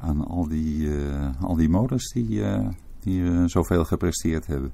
aan 0.00 0.26
al 0.26 0.48
die, 0.48 0.96
eh, 0.98 1.42
al 1.42 1.56
die 1.56 1.68
molens 1.68 2.12
die, 2.12 2.42
eh, 2.44 2.68
die 3.00 3.24
eh, 3.24 3.42
zoveel 3.46 3.84
gepresteerd 3.84 4.46
hebben. 4.46 4.72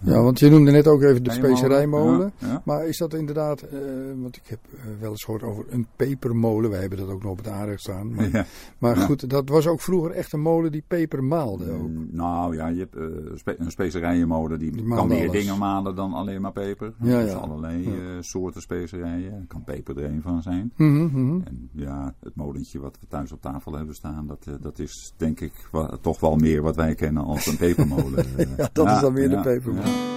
Ja, 0.00 0.22
want 0.22 0.38
je 0.38 0.50
noemde 0.50 0.70
net 0.70 0.86
ook 0.86 1.02
even 1.02 1.22
de 1.22 1.30
Specerij 1.30 1.56
specerijmolen. 1.56 2.32
Ja, 2.38 2.46
ja. 2.46 2.62
Maar 2.64 2.86
is 2.86 2.98
dat 2.98 3.14
inderdaad, 3.14 3.62
eh, 3.62 3.78
want 4.16 4.36
ik 4.36 4.42
heb 4.46 4.58
eh, 4.74 4.80
wel 5.00 5.10
eens 5.10 5.24
gehoord 5.24 5.42
over 5.42 5.64
een 5.68 5.86
pepermolen. 5.96 6.70
Wij 6.70 6.80
hebben 6.80 6.98
dat 6.98 7.08
ook 7.08 7.22
nog 7.22 7.30
op 7.30 7.36
het 7.36 7.48
aardig 7.48 7.80
staan. 7.80 8.14
Maar, 8.14 8.28
Ja. 8.32 8.44
maar 8.78 8.96
goed, 8.96 9.30
dat 9.30 9.48
was 9.48 9.66
ook 9.66 9.80
vroeger 9.80 10.10
echt 10.10 10.32
een 10.32 10.40
molen 10.40 10.72
die 10.72 10.84
peper 10.88 11.24
maalde 11.24 11.70
ook. 11.72 11.88
Mm, 11.88 12.08
Nou 12.10 12.56
ja, 12.56 12.68
je 12.68 12.78
hebt 12.78 12.96
eh, 12.96 13.02
spe- 13.34 13.54
een 13.58 13.70
specerijenmolen 13.70 14.58
die, 14.58 14.70
Die 14.72 14.88
kan 14.88 15.08
meer 15.08 15.30
dingen 15.30 15.58
malen 15.58 15.94
dan 15.96 16.12
alleen 16.12 16.40
maar 16.40 16.52
peper. 16.52 16.92
Ja, 17.00 17.20
Dus 17.22 17.32
allerlei 17.34 17.88
soorten 18.20 18.60
specerijen. 18.60 19.32
Er 19.32 19.44
kan 19.48 19.64
peper 19.64 19.98
er 19.98 20.04
een 20.04 20.22
van 20.22 20.42
zijn. 20.42 20.72
Mhm, 20.76 21.04
mhm. 21.04 21.40
En 21.44 21.68
ja, 21.72 22.14
het 22.20 22.34
molentje 22.36 22.80
wat 22.80 22.96
we 23.00 23.06
thuis 23.06 23.32
op 23.32 23.40
tafel 23.40 23.72
hebben 23.72 23.94
staan, 23.94 24.26
dat, 24.26 24.46
dat 24.60 24.78
is 24.78 25.12
denk 25.16 25.40
ik 25.40 25.52
toch 26.00 26.20
wel 26.20 26.36
meer 26.36 26.62
wat 26.62 26.76
wij 26.76 26.94
kennen 26.94 27.24
als 27.24 27.46
een 27.46 27.56
pepermolen. 27.56 28.24
Ja, 28.56 28.68
dat 28.72 28.86
is 28.90 29.00
dan 29.00 29.12
weer 29.12 29.28
de 29.28 29.40
ja. 29.62 30.14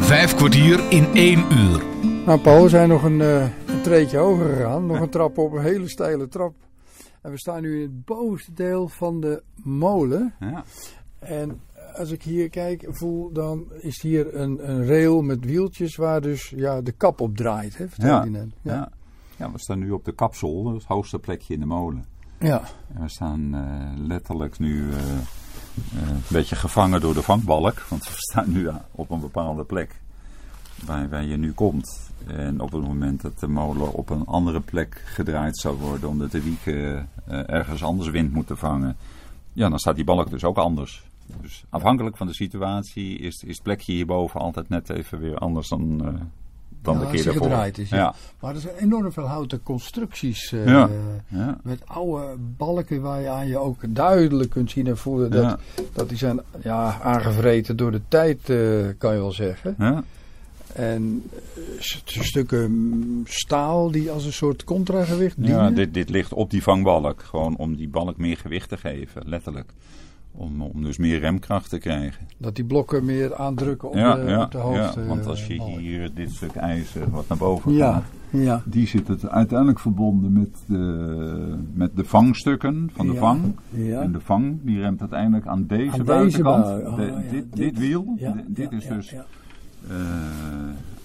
Vijf 0.00 0.34
kwartier 0.34 0.80
in 0.88 1.06
één 1.14 1.44
uur. 1.52 1.82
Nou 2.26 2.38
Paul, 2.38 2.62
we 2.62 2.68
zijn 2.68 2.88
nog 2.88 3.02
een, 3.02 3.20
eh, 3.20 3.44
een 3.82 3.88
treetje 3.88 4.18
hoger 4.18 4.54
gegaan. 4.54 4.86
Nog 4.86 5.00
een 5.00 5.10
trap 5.10 5.38
op, 5.38 5.52
een 5.52 5.62
hele 5.62 5.88
steile 5.88 6.28
trap. 6.28 6.54
En 7.22 7.30
we 7.30 7.38
staan 7.38 7.62
nu 7.62 7.76
in 7.76 7.82
het 7.82 8.04
bovenste 8.04 8.52
deel 8.52 8.88
van 8.88 9.20
de 9.20 9.42
molen. 9.62 10.34
Ja. 10.40 10.64
En 11.18 11.60
als 11.94 12.10
ik 12.10 12.22
hier 12.22 12.48
kijk, 12.48 12.86
voel, 12.88 13.32
dan 13.32 13.72
is 13.80 14.02
hier 14.02 14.34
een, 14.34 14.70
een 14.70 14.86
rail 14.86 15.22
met 15.22 15.44
wieltjes 15.44 15.96
waar 15.96 16.20
dus 16.20 16.52
ja, 16.56 16.80
de 16.80 16.92
kap 16.92 17.20
op 17.20 17.36
draait. 17.36 17.78
Hè, 17.78 17.84
Ja. 17.96 18.24
Ja. 18.24 18.44
Ja. 18.62 18.90
Ja. 19.36 19.52
we 19.52 19.58
staan 19.58 19.78
nu 19.78 19.90
op 19.90 20.04
de 20.04 20.12
kapsel, 20.12 20.72
het 20.74 20.84
hoogste 20.84 21.18
plekje 21.18 21.54
in 21.54 21.60
de 21.60 21.66
molen. 21.66 22.04
Ja. 22.38 22.62
En 22.94 23.02
we 23.02 23.08
staan 23.08 23.54
eh, 23.54 24.06
letterlijk 24.06 24.58
nu 24.58 24.90
eh, 24.90 24.98
eh, 24.98 26.08
een 26.08 26.22
beetje 26.28 26.56
gevangen 26.56 27.00
door 27.00 27.14
de 27.14 27.22
vangbalk. 27.22 27.80
Want 27.88 28.04
we 28.04 28.14
staan 28.14 28.52
nu 28.52 28.70
op 28.90 29.10
een 29.10 29.20
bepaalde 29.20 29.64
plek 29.64 30.00
waar, 30.86 31.08
waar 31.08 31.24
je 31.24 31.36
nu 31.36 31.52
komt. 31.52 32.11
En 32.26 32.60
op 32.60 32.72
het 32.72 32.82
moment 32.86 33.20
dat 33.22 33.38
de 33.38 33.48
molen 33.48 33.92
op 33.92 34.10
een 34.10 34.26
andere 34.26 34.60
plek 34.60 35.02
gedraaid 35.04 35.58
zou 35.58 35.76
worden, 35.76 36.08
omdat 36.08 36.30
de 36.30 36.42
wieken 36.42 37.08
eh, 37.26 37.50
ergens 37.50 37.84
anders 37.84 38.10
wind 38.10 38.32
moeten 38.32 38.56
vangen, 38.56 38.96
ja, 39.52 39.68
dan 39.68 39.78
staat 39.78 39.94
die 39.96 40.04
balk 40.04 40.30
dus 40.30 40.44
ook 40.44 40.56
anders. 40.58 41.04
Dus 41.40 41.64
afhankelijk 41.70 42.16
van 42.16 42.26
de 42.26 42.34
situatie 42.34 43.18
is, 43.18 43.42
is 43.42 43.54
het 43.54 43.62
plekje 43.62 43.92
hierboven 43.92 44.40
altijd 44.40 44.68
net 44.68 44.90
even 44.90 45.18
weer 45.20 45.38
anders 45.38 45.68
dan, 45.68 46.00
eh, 46.04 46.14
dan 46.82 46.98
de 46.98 47.06
keer 47.06 47.24
daarvoor. 47.24 47.42
gedraaid 47.42 47.78
is, 47.78 47.88
ja. 47.88 47.96
ja. 47.96 48.14
Maar 48.40 48.54
er 48.54 48.60
zijn 48.60 48.74
enorm 48.76 49.12
veel 49.12 49.26
houten 49.26 49.62
constructies. 49.62 50.52
eh, 50.52 50.66
Ja. 50.66 50.88
Ja. 51.28 51.58
Met 51.62 51.82
oude 51.86 52.36
balken 52.56 53.00
waar 53.02 53.20
je 53.20 53.28
aan 53.28 53.46
je 53.46 53.58
ook 53.58 53.94
duidelijk 53.94 54.50
kunt 54.50 54.70
zien 54.70 54.86
en 54.86 54.96
voelen 54.98 55.30
dat, 55.30 55.58
dat 55.92 56.08
die 56.08 56.18
zijn 56.18 56.40
ja, 56.62 57.00
aangevreten 57.00 57.76
door 57.76 57.90
de 57.90 58.00
tijd, 58.08 58.40
kan 58.98 59.12
je 59.12 59.18
wel 59.20 59.32
zeggen. 59.32 59.74
Ja. 59.78 60.02
En 60.74 61.22
eh, 61.34 61.62
st- 61.78 62.10
stukken 62.10 62.70
mm, 62.72 63.22
staal 63.24 63.90
die 63.90 64.10
als 64.10 64.24
een 64.24 64.32
soort 64.32 64.64
contragewicht 64.64 65.36
dienen. 65.36 65.56
Ja, 65.58 65.70
dit, 65.70 65.94
dit 65.94 66.10
ligt 66.10 66.32
op 66.32 66.50
die 66.50 66.62
vangbalk. 66.62 67.22
Gewoon 67.22 67.56
om 67.56 67.76
die 67.76 67.88
balk 67.88 68.16
meer 68.16 68.36
gewicht 68.36 68.68
te 68.68 68.76
geven, 68.76 69.22
letterlijk. 69.26 69.72
Om, 70.34 70.62
om 70.62 70.82
dus 70.82 70.96
meer 70.96 71.18
remkracht 71.18 71.70
te 71.70 71.78
krijgen. 71.78 72.26
Dat 72.38 72.54
die 72.56 72.64
blokken 72.64 73.04
meer 73.04 73.34
aandrukken 73.34 73.88
op, 73.88 73.94
ja, 73.94 74.14
de, 74.16 74.22
ja, 74.30 74.42
op 74.42 74.50
de 74.50 74.58
hoofd. 74.58 74.94
ja, 74.94 75.04
want 75.06 75.26
als 75.26 75.46
je 75.46 75.52
eh, 75.52 75.58
balk. 75.58 75.78
hier 75.78 76.10
dit 76.14 76.30
stuk 76.32 76.54
ijzer 76.54 77.10
wat 77.10 77.28
naar 77.28 77.38
boven 77.38 77.76
gaat, 77.76 78.04
ja. 78.30 78.62
die 78.64 78.86
zit 78.86 79.08
het 79.08 79.28
uiteindelijk 79.28 79.78
verbonden 79.78 80.32
met 80.32 80.48
de, 80.66 81.58
met 81.74 81.96
de 81.96 82.04
vangstukken 82.04 82.90
van 82.92 83.06
de 83.06 83.12
Ja, 83.12 83.18
vang. 83.18 83.54
ja. 83.70 84.00
En 84.00 84.12
de 84.12 84.20
vang 84.20 84.58
die 84.62 84.80
remt 84.80 85.00
uiteindelijk 85.00 85.46
aan 85.46 85.66
deze 85.66 85.82
Aan 85.84 85.90
deze 85.92 86.04
buitenkant. 86.04 86.64
bui. 86.64 86.84
Ah, 86.84 86.96
De- 86.96 87.02
ja, 87.02 87.16
dit, 87.16 87.30
dit. 87.30 87.52
dit 87.56 87.78
wiel, 87.78 88.18
dit 88.46 88.72
is 88.72 88.86
dus 88.86 89.14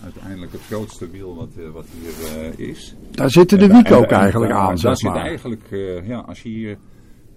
uiteindelijk 0.03 0.51
het 0.51 0.61
grootste 0.61 1.09
wiel 1.09 1.35
wat, 1.35 1.49
eh, 1.57 1.69
wat 1.73 1.85
hier 2.01 2.41
eh, 2.41 2.67
is. 2.69 2.95
Daar 3.11 3.31
zitten 3.31 3.57
de 3.57 3.63
En- 3.65 3.71
wieken 3.71 3.95
en- 3.95 3.97
ook 4.03 4.09
en- 4.11 4.17
eigenlijk 4.19 4.51
aan, 4.51 4.67
Daar 4.67 4.77
zeg 4.77 4.97
zit 4.97 5.09
maar. 5.11 5.21
eigenlijk, 5.21 5.63
eh, 5.71 6.07
ja, 6.07 6.17
als 6.19 6.41
je 6.41 6.49
hier, 6.49 6.77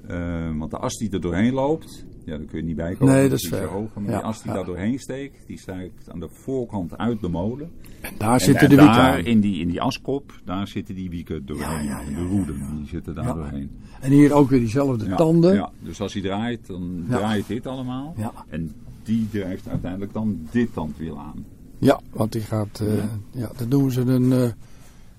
eh, 0.07 0.59
want 0.59 0.71
de 0.71 0.77
as 0.79 0.97
die 0.97 1.11
er 1.11 1.21
doorheen 1.21 1.53
loopt, 1.53 2.05
ja, 2.25 2.37
daar 2.37 2.47
kun 2.47 2.59
je 2.59 2.65
niet 2.65 2.77
bij 2.77 2.95
komen. 2.95 3.15
Nee, 3.15 3.29
dat 3.29 3.39
is 3.39 3.49
ver. 3.49 3.67
hoog. 3.67 3.95
Maar 3.95 4.05
Ja, 4.11 4.17
die 4.19 4.27
as 4.27 4.39
die 4.43 4.51
ja. 4.51 4.57
daar 4.57 4.65
doorheen 4.65 4.99
steekt, 4.99 5.47
die 5.47 5.59
steekt 5.59 6.11
aan 6.11 6.21
de 6.21 6.29
voorkant 6.31 6.99
uit 6.99 7.21
de 7.21 7.29
molen. 7.29 7.71
En 8.01 8.13
daar 8.19 8.33
En- 8.33 8.41
zitten 8.41 8.63
en 8.63 8.69
de 8.69 8.77
wieken 8.77 8.95
daar 8.97 9.19
in 9.19 9.41
die, 9.41 9.61
in 9.61 9.69
die 9.69 9.81
askop, 9.81 10.33
daar 10.45 10.67
zitten 10.69 10.95
die 10.95 11.11
wieken 11.11 11.47
doorheen. 11.47 11.85
Ja, 11.85 12.05
de 12.05 12.27
roeden, 12.27 12.55
die 12.77 12.87
zitten 12.87 13.15
daar 13.15 13.35
doorheen. 13.35 13.71
En 14.01 14.11
hier 14.11 14.33
ook 14.33 14.49
weer 14.51 14.61
diezelfde 14.61 15.15
tanden. 15.15 15.55
Ja, 15.55 15.71
dus 15.83 16.01
als 16.01 16.13
hij 16.13 16.23
draait, 16.23 16.67
dan 16.67 17.05
draait 17.09 17.47
dit 17.47 17.67
allemaal. 17.67 18.15
Ja. 18.17 18.33
En 18.49 18.73
die 19.03 19.29
drijft 19.31 19.69
uiteindelijk 19.69 20.13
dan 20.13 20.39
dit 20.51 20.73
tandwiel 20.73 21.19
aan. 21.19 21.45
Ja, 21.79 22.01
want 22.13 22.33
die 22.33 22.43
gaat, 22.43 22.81
eh, 22.81 22.95
ja. 23.31 23.51
dat 23.57 23.69
noemen 23.69 23.93
ze 23.93 24.01
een, 24.01 24.33
eh, 24.33 24.49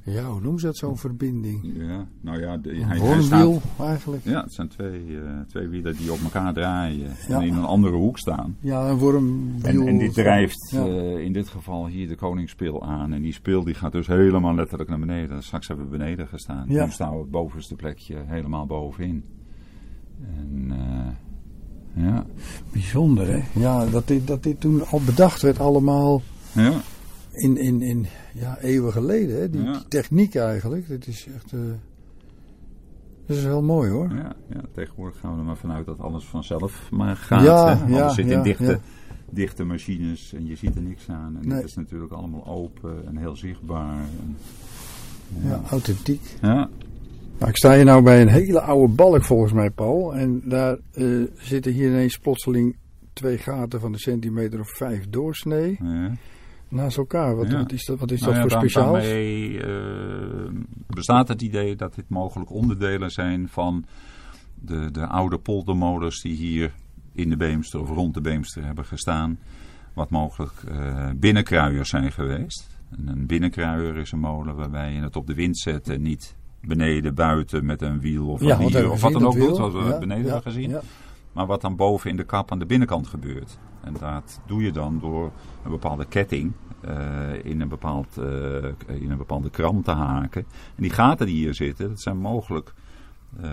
ja, 0.04 0.24
hoe 0.32 0.42
noemen 0.42 0.60
ze 0.60 0.66
dat 0.66 0.78
zo'n 0.78 0.98
verbinding? 0.98 1.60
Ja, 1.78 2.08
nou 2.22 2.40
ja, 2.42 2.58
de, 2.58 2.72
Een 2.74 2.84
hij, 2.84 3.22
staat, 3.22 3.62
eigenlijk. 3.80 4.24
Ja, 4.24 4.42
het 4.42 4.54
zijn 4.54 4.68
twee, 4.68 5.18
eh, 5.18 5.40
twee 5.48 5.68
wielen 5.68 5.96
die 5.96 6.12
op 6.12 6.20
elkaar 6.24 6.54
draaien 6.54 7.10
Ja. 7.28 7.36
en 7.36 7.48
in 7.48 7.54
een 7.54 7.64
andere 7.64 7.96
hoek 7.96 8.18
staan. 8.18 8.56
Ja, 8.60 8.90
een 8.90 8.98
wormwiel. 8.98 9.64
En, 9.82 9.88
en 9.88 9.98
dit 9.98 10.14
drijft 10.14 10.70
Ja. 10.72 10.86
eh, 10.86 11.18
in 11.20 11.34
dit 11.34 11.48
geval 11.48 11.88
hier 11.88 12.08
de 12.08 12.16
koningsspil 12.16 12.84
aan. 12.84 13.14
En 13.14 13.22
die 13.22 13.34
spil 13.34 13.64
die 13.64 13.74
gaat 13.74 13.92
dus 13.92 14.08
helemaal 14.08 14.56
letterlijk 14.56 14.90
naar 14.90 15.00
beneden. 15.00 15.44
Straks 15.44 15.68
hebben 15.68 15.90
we 15.90 15.98
beneden 15.98 16.28
gestaan. 16.28 16.66
Ja. 16.68 16.86
Nu 16.86 16.92
staan 16.92 17.12
we 17.14 17.20
het 17.20 17.32
bovenste 17.32 17.76
plekje 17.76 18.16
helemaal 18.26 18.66
bovenin. 18.66 19.24
En 20.38 20.72
eh, 20.72 22.04
ja. 22.04 22.26
Bijzonder, 22.72 23.28
hè? 23.28 23.60
Ja, 23.60 23.86
dat 23.86 24.08
dit, 24.08 24.28
dat 24.28 24.44
dit 24.44 24.60
toen 24.60 24.86
al 24.88 25.02
bedacht 25.06 25.42
werd 25.42 25.60
allemaal 25.60 26.22
Ja, 26.52 26.74
in, 27.32 27.58
in, 27.58 27.82
in 27.82 28.06
ja, 28.34 28.58
eeuwen 28.60 28.92
geleden, 28.92 29.40
hè? 29.40 29.50
Die, 29.50 29.62
Ja. 29.64 29.72
die 29.72 29.88
techniek 29.88 30.36
eigenlijk. 30.36 30.88
Dit 30.88 31.08
is 31.08 31.28
echt, 31.36 31.54
eh 31.54 31.60
dat 33.26 33.38
is 33.38 33.44
wel 33.44 33.62
mooi, 33.62 33.90
hoor. 33.92 34.10
ja, 34.16 34.36
ja, 34.50 34.62
tegenwoordig 34.74 35.20
gaan 35.20 35.34
we 35.34 35.40
er 35.40 35.46
maar 35.46 35.58
vanuit 35.58 35.86
dat 35.86 36.00
alles 36.00 36.26
vanzelf 36.26 36.92
maar 36.92 37.16
gaat. 37.16 37.44
Ja, 37.44 37.78
hè. 37.78 37.84
Alles 37.84 37.98
ja, 37.98 38.10
zit 38.10 38.28
in 38.30 38.42
dichte, 38.42 38.80
dichte 39.30 39.64
machines 39.64 40.34
en 40.34 40.46
je 40.46 40.56
ziet 40.56 40.76
er 40.76 40.82
niks 40.82 41.10
aan. 41.10 41.38
En 41.42 41.48
Nee. 41.48 41.58
dit 41.58 41.68
is 41.68 41.76
natuurlijk 41.76 42.12
allemaal 42.12 42.46
open 42.48 43.08
en 43.08 43.18
heel 43.18 43.36
zichtbaar. 43.36 43.98
En, 43.98 44.38
Ja, 45.48 45.62
authentiek. 45.70 46.22
ja, 46.42 46.70
Nou, 47.38 47.50
ik 47.52 47.58
sta 47.58 47.76
hier 47.76 47.86
nou 47.86 48.04
bij 48.04 48.22
een 48.22 48.28
hele 48.28 48.62
oude 48.62 48.94
balk 48.94 49.24
volgens 49.24 49.54
mij, 49.54 49.70
Paul. 49.70 50.16
En 50.16 50.42
daar 50.46 50.78
eh, 50.94 51.08
zitten 51.36 51.72
hier 51.72 51.88
ineens 51.88 52.18
plotseling 52.18 52.76
twee 53.14 53.38
gaten 53.38 53.80
van 53.80 53.94
een 53.94 54.00
centimeter 54.00 54.60
of 54.60 54.70
vijf 54.78 55.10
doorsnee 55.10 55.78
ja. 55.84 56.12
Naast 56.72 56.98
elkaar. 56.98 57.36
Wat, 57.36 57.52
Ja. 57.52 57.58
wat 57.58 57.72
is 57.72 57.86
dat, 57.86 58.00
wat 58.00 58.12
is 58.12 58.22
Nou 58.22 58.34
dat 58.34 58.44
ja, 58.44 58.50
voor 58.50 58.60
speciaals? 58.60 59.04
Daarmee 59.04 59.64
eh, 59.64 60.52
bestaat 60.88 61.28
het 61.28 61.42
idee 61.42 61.76
dat 61.76 61.96
dit 61.96 62.10
mogelijk 62.10 62.52
onderdelen 62.52 63.10
zijn 63.10 63.50
van 63.50 63.86
de, 64.56 64.92
de 64.92 65.08
oude 65.08 65.38
poldermolens 65.38 66.22
die 66.22 66.36
hier 66.36 66.74
in 67.14 67.30
de 67.30 67.38
Beemster 67.38 67.82
of 67.82 67.90
rond 67.90 68.14
de 68.14 68.22
Beemster 68.22 68.66
hebben 68.66 68.86
gestaan. 68.86 69.40
Wat 69.94 70.10
mogelijk 70.10 70.54
eh, 70.68 71.10
binnenkruiers 71.16 71.90
zijn 71.90 72.12
geweest. 72.12 72.80
En 72.98 73.08
een 73.08 73.26
binnenkruier 73.26 73.98
is 73.98 74.12
een 74.12 74.20
molen 74.20 74.56
waarbij 74.56 74.94
je 74.94 75.02
het 75.02 75.16
op 75.16 75.28
de 75.28 75.34
wind 75.34 75.58
zet 75.58 75.90
en 75.90 76.02
niet 76.02 76.36
beneden, 76.62 77.16
buiten 77.16 77.66
met 77.66 77.82
een 77.82 78.00
wiel 78.00 78.28
of 78.28 78.42
een 78.42 78.48
Ja, 78.48 78.90
of 78.90 79.02
wat 79.02 79.14
dan 79.14 79.26
ook 79.26 79.38
wat 79.38 79.74
we 79.74 79.98
beneden 80.00 80.26
ja, 80.26 80.32
hebben 80.32 80.52
gezien. 80.52 80.76
Maar 81.34 81.46
wat 81.46 81.62
dan 81.62 81.76
boven 81.76 82.10
in 82.10 82.18
de 82.18 82.24
kap 82.24 82.52
aan 82.52 82.60
de 82.60 82.66
binnenkant 82.66 83.08
gebeurt. 83.08 83.58
En 83.82 83.94
dat 84.00 84.42
doe 84.46 84.64
je 84.64 84.72
dan 84.72 85.00
door 85.00 85.32
een 85.64 85.72
bepaalde 85.72 86.06
ketting 86.06 86.54
eh, 86.82 87.46
in, 87.46 87.62
een 87.62 87.68
bepaald, 87.68 88.18
eh, 88.18 89.00
in 89.02 89.12
een 89.12 89.18
bepaalde 89.18 89.50
kram 89.50 89.84
te 89.84 89.92
haken. 89.92 90.46
En 90.76 90.82
die 90.84 90.92
gaten 90.92 91.26
die 91.26 91.36
hier 91.36 91.54
zitten, 91.54 91.90
dat 91.90 92.02
zijn 92.02 92.18
mogelijk, 92.18 92.74
eh, 93.42 93.50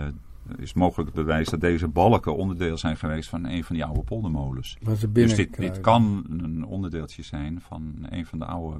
is 0.57 0.73
mogelijk 0.73 1.15
het 1.15 1.25
bewijs 1.25 1.49
dat 1.49 1.61
deze 1.61 1.87
balken 1.87 2.35
onderdeel 2.35 2.77
zijn 2.77 2.97
geweest 2.97 3.29
van 3.29 3.45
een 3.45 3.63
van 3.63 3.75
die 3.75 3.85
oude 3.85 4.01
poldermolens. 4.01 4.77
Dus 5.09 5.35
dit, 5.35 5.57
dit 5.57 5.79
kan 5.79 6.25
een 6.29 6.65
onderdeeltje 6.65 7.23
zijn 7.23 7.61
van 7.61 7.95
een 8.09 8.25
van 8.25 8.39
de 8.39 8.45
oude 8.45 8.79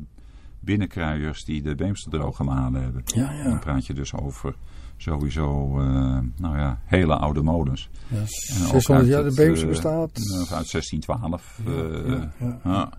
binnenkruiers 0.59 1.45
die 1.45 1.61
de 1.61 1.75
Beemsterdroog 1.75 2.35
gemalen 2.35 2.81
hebben. 2.81 3.01
Ja, 3.05 3.31
ja. 3.31 3.43
Dan 3.43 3.59
praat 3.59 3.85
je 3.85 3.93
dus 3.93 4.13
over 4.13 4.55
sowieso 5.03 5.79
eh, 5.79 6.17
nou 6.37 6.57
ja, 6.57 6.79
hele 6.85 7.15
oude 7.15 7.41
molens. 7.41 7.89
Ja, 8.07 8.17
En 8.17 8.21
ook 8.23 8.27
600 8.71 8.87
uit 8.89 9.07
jaar 9.07 9.21
de 9.21 9.25
het, 9.27 9.35
Beemster 9.35 9.67
eh, 9.67 9.73
bestaat. 9.73 10.09
eh, 10.13 10.53
Uit 10.57 10.71
1612. 10.71 11.59
eh, 11.65 12.07
ja, 12.07 12.31
ja. 12.39 12.59
ja. 12.63 12.89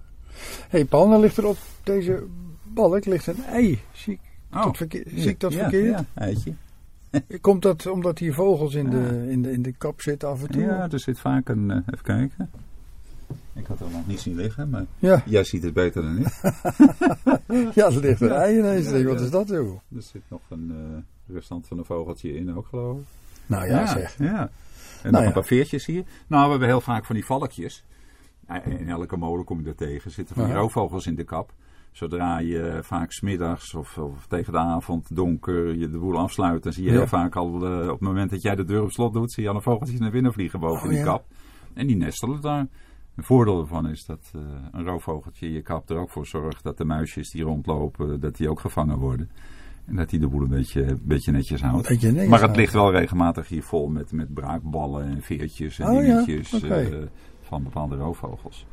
hey 0.69 0.85
Paul, 0.85 1.09
dan 1.11 1.21
ligt 1.21 1.37
er 1.37 1.47
op 1.47 1.57
deze 1.83 2.23
balk 2.63 3.05
ligt 3.05 3.27
een 3.27 3.45
ei. 3.45 3.79
Zie 3.93 4.13
ik 4.13 4.21
Oh. 4.53 4.65
Dat 4.65 4.77
verkeer- 4.77 5.07
zie 5.15 5.29
ik 5.29 5.41
dat 5.41 5.53
Ja, 5.53 5.59
verkeerd? 5.61 5.99
Ja, 5.99 6.05
eitje. 6.15 6.53
Komt 7.41 7.63
dat 7.63 7.87
omdat 7.87 8.19
hier 8.19 8.35
vogels 8.35 8.75
in, 8.75 8.91
de, 8.91 9.27
in, 9.31 9.43
de, 9.43 9.53
in 9.53 9.63
de 9.63 9.73
kap 9.73 10.01
zitten 10.01 10.29
af 10.29 10.43
en 10.43 10.49
toe? 10.51 10.63
Ja, 10.63 10.89
er 10.91 11.01
zit 11.01 11.19
vaak 11.19 11.49
een... 11.49 11.71
even 11.71 12.03
kijken. 12.03 12.51
Ik 13.55 13.67
had 13.67 13.81
er 13.81 13.87
nog 13.93 14.07
niet 14.07 14.21
zien 14.21 14.37
liggen, 14.37 14.71
maar 14.71 14.85
Ja, 14.99 15.23
jij 15.27 15.45
ziet 15.45 15.63
het 15.63 15.73
beter 15.75 16.03
dan 16.03 16.19
ik. 16.19 16.27
ja 17.75 17.87
er 17.87 18.01
ligt 18.01 18.21
een 18.21 18.31
ei 18.33 18.59
ineens. 18.59 18.87
Ik 18.87 18.93
denk, 18.93 19.07
Wat 19.07 19.21
is 19.21 19.31
dat 19.31 19.49
joh? 19.49 19.79
Er 19.97 20.03
zit 20.03 20.23
nog 20.29 20.41
een 20.49 20.73
restant 21.33 21.67
van 21.67 21.79
een 21.79 21.85
vogeltje 21.85 22.35
in 22.35 22.55
ook, 22.57 22.67
geloof 22.67 22.99
ik. 22.99 23.05
Nou 23.47 23.67
ja, 23.67 23.87
zeg. 23.87 24.19
Ja. 24.19 24.51
En 25.03 25.11
Nou 25.11 25.13
nog 25.13 25.21
ja. 25.21 25.27
een 25.27 25.33
paar 25.33 25.45
veertjes 25.45 25.87
hier. 25.87 26.05
Nou, 26.27 26.45
we 26.45 26.51
hebben 26.51 26.69
heel 26.69 26.81
vaak 26.81 27.05
van 27.05 27.15
die 27.15 27.25
valkjes. 27.25 27.85
Nou, 28.47 28.71
In 28.71 28.89
elke 28.89 29.17
molen 29.17 29.45
kom 29.45 29.61
je 29.61 29.69
er 29.69 29.75
tegen. 29.75 30.11
Zitten 30.11 30.35
van 30.35 30.45
die 30.45 30.55
roofvogels 30.55 31.07
in 31.07 31.15
de 31.15 31.25
kap. 31.25 31.53
Zodra 31.93 32.39
je 32.39 32.79
vaak 32.83 33.13
smiddags 33.13 33.75
of, 33.75 33.99
of 33.99 34.27
tegen 34.27 34.53
de 34.53 34.59
avond 34.59 35.17
donker 35.17 35.75
je 35.77 35.91
de 35.91 35.99
boel 35.99 36.19
afsluit, 36.19 36.63
dan 36.63 36.73
zie 36.73 36.85
je 36.85 36.91
Ja. 36.91 36.97
heel 36.97 37.07
vaak 37.07 37.37
al 37.37 37.67
eh, 37.67 37.83
op 37.83 37.91
het 37.91 38.01
moment 38.01 38.31
dat 38.31 38.43
jij 38.43 38.55
de 38.57 38.65
deur 38.65 38.83
op 38.83 38.91
slot 38.91 39.13
doet, 39.13 39.33
zie 39.33 39.43
je 39.43 39.49
al 39.49 39.55
een 39.55 39.63
vogeltje 39.63 39.99
naar 39.99 40.11
binnen 40.11 40.33
vliegen 40.33 40.61
boven 40.61 40.83
Oh, 40.83 40.89
die 40.89 40.99
ja. 40.99 41.05
kap. 41.05 41.25
En 41.75 41.87
die 41.87 41.97
nestelen 41.97 42.41
daar. 42.41 42.67
Een 43.17 43.25
voordeel 43.25 43.61
ervan 43.61 43.89
is 43.89 44.05
dat 44.05 44.31
eh, 44.35 44.41
een 44.73 44.85
roofvogeltje 44.85 45.47
in 45.47 45.53
je 45.53 45.63
kap 45.63 45.91
er 45.91 45.97
ook 45.99 46.11
voor 46.11 46.27
zorgt 46.27 46.63
dat 46.63 46.77
de 46.79 46.85
muisjes 46.85 47.31
die 47.31 47.43
rondlopen, 47.43 48.21
dat 48.21 48.37
die 48.37 48.51
ook 48.51 48.61
gevangen 48.61 48.99
worden. 48.99 49.31
En 49.91 49.97
dat 49.97 50.11
die 50.11 50.19
de 50.19 50.29
boel 50.29 50.43
een 50.43 50.49
beetje, 50.49 50.83
een 50.83 51.01
beetje 51.03 51.33
netjes 51.33 51.61
houdt. 51.61 51.89
Beetje 51.89 52.11
netjes 52.11 52.29
maar 52.29 52.43
het 52.43 52.57
ligt 52.57 52.73
wel 52.73 52.93
regelmatig 52.93 53.49
hier 53.49 53.63
vol 53.63 53.89
met, 53.89 54.13
met 54.13 54.35
braakballen 54.35 55.07
en 55.07 55.23
veertjes 55.23 55.79
en 55.79 55.89
Oh 55.89 55.95
ja, 55.95 56.01
dingetjes 56.01 56.63
eh, 56.63 56.87
van 57.43 57.63
bepaalde 57.63 57.97
roofvogels. 57.97 58.67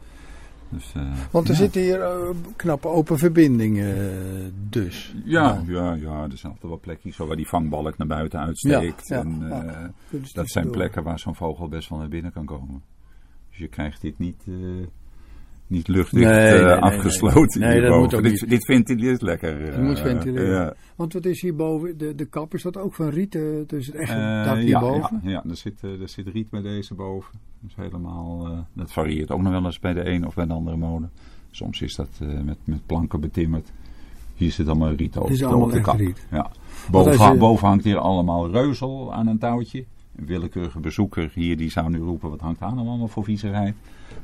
Dus, 0.69 0.93
eh, 0.95 1.01
Want 1.31 1.47
er 1.47 1.53
ja. 1.53 1.59
zitten 1.59 1.81
hier 1.81 2.01
eh, 2.01 2.29
knappe 2.55 2.87
open 2.87 3.17
verbindingen 3.17 4.53
dus. 4.69 5.15
Ja, 5.25 5.53
Nou, 5.53 5.71
ja, 5.71 5.93
ja, 5.93 6.23
er 6.23 6.37
zijn 6.37 6.51
altijd 6.51 6.71
wel 6.71 6.79
plekjes 6.79 7.17
waar 7.17 7.35
die 7.35 7.47
vangbalk 7.47 7.97
naar 7.97 8.07
buiten 8.07 8.39
uitsteekt. 8.39 9.07
Ja, 9.07 9.19
en, 9.19 9.93
ze 10.09 10.33
dat 10.33 10.49
zijn 10.49 10.69
plekken 10.69 11.03
waar 11.03 11.19
zo'n 11.19 11.35
vogel 11.35 11.67
best 11.67 11.89
wel 11.89 11.99
naar 11.99 12.09
binnen 12.09 12.31
kan 12.31 12.45
komen. 12.45 12.83
Dus 13.49 13.57
je 13.57 13.67
krijgt 13.67 14.01
dit 14.01 14.19
niet, 14.19 14.43
niet 15.67 15.87
luchtdicht 15.87 16.25
Nee, 16.25 16.47
eh, 16.47 16.51
nee, 16.53 16.61
nee, 16.65 16.75
afgesloten 16.75 17.59
nee. 17.59 17.69
Nee, 17.69 17.81
dat 17.89 17.99
moet 17.99 18.13
ook 18.13 18.23
dit, 18.23 18.31
niet. 18.31 18.49
dit 18.49 18.65
ventileert 18.65 19.21
lekker. 19.21 19.65
Je 19.65 19.71
eh, 19.71 19.79
moet 19.83 19.99
ventileren. 19.99 20.49
ja. 20.49 20.73
Want 20.95 21.13
wat 21.13 21.25
is 21.25 21.41
hierboven? 21.41 21.97
De, 21.97 22.15
de 22.15 22.25
kap, 22.25 22.53
is 22.53 22.63
dat 22.63 22.77
ook 22.77 22.93
van 22.95 23.09
riet? 23.09 23.31
Dus 23.67 23.85
het 23.85 23.95
echt 23.95 24.09
Eh, 24.11 24.17
dak 24.45 24.55
ja, 24.55 24.61
hierboven? 24.61 25.19
ja, 25.23 25.29
ja 25.29 25.43
er, 25.49 25.55
zit, 25.55 25.81
er 25.81 26.09
zit 26.09 26.27
riet 26.27 26.49
bij 26.49 26.61
deze 26.61 26.93
boven. 26.93 27.39
Dus 27.59 27.75
helemaal, 27.75 28.47
dat 28.73 28.91
varieert 28.91 29.31
ook 29.31 29.41
nog 29.41 29.51
wel 29.51 29.65
eens 29.65 29.79
bij 29.79 29.93
de 29.93 30.05
een 30.09 30.27
of 30.27 30.33
bij 30.35 30.45
de 30.45 30.53
andere 30.53 30.77
molen. 30.77 31.11
Soms 31.51 31.81
is 31.81 31.95
dat 31.95 32.09
met, 32.43 32.57
met 32.63 32.85
planken 32.85 33.19
betimmerd. 33.19 33.71
Hier 34.35 34.51
zit 34.51 34.67
allemaal 34.67 34.91
riet 34.91 35.17
over, 35.17 35.29
Dit 35.29 35.39
is 35.39 35.43
allemaal 35.45 35.61
over 35.65 35.71
de 35.73 35.77
echt 35.79 35.89
kap. 35.89 35.99
riet. 35.99 36.25
Ja. 36.31 36.51
Boven, 36.91 37.31
je- 37.33 37.37
boven 37.39 37.67
hangt 37.67 37.83
hier 37.83 37.97
allemaal 37.97 38.51
reuzel 38.51 39.13
aan 39.13 39.27
een 39.27 39.37
touwtje. 39.37 39.83
Een 40.17 40.25
willekeurige 40.25 40.79
bezoeker 40.79 41.31
hier 41.33 41.57
die 41.57 41.69
zou 41.71 41.89
nu 41.89 41.99
roepen, 41.99 42.29
wat 42.29 42.39
hangt 42.39 42.59
daar 42.59 42.75
nou 42.75 42.87
allemaal 42.87 43.07
voor 43.07 43.23
viezerij? 43.23 43.73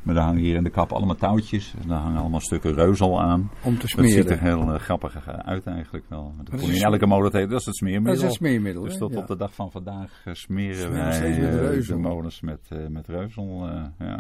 Maar 0.04 0.16
daar 0.16 0.24
hangen 0.24 0.42
hier 0.42 0.56
in 0.56 0.64
de 0.64 0.70
kap 0.70 0.92
allemaal 0.92 1.16
touwtjes. 1.16 1.74
En 1.82 1.88
daar 1.88 2.00
hangen 2.00 2.20
allemaal 2.20 2.40
stukken 2.40 2.74
reuzel 2.74 3.22
aan. 3.22 3.52
Om 3.64 3.74
te 3.74 3.80
Dat 3.80 3.90
smeren. 3.90 4.12
ziet 4.12 4.30
er 4.30 4.40
heel 4.40 4.74
eh, 4.74 4.80
grappig 4.80 5.28
eh, 5.28 5.34
uit 5.34 5.66
eigenlijk 5.66 6.06
wel. 6.08 6.34
Dat 6.44 6.60
kon 6.60 6.70
je 6.70 6.76
in 6.76 6.82
elke 6.84 7.06
molen 7.06 7.32
tegen. 7.32 7.50
Dat 7.50 7.60
is 7.60 7.66
het 7.66 7.76
smeermiddel. 7.76 8.14
Dat 8.14 8.24
is 8.24 8.30
een 8.30 8.36
smeermiddel. 8.36 8.84
Dus 8.84 8.98
tot 8.98 9.12
Ja. 9.14 9.18
op 9.20 9.28
de 9.28 9.36
dag 9.38 9.54
van 9.54 9.72
vandaag 9.72 10.22
eh, 10.26 10.34
smeren 10.34 11.14
Smeren 11.14 11.62
wij 11.62 11.76
met 11.76 11.86
de 11.86 11.96
molens 11.98 12.42
met, 12.42 12.60
met 12.90 13.08
reuzel. 13.08 13.68
ja. 14.00 14.20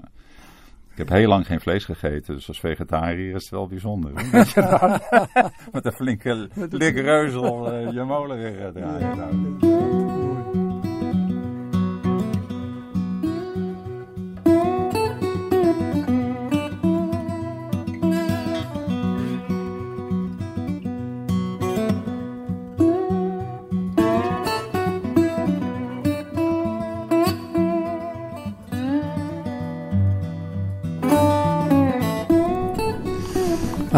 Ik 0.91 0.99
heb 0.99 1.09
heel 1.09 1.27
lang 1.27 1.45
geen 1.45 1.59
vlees 1.61 1.85
gegeten, 1.85 2.35
dus 2.35 2.47
als 2.47 2.59
vegetariër 2.59 3.35
is 3.35 3.41
het 3.41 3.49
wel 3.49 3.67
bijzonder. 3.67 4.11
Dat 4.31 4.53
met 5.73 5.85
een 5.85 5.91
flinke 5.91 6.49
lik 6.69 6.95
reuzel 6.95 7.71
eh, 7.71 7.91
je 7.91 8.03
molen 8.03 8.37
weer 8.37 8.71
draaien. 8.73 10.02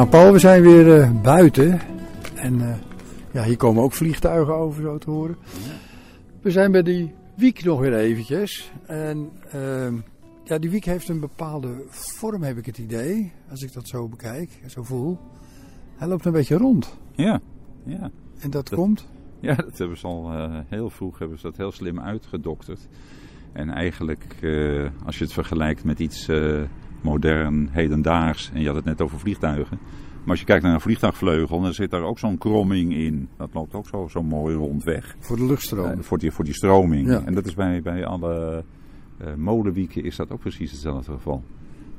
Nou, 0.05 0.17
Paul, 0.17 0.33
we 0.33 0.39
zijn 0.39 0.61
weer 0.61 1.01
eh, 1.01 1.21
buiten. 1.21 1.79
En 2.35 2.61
eh, 2.61 2.75
ja, 3.31 3.43
hier 3.43 3.57
komen 3.57 3.83
ook 3.83 3.93
vliegtuigen 3.93 4.55
over, 4.55 4.81
zo 4.81 4.97
te 4.97 5.09
horen. 5.09 5.37
We 6.41 6.51
zijn 6.51 6.71
bij 6.71 6.83
die 6.83 7.13
wiek 7.35 7.63
nog 7.63 7.79
weer 7.79 7.95
eventjes. 7.95 8.71
En 8.85 9.29
ehm, 9.51 9.93
ja, 10.43 10.57
die 10.57 10.69
wiek 10.69 10.85
heeft 10.85 11.09
een 11.09 11.19
bepaalde 11.19 11.85
vorm, 11.89 12.43
heb 12.43 12.57
ik 12.57 12.65
het 12.65 12.77
idee. 12.77 13.31
Als 13.49 13.63
ik 13.63 13.73
dat 13.73 13.87
zo 13.87 14.07
bekijk, 14.07 14.49
zo 14.67 14.83
voel. 14.83 15.17
Hij 15.95 16.07
loopt 16.07 16.25
een 16.25 16.31
beetje 16.31 16.57
rond. 16.57 16.97
Ja, 17.11 17.41
ja. 17.83 18.11
En 18.39 18.49
dat, 18.49 18.69
Dat- 18.69 18.79
komt? 18.79 19.07
Ja, 19.39 19.55
dat 19.55 19.77
hebben 19.77 19.97
ze 19.97 20.07
al 20.07 20.31
eh, 20.31 20.59
heel 20.67 20.89
vroeg 20.89 21.19
hebben 21.19 21.37
ze 21.37 21.43
dat 21.43 21.57
heel 21.57 21.71
slim 21.71 21.99
uitgedokterd. 21.99 22.87
En 23.51 23.69
eigenlijk, 23.69 24.25
als 25.05 25.17
je 25.17 25.23
het 25.23 25.33
vergelijkt 25.33 25.83
met 25.83 25.99
iets 25.99 26.29
modern, 27.05 27.69
hedendaags, 27.71 28.51
en 28.53 28.61
je 28.61 28.67
had 28.67 28.75
het 28.75 28.85
net 28.85 29.01
over 29.01 29.19
vliegtuigen. 29.19 29.77
Maar 30.21 30.29
als 30.33 30.39
je 30.39 30.45
kijkt 30.45 30.63
naar 30.63 30.73
een 30.73 30.81
vliegtuigvleugel, 30.81 31.61
dan 31.61 31.73
zit 31.73 31.91
daar 31.91 32.03
ook 32.03 32.19
zo'n 32.19 32.37
kromming 32.37 32.93
in. 32.93 33.29
Dat 33.37 33.49
loopt 33.53 33.73
ook 33.73 33.87
zo, 33.87 34.07
zo 34.09 34.23
mooi 34.23 34.55
rond 34.55 34.83
weg. 34.83 35.15
Voor 35.19 35.35
de 35.37 35.45
luchtstroom. 35.45 35.91
Eh, 35.91 35.97
voor, 35.99 36.17
die, 36.17 36.31
voor 36.31 36.45
die 36.45 36.53
stroming. 36.53 37.07
Ja. 37.07 37.21
En 37.25 37.33
dat 37.33 37.45
is 37.45 37.53
bij, 37.53 37.81
bij 37.81 38.05
alle 38.05 38.63
eh 39.17 39.33
molenwieken 39.37 40.03
is 40.03 40.15
dat 40.15 40.31
ook 40.31 40.39
precies 40.39 40.71
hetzelfde 40.71 41.11
geval. 41.11 41.43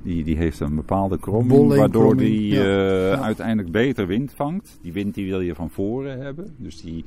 Die, 0.03 0.25
die 0.25 0.37
heeft 0.37 0.61
een 0.61 0.75
bepaalde 0.75 1.19
kromming, 1.19 1.75
waardoor 1.77 2.17
die 2.17 2.47
ja. 2.55 2.63
eh, 2.63 3.11
Ja. 3.11 3.21
uiteindelijk 3.21 3.71
beter 3.71 4.07
wind 4.07 4.33
vangt. 4.35 4.79
Die 4.83 4.93
wind 4.93 5.15
die 5.15 5.27
wil 5.27 5.41
je 5.41 5.55
van 5.55 5.71
voren 5.71 6.21
hebben. 6.21 6.55
Dus 6.57 6.81
die, 6.81 7.05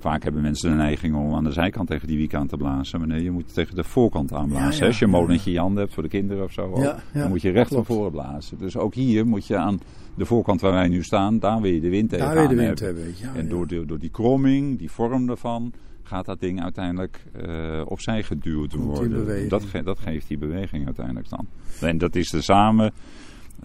vaak 0.00 0.22
hebben 0.22 0.42
mensen 0.42 0.70
de 0.70 0.76
neiging 0.76 1.14
om 1.16 1.34
aan 1.34 1.44
de 1.44 1.52
zijkant 1.52 1.88
tegen 1.88 2.06
die 2.08 2.16
wiek 2.16 2.34
aan 2.34 2.46
te 2.46 2.56
blazen. 2.56 2.98
Maar 2.98 3.08
nee, 3.08 3.22
je 3.22 3.30
moet 3.30 3.54
tegen 3.54 3.74
de 3.74 3.84
voorkant 3.84 4.32
aanblazen. 4.32 4.72
Ja, 4.72 4.78
ja, 4.80 4.86
Als 4.86 4.98
je 4.98 5.04
een 5.04 5.10
molentje 5.10 5.46
in 5.46 5.52
je 5.52 5.58
handen 5.60 5.82
hebt 5.82 5.94
voor 5.94 6.02
de 6.02 6.08
kinderen 6.08 6.44
of 6.44 6.52
zo, 6.52 6.72
Ja, 6.80 6.98
dan 7.12 7.28
moet 7.28 7.42
je 7.42 7.50
recht 7.50 7.72
van 7.74 7.84
voren 7.84 8.10
blazen. 8.10 8.58
Dus 8.58 8.76
ook 8.76 8.94
hier 8.94 9.26
moet 9.26 9.46
je 9.46 9.56
aan 9.56 9.80
de 10.14 10.24
voorkant 10.24 10.60
waar 10.60 10.72
wij 10.72 10.88
nu 10.88 11.02
staan, 11.02 11.38
daar 11.38 11.60
wil 11.60 11.70
je 11.72 11.80
de 11.80 11.88
wind 11.88 12.10
tegen 12.10 12.26
Daar 12.26 12.34
weer 12.36 12.48
de 12.48 12.54
wind 12.54 12.80
hebben. 12.80 13.04
Ja, 13.16 13.34
en 13.34 13.48
door, 13.48 13.66
de, 13.66 13.86
door 13.86 13.98
die 13.98 14.10
kromming, 14.10 14.78
die 14.78 14.90
vorm 14.90 15.28
ervan, 15.30 15.72
gaat 16.02 16.24
dat 16.26 16.40
ding 16.40 16.62
uiteindelijk 16.62 17.24
eh, 17.32 17.80
opzij 17.84 18.22
geduwd 18.22 18.72
worden. 18.74 19.48
Dat, 19.48 19.64
ge- 19.64 19.82
dat 19.82 19.98
geeft 19.98 20.28
die 20.28 20.38
beweging 20.38 20.84
uiteindelijk 20.86 21.28
dan. 21.28 21.46
En 21.80 21.98
dat 21.98 22.14
is 22.14 22.28
de, 22.30 22.40
samen, 22.42 22.92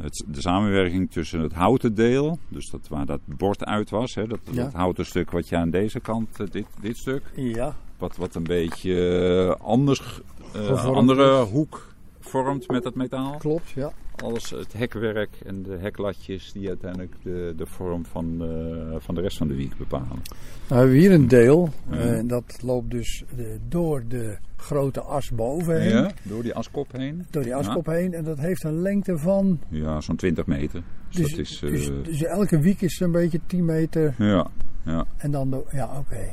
het, 0.02 0.24
de 0.28 0.42
samenwerking 0.42 1.12
tussen 1.12 1.40
het 1.40 1.54
houten 1.54 1.96
deel, 1.96 2.40
dus 2.48 2.70
dat, 2.70 2.88
waar 2.88 3.06
dat 3.06 3.20
bord 3.26 3.66
uit 3.66 3.90
was, 3.90 4.16
hè, 4.16 4.28
dat, 4.28 4.40
Ja. 4.52 4.64
dat 4.64 4.74
houten 4.74 5.06
stuk 5.06 5.32
wat 5.32 5.50
je 5.50 5.58
aan 5.58 5.70
deze 5.70 6.00
kant, 6.00 6.40
eh, 6.40 6.48
dit, 6.52 6.66
dit 6.82 6.98
stuk, 6.98 7.24
Ja, 7.36 7.76
wat, 7.98 8.16
wat 8.16 8.36
een 8.36 8.44
beetje 8.44 9.10
eh, 9.60 9.66
anders, 9.66 10.22
Gevormd 10.54 10.96
andere 10.98 11.42
is. 11.44 11.50
hoek 11.50 11.93
vormt 12.42 12.68
met 12.68 12.84
het 12.84 12.96
metaal. 12.96 13.38
klopt. 13.38 13.70
Ja. 13.70 13.92
Alles 14.16 14.50
het 14.50 14.74
hekwerk 14.74 15.30
en 15.46 15.64
de 15.64 15.78
heklatjes 15.80 16.52
die 16.52 16.68
uiteindelijk 16.68 17.14
de, 17.24 17.54
de 17.58 17.66
vorm 17.66 18.06
van, 18.06 18.42
eh, 18.42 18.96
van 19.00 19.16
de 19.16 19.22
rest 19.22 19.38
van 19.38 19.48
de 19.48 19.56
wiek 19.56 19.78
bepalen. 19.78 20.08
Nou 20.68 20.80
hebben 20.82 20.90
we 20.92 20.98
hier 20.98 21.12
een 21.12 21.28
deel. 21.28 21.70
Ja. 21.90 21.98
eh, 21.98 22.18
En 22.18 22.28
dat 22.28 22.58
loopt 22.62 22.92
dus 22.92 23.24
eh, 23.38 23.46
door 23.68 24.04
de 24.08 24.38
grote 24.56 25.02
as 25.02 25.32
bovenheen. 25.32 25.90
Ja, 25.90 26.12
door 26.24 26.44
die 26.44 26.54
askop 26.54 26.92
heen. 26.92 27.26
Door 27.30 27.44
die 27.44 27.56
askop 27.56 27.86
heen. 27.86 28.14
En 28.14 28.24
dat 28.24 28.38
heeft 28.40 28.64
een 28.64 28.82
lengte 28.82 29.18
van... 29.18 29.60
Ja, 29.70 30.02
zo'n 30.02 30.16
20 30.16 30.46
meter. 30.46 30.84
Dus, 31.10 31.34
Dus, 31.34 31.60
dat 31.60 31.70
is. 31.72 31.86
eh, 31.88 31.94
dus, 31.94 32.04
dus 32.04 32.24
elke 32.24 32.60
wiek 32.60 32.82
is 32.82 33.00
een 33.00 33.12
beetje 33.12 33.40
10 33.46 33.66
meter. 33.66 34.16
ja, 34.18 34.48
ja. 34.86 35.06
En 35.18 35.32
dan... 35.32 35.50
De, 35.50 35.64
ja, 35.72 35.98
oké. 36.00 36.26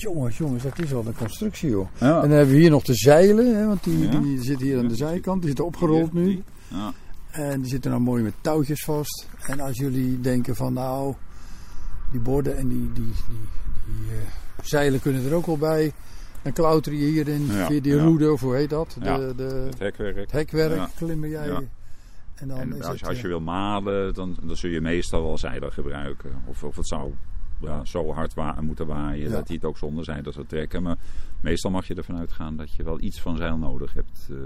Jongens, 0.00 0.38
jongens, 0.38 0.62
dat 0.62 0.78
is 0.78 0.90
wel 0.90 1.06
een 1.06 1.14
constructie, 1.16 1.70
joh. 1.70 1.88
ja. 1.98 2.14
En 2.22 2.28
dan 2.28 2.30
hebben 2.38 2.54
we 2.54 2.60
hier 2.60 2.70
nog 2.70 2.82
de 2.84 2.94
zeilen. 2.94 3.56
Hè, 3.56 3.66
want 3.66 3.84
die, 3.84 3.98
Ja. 4.10 4.18
die 4.20 4.42
zitten 4.42 4.66
hier 4.66 4.78
aan 4.78 4.88
de 4.88 4.96
zijkant. 4.96 5.38
Die 5.38 5.46
zitten 5.46 5.64
opgerold 5.66 6.12
nu. 6.12 6.42
Ja. 6.68 6.92
En 7.30 7.60
die 7.60 7.70
zitten 7.70 7.90
nou 7.90 8.02
mooi 8.02 8.22
met 8.22 8.34
touwtjes 8.40 8.84
vast. 8.84 9.28
En 9.46 9.60
als 9.60 9.76
jullie 9.78 10.20
denken 10.20 10.56
van 10.56 10.72
nou, 10.72 11.14
die 12.10 12.20
borden 12.20 12.56
en 12.56 12.68
die, 12.68 12.92
die, 12.92 13.04
die, 13.04 13.12
die 13.86 14.12
eh, 14.12 14.64
zeilen 14.64 15.00
kunnen 15.00 15.24
er 15.26 15.34
ook 15.34 15.46
wel 15.46 15.58
bij. 15.58 15.92
Dan 16.42 16.52
klauteren 16.52 16.98
je 16.98 17.04
hierin 17.06 17.46
Ja, 17.46 17.66
via 17.66 17.80
die 17.80 17.98
roede, 18.00 18.32
of 18.32 18.40
hoe 18.40 18.54
heet 18.54 18.70
dat? 18.70 18.96
De, 19.02 19.32
de, 19.36 19.42
Het 19.70 19.78
hekwerk. 19.78 20.16
het 20.16 20.32
hekwerk 20.32 20.88
klimmen 20.96 21.28
jij. 21.28 21.48
En 22.34 22.48
dan 22.48 22.58
En 22.58 22.68
is 22.68 22.82
als, 22.82 22.86
het, 22.90 22.98
je- 23.00 23.06
als 23.06 23.16
je 23.16 23.22
eh, 23.22 23.28
wil 23.28 23.40
malen, 23.40 24.14
dan, 24.14 24.36
dan 24.42 24.56
zul 24.56 24.70
je 24.70 24.80
meestal 24.80 25.22
wel 25.22 25.38
zeilen 25.38 25.72
gebruiken. 25.72 26.30
Of, 26.46 26.64
of 26.64 26.76
het 26.76 26.86
zou 26.88 27.12
ja, 27.60 27.84
zo 27.84 28.12
hard 28.12 28.34
wa 28.34 28.56
moeten 28.60 28.86
waaien 28.86 29.28
Ja. 29.28 29.36
dat 29.36 29.46
hij 29.46 29.56
het 29.56 29.64
ook 29.64 29.78
zonder 29.78 30.04
zeilen 30.04 30.32
zou 30.32 30.46
trekken. 30.46 30.82
Maar 30.82 30.96
meestal 31.40 31.70
mag 31.70 31.86
je 31.86 31.94
ervan 31.94 32.18
uitgaan 32.18 32.56
dat 32.56 32.72
je 32.74 32.82
wel 32.82 33.00
iets 33.00 33.20
van 33.20 33.36
zeil 33.36 33.56
nodig 33.56 33.94
hebt 33.94 34.28
eh, 34.30 34.36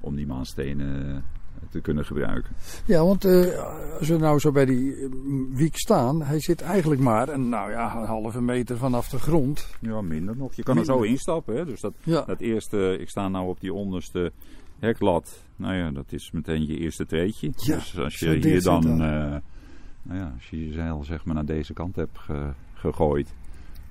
om 0.00 0.14
die 0.14 0.26
maanstenen 0.26 1.24
te 1.70 1.80
kunnen 1.80 2.04
gebruiken. 2.04 2.52
Ja, 2.86 3.04
want 3.04 3.24
uh, 3.24 3.62
als 3.98 4.08
we 4.08 4.16
nou 4.16 4.38
zo 4.38 4.52
bij 4.52 4.64
die 4.64 5.08
wiek 5.52 5.76
staan, 5.76 6.22
hij 6.22 6.40
zit 6.40 6.60
eigenlijk 6.62 7.00
maar 7.00 7.28
een, 7.28 7.48
nou 7.48 7.70
ja, 7.70 7.96
een 7.96 8.06
halve 8.06 8.40
meter 8.42 8.78
vanaf 8.78 9.08
de 9.08 9.18
grond. 9.18 9.66
Ja, 9.80 10.00
minder 10.00 10.36
nog. 10.36 10.54
Je 10.54 10.62
kan 10.62 10.78
er 10.78 10.84
zo 10.84 11.00
instappen. 11.02 11.56
Hè? 11.56 11.64
Dus 11.64 11.80
dat, 11.80 11.92
dat 12.04 12.40
eerste, 12.40 12.96
ik 13.00 13.08
sta 13.08 13.28
nou 13.28 13.48
op 13.48 13.60
die 13.60 13.72
onderste 13.72 14.32
heklat. 14.78 15.42
Nou 15.56 15.74
ja, 15.74 15.90
dat 15.90 16.12
is 16.12 16.30
meteen 16.32 16.66
je 16.66 16.78
eerste 16.78 17.06
treetje. 17.06 17.52
Ja, 17.56 17.74
dus 17.76 17.98
als 17.98 18.18
je 18.18 18.30
hier 18.30 18.62
dan, 18.62 18.80
dan. 18.80 19.02
Uh, 19.02 19.36
nou 20.04 20.18
ja, 20.18 20.32
als 20.34 20.50
je 20.50 20.66
je 20.66 20.72
zeil 20.72 21.04
zeg 21.04 21.24
maar 21.24 21.34
naar 21.34 21.44
deze 21.44 21.72
kant 21.72 21.96
hebt 21.96 22.18
ge, 22.18 22.52
gegooid, 22.74 23.34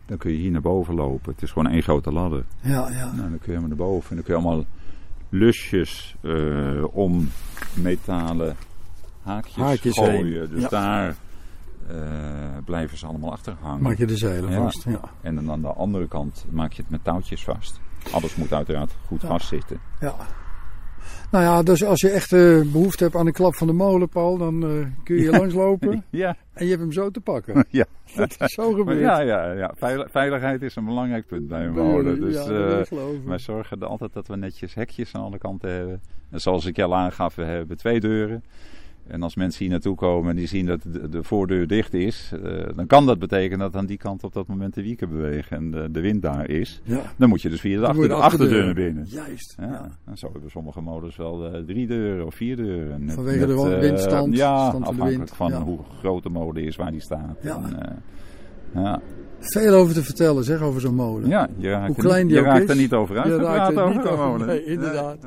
dan 0.06 0.18
kun 0.18 0.32
je 0.32 0.38
hier 0.38 0.52
naar 0.52 0.62
boven 0.62 0.96
lopen. 0.96 1.32
Het 1.32 1.42
is 1.42 1.52
gewoon 1.52 1.72
één 1.72 1.84
grote 1.84 2.12
ladder. 2.12 2.44
Ja, 2.62 2.90
ja. 2.90 3.12
Nou, 3.12 3.30
dan 3.30 3.40
kun 3.40 3.54
je 3.54 3.60
maar 3.60 3.68
naar 3.68 3.78
boven 3.78 4.10
en 4.10 4.16
dan 4.16 4.26
kun 4.26 4.36
je 4.36 4.42
allemaal 4.42 4.66
lusjes 5.30 6.16
uh, 6.22 6.96
om 6.96 7.30
metalen 7.74 8.56
haakjes, 9.22 9.98
gooien. 9.98 10.50
Dus 10.50 10.70
daar 10.70 11.16
uh, 11.92 12.58
blijven 12.66 12.98
ze 12.98 13.06
allemaal 13.06 13.32
achter 13.32 13.56
hangen. 13.62 13.84
Maak 13.84 13.98
je 13.98 14.06
de 14.06 14.18
zeilen 14.18 14.52
ja. 14.52 14.62
vast. 14.62 14.84
Ja. 14.84 15.00
En 15.22 15.36
dan 15.36 15.52
aan 15.52 15.62
de 15.62 15.74
andere 15.74 16.08
kant 16.08 16.46
maak 16.50 16.74
je 16.74 16.82
het 16.82 16.92
met 16.92 17.04
touwtjes 17.04 17.44
vast. 17.44 17.80
Alles 18.12 18.36
moet 18.36 18.54
uiteraard 18.54 18.96
goed 19.08 19.24
vastzitten. 19.24 19.80
Ja. 20.00 20.16
Nou 21.34 21.46
ja, 21.46 21.64
dus 21.64 21.84
als 21.84 22.02
je 22.02 22.10
echt 22.10 22.32
uh, 22.32 22.72
behoefte 22.72 23.04
hebt 23.04 23.16
aan 23.16 23.26
de 23.26 23.32
klap 23.32 23.56
van 23.56 23.68
de 23.68 23.74
molen, 23.74 24.10
Paul, 24.10 24.38
dan 24.38 24.66
uh, 24.66 24.86
kun 25.04 25.16
je 25.16 25.24
ja. 25.32 25.38
langslopen. 25.38 26.06
ja. 26.10 26.36
En 26.54 26.64
je 26.64 26.70
hebt 26.70 26.82
hem 26.82 26.92
zo 26.92 27.10
te 27.10 27.20
pakken. 27.20 27.66
ja. 27.70 27.86
Dat 28.16 28.36
is 28.40 28.54
zo 28.54 28.72
gebeurd. 28.72 29.00
Ja, 29.00 29.20
ja, 29.20 29.52
ja. 29.52 29.74
veiligheid 30.12 30.62
is 30.62 30.76
een 30.76 30.86
belangrijk 30.86 31.28
punt 31.28 31.48
bij 31.48 31.66
een 31.66 31.74
molen. 31.74 32.20
Dus 32.20 32.46
ja, 32.46 32.82
uh, 32.92 33.08
wij 33.26 33.38
zorgen 33.38 33.82
er 33.82 33.88
altijd 33.88 34.14
dat 34.14 34.28
we 34.28 34.36
netjes 34.36 34.74
hekjes 34.74 35.14
aan 35.14 35.24
alle 35.24 35.38
kanten 35.38 35.72
hebben. 35.72 36.02
En 36.32 36.40
zoals 36.40 36.66
ik 36.66 36.76
je 36.76 36.84
al 36.84 36.96
aangaf, 36.96 37.36
we 37.36 37.44
hebben 37.44 37.78
twee 37.78 38.00
deuren. 38.00 38.44
En 39.08 39.22
als 39.22 39.36
mensen 39.36 39.60
hier 39.60 39.70
naartoe 39.70 39.96
komen 39.96 40.30
en 40.30 40.36
die 40.36 40.48
zien 40.48 40.66
dat 40.66 40.82
de, 40.82 41.10
de 41.10 41.24
voordeur 41.24 41.68
dicht 41.68 41.94
is, 41.94 42.32
uh, 42.44 42.64
dan 42.76 42.88
kan 42.88 43.06
dat 43.06 43.20
betekenen 43.20 43.60
dat 43.60 43.76
aan 43.76 43.86
die 43.86 43.98
kant 43.98 44.24
op 44.24 44.34
dat 44.34 44.48
moment 44.48 44.74
de 44.74 44.82
wieken 44.82 45.10
bewegen 45.10 45.58
en 45.58 45.72
de, 45.72 45.92
de 45.92 46.00
wind 46.00 46.22
daar 46.22 46.50
is. 46.50 46.82
Ja. 46.84 47.02
Dan 47.18 47.30
moet 47.30 47.42
je 47.42 47.50
dus 47.50 47.60
via 47.60 47.80
de, 47.80 47.88
achter, 47.88 48.08
de 48.08 48.14
achterdeur 48.14 48.66
naar 48.66 48.74
binnen. 48.74 49.06
Juist. 49.10 49.56
Ja. 49.60 49.68
ja. 49.68 49.90
En 50.06 50.18
zo 50.18 50.30
hebben 50.32 50.50
sommige 50.50 50.82
modus 50.82 51.16
wel 51.16 51.56
uh, 51.56 51.60
drie 51.66 51.88
deuren 51.88 52.26
of 52.26 52.36
vier 52.36 52.56
deuren. 52.56 53.10
Vanwege 53.10 53.48
met, 53.48 53.58
de 53.58 53.78
windstand. 53.80 54.34
Uh, 54.34 54.40
ja, 54.40 54.70
stand 54.70 54.84
afhankelijk 54.86 55.18
wind. 55.18 55.36
van 55.36 55.52
ja. 55.52 55.62
hoe 55.62 55.80
groot 56.00 56.24
de 56.24 56.30
molen 56.30 56.64
is 56.64 56.76
waar 56.76 56.92
die 56.92 57.02
staat. 57.02 57.38
Ja. 57.42 57.56
En, 57.56 58.02
ja. 58.74 59.02
Veel 59.40 59.74
over 59.74 59.94
te 59.94 60.04
vertellen, 60.04 60.44
zeg, 60.44 60.62
over 60.62 60.82
zo'n 60.82 60.96
molen. 60.96 61.30
Ja, 61.30 61.50
je 61.58 61.70
raakt, 61.70 61.88
Hoe 61.88 61.96
klein 61.96 62.28
die 62.28 62.36
je 62.36 62.42
ook 62.42 62.48
raakt 62.48 62.64
is, 62.64 62.70
er 62.70 62.76
niet 62.76 62.94
over 62.94 63.18
uit. 63.18 63.28
Je 63.28 63.38
raakt 63.38 63.76
er 63.76 63.84
over 63.84 63.96
niet 63.96 64.08
over, 64.08 64.28
molen. 64.28 64.48
nee, 64.48 64.66
inderdaad. 64.66 65.18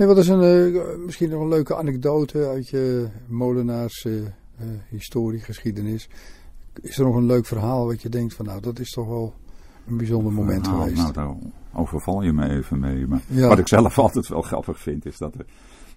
Nee, 0.00 0.08
wat 0.08 0.18
is 0.18 0.28
een, 0.28 0.74
uh, 0.74 0.96
misschien 1.04 1.30
nog 1.30 1.40
een 1.40 1.48
leuke 1.48 1.76
anekdote 1.76 2.48
uit 2.48 2.68
je 2.68 3.08
molenaars 3.26 4.04
uh, 4.04 4.14
uh, 4.14 4.26
historie, 4.88 5.40
geschiedenis. 5.40 6.08
Is 6.80 6.98
er 6.98 7.04
nog 7.04 7.14
een 7.14 7.26
leuk 7.26 7.46
verhaal 7.46 7.86
wat 7.86 8.02
je 8.02 8.08
denkt 8.08 8.34
van 8.34 8.46
nou, 8.46 8.60
dat 8.60 8.78
is 8.78 8.90
toch 8.90 9.06
wel 9.06 9.34
een 9.86 9.96
bijzonder 9.96 10.32
moment 10.32 10.62
nou, 10.62 10.78
geweest? 10.78 10.96
Nou, 10.96 11.12
daar 11.12 11.34
overval 11.72 12.22
je 12.22 12.32
me 12.32 12.48
even 12.48 12.78
mee. 12.78 13.06
Maar 13.06 13.22
Ja. 13.26 13.48
wat 13.48 13.58
ik 13.58 13.68
zelf 13.68 13.98
altijd 14.04 14.28
wel 14.28 14.42
grappig 14.42 14.80
vind, 14.80 15.06
is 15.06 15.18
dat 15.18 15.34
er 15.34 15.44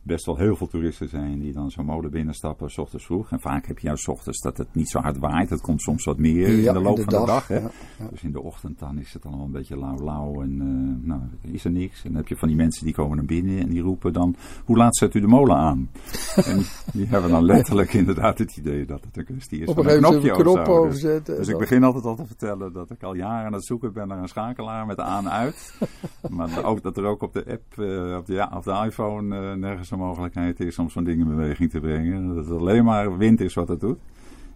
best 0.03 0.25
wel 0.25 0.37
heel 0.37 0.55
veel 0.55 0.67
toeristen 0.67 1.09
zijn 1.09 1.39
die 1.39 1.53
dan 1.53 1.71
zo'n 1.71 1.85
molen 1.85 2.11
binnenstappen, 2.11 2.71
s 2.71 2.77
ochtends 2.77 3.05
vroeg. 3.05 3.31
En 3.31 3.39
vaak 3.39 3.65
heb 3.65 3.79
je 3.79 3.87
juist 3.87 4.03
's 4.03 4.07
ochtends 4.07 4.41
dat 4.41 4.57
het 4.57 4.67
niet 4.71 4.89
zo 4.89 4.99
hard 4.99 5.17
waait. 5.17 5.49
Het 5.49 5.61
komt 5.61 5.81
soms 5.81 6.03
wat 6.03 6.17
meer 6.17 6.49
Ja, 6.49 6.67
in 6.67 6.73
de 6.73 6.81
loop 6.81 6.97
in 6.99 7.05
de 7.05 7.11
van 7.11 7.21
de 7.21 7.27
dag. 7.27 7.47
Hè? 7.47 7.55
ja, 7.55 7.71
ja. 7.99 8.07
Dus 8.09 8.23
in 8.23 8.31
de 8.31 8.41
ochtend 8.41 8.79
dan 8.79 8.99
is 8.99 9.13
het 9.13 9.25
allemaal 9.25 9.45
een 9.45 9.51
beetje 9.51 9.77
lauw-lauw 9.77 10.41
en 10.41 10.51
uh, 10.61 11.07
nou, 11.07 11.21
is 11.41 11.65
er 11.65 11.71
niks. 11.71 12.03
En 12.03 12.09
dan 12.09 12.17
heb 12.17 12.27
je 12.27 12.35
van 12.35 12.47
die 12.47 12.57
mensen 12.57 12.85
die 12.85 12.93
komen 12.93 13.17
naar 13.17 13.25
binnen 13.25 13.59
en 13.59 13.69
die 13.69 13.81
roepen 13.81 14.13
dan, 14.13 14.35
hoe 14.65 14.77
laat 14.77 14.97
zet 14.97 15.13
u 15.13 15.19
de 15.19 15.27
molen 15.27 15.55
aan? 15.55 15.89
en 16.45 16.63
die, 16.93 17.07
hebben 17.07 17.29
dan 17.29 17.45
letterlijk 17.45 17.93
inderdaad 17.93 18.37
het 18.37 18.57
idee 18.57 18.85
dat 18.85 19.03
het 19.03 19.17
een 19.17 19.25
kwestie 19.25 19.59
is 19.59 19.67
Op 19.67 19.75
van 19.75 19.83
een 19.83 19.89
gegeven 19.89 20.11
moment 20.11 20.23
knopje 20.23 20.43
een 20.43 20.59
of 20.59 20.63
knop 20.63 20.93
zo. 20.93 21.09
Dus- 21.23 21.37
dus 21.37 21.47
ik 21.47 21.57
begin 21.57 21.83
altijd 21.83 22.05
al 22.05 22.15
te 22.15 22.25
vertellen 22.25 22.73
dat 22.73 22.89
ik 22.89 23.03
al 23.03 23.13
jaren 23.13 23.45
aan 23.45 23.53
het 23.53 23.65
zoeken 23.65 23.93
ben 23.93 24.07
naar 24.07 24.17
een 24.17 24.27
schakelaar 24.27 24.85
met 24.85 24.99
aan-uit. 24.99 25.73
maar 26.29 26.63
ook 26.63 26.81
dat 26.81 26.97
er 26.97 27.05
ook 27.05 27.21
op 27.21 27.33
de 27.33 27.45
app, 27.45 27.79
eh, 27.79 28.17
op, 28.17 28.25
de, 28.25 28.33
ja, 28.33 28.51
op 28.55 28.63
de 28.63 28.81
iPhone, 28.85 29.35
eh, 29.35 29.53
nergens 29.53 29.91
een 29.93 29.99
mogelijkheid 29.99 30.59
is 30.59 30.79
om 30.79 30.89
zo'n 30.89 31.03
ding 31.03 31.19
in 31.19 31.27
beweging 31.27 31.69
te 31.69 31.79
brengen. 31.79 32.35
Dat 32.35 32.45
het 32.45 32.59
alleen 32.59 32.83
maar 32.83 33.17
wind 33.17 33.41
is 33.41 33.53
wat 33.53 33.67
het 33.67 33.79
doet. 33.79 33.97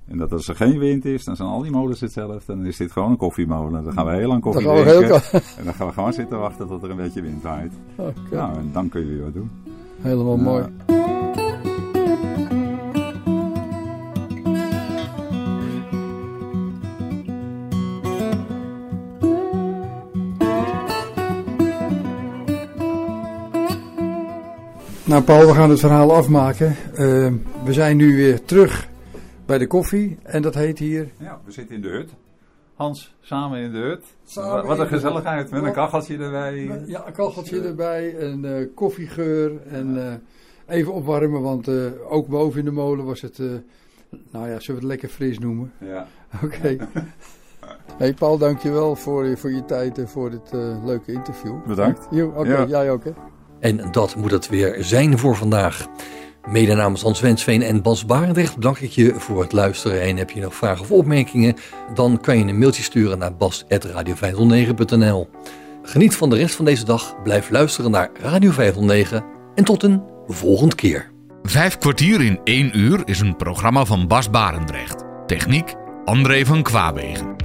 En 0.07 0.17
dat 0.17 0.31
als 0.31 0.47
er 0.47 0.55
geen 0.55 0.79
wind 0.79 1.05
is, 1.05 1.23
dan 1.23 1.35
zijn 1.35 1.49
al 1.49 1.61
die 1.61 1.71
molens 1.71 1.99
hetzelfde. 1.99 2.53
En 2.53 2.57
dan 2.57 2.65
is 2.65 2.77
dit 2.77 2.91
gewoon 2.91 3.11
een 3.11 3.17
koffiemolen. 3.17 3.83
Dan 3.83 3.93
gaan 3.93 4.05
we 4.05 4.11
heel 4.11 4.27
lang 4.27 4.41
koffie 4.41 4.69
heel 4.69 4.83
drinken. 4.83 5.21
En 5.57 5.63
dan 5.63 5.73
gaan 5.73 5.87
we 5.87 5.93
gewoon 5.93 6.13
zitten 6.13 6.39
wachten 6.39 6.67
tot 6.67 6.83
er 6.83 6.89
een 6.89 6.95
beetje 6.95 7.21
wind 7.21 7.41
waait. 7.41 7.73
Oké. 7.95 8.35
Nou, 8.35 8.57
en 8.57 8.69
dan 8.73 8.89
kun 8.89 9.01
je 9.01 9.07
weer 9.07 9.23
wat 9.23 9.33
doen. 9.33 9.49
Helemaal 10.01 10.37
mooi. 10.37 10.65
Nou 25.07 25.23
Paul, 25.23 25.45
we 25.47 25.53
gaan 25.53 25.69
het 25.69 25.79
verhaal 25.79 26.13
afmaken. 26.15 26.75
Eh, 26.93 27.31
we 27.65 27.73
zijn 27.73 27.97
nu 27.97 28.15
weer 28.15 28.43
terug 28.45 28.87
bij 29.45 29.57
de 29.57 29.67
koffie 29.67 30.17
en 30.23 30.41
dat 30.41 30.53
heet 30.53 30.79
hier... 30.79 31.07
Ja, 31.17 31.39
we 31.45 31.51
zitten 31.51 31.75
in 31.75 31.81
de 31.81 31.87
hut. 31.89 32.09
Hans, 32.75 33.15
samen 33.21 33.59
in 33.59 33.71
de 33.71 33.77
hut. 33.77 34.03
Samen 34.25 34.65
wat, 34.65 34.79
een 34.79 34.87
gezelligheid, 34.87 35.49
met 35.51 35.63
een 35.63 35.71
kacheltje 35.73 36.17
erbij. 36.17 36.81
Ja, 36.85 37.03
een 37.07 37.13
kacheltje 37.13 37.61
erbij, 37.61 38.19
een 38.21 38.45
eh, 38.45 38.65
koffiegeur 38.75 39.51
en 39.67 40.07
eh, 40.67 40.75
even 40.77 40.93
opwarmen, 40.93 41.41
want 41.41 41.67
eh, 41.67 41.75
ook 42.09 42.27
boven 42.27 42.59
in 42.59 42.65
de 42.65 42.71
molen 42.71 43.05
was 43.05 43.21
het, 43.21 43.39
eh, 43.39 43.45
nou 44.31 44.49
ja, 44.49 44.59
zullen 44.59 44.65
we 44.65 44.73
het 44.73 44.83
lekker 44.83 45.09
fris 45.09 45.39
noemen? 45.39 45.71
Ja. 45.79 46.07
Oké. 46.43 46.77
Hey 47.97 48.13
Paul, 48.13 48.37
dankjewel 48.37 48.95
voor, 48.95 49.25
je- 49.25 49.37
voor 49.37 49.51
je 49.51 49.65
tijd 49.65 49.97
en 49.97 50.07
voor 50.09 50.29
dit 50.29 50.51
eh, 50.53 50.85
leuke 50.85 51.11
interview. 51.11 51.55
Bedankt. 51.67 52.07
Jo, 52.11 52.27
Oké, 52.35 52.49
Ja. 52.57 52.65
jij 52.65 52.91
ook 52.91 53.03
hè? 53.03 53.11
En 53.59 53.91
dat 53.91 54.15
moet 54.15 54.31
het 54.31 54.49
weer 54.49 54.75
zijn 54.79 55.17
voor 55.17 55.35
vandaag. 55.35 55.87
Mede 56.49 56.73
namens 56.73 57.01
Hans 57.01 57.19
Wensveen 57.19 57.61
en 57.61 57.81
Bas 57.81 58.05
Barendrecht 58.05 58.55
bedank 58.55 58.77
ik 58.79 58.91
je 58.91 59.13
voor 59.17 59.41
het 59.41 59.51
luisteren. 59.51 60.01
En 60.01 60.17
heb 60.17 60.29
je 60.29 60.41
nog 60.41 60.55
vragen 60.55 60.81
of 60.81 60.91
opmerkingen, 60.91 61.55
dan 61.93 62.19
kan 62.21 62.37
je 62.37 62.45
een 62.45 62.57
mailtje 62.57 62.83
sturen 62.83 63.17
naar 63.17 63.35
bas.radio509.nl. 63.35 65.29
Geniet 65.83 66.15
van 66.15 66.29
de 66.29 66.35
rest 66.35 66.55
van 66.55 66.65
deze 66.65 66.85
dag, 66.85 67.21
blijf 67.23 67.49
luisteren 67.49 67.91
naar 67.91 68.09
Radio 68.21 68.51
509 68.51 69.23
en 69.55 69.63
tot 69.63 69.83
een 69.83 70.01
volgende 70.27 70.75
keer. 70.75 71.11
Vijf 71.43 71.77
kwartier 71.77 72.21
in 72.21 72.39
één 72.43 72.77
uur 72.77 73.01
is 73.05 73.19
een 73.19 73.35
programma 73.35 73.85
van 73.85 74.07
Bas 74.07 74.29
Barendrecht. 74.29 75.03
Techniek 75.25 75.75
André 76.05 76.45
van 76.45 76.63
Kwaabegen. 76.63 77.36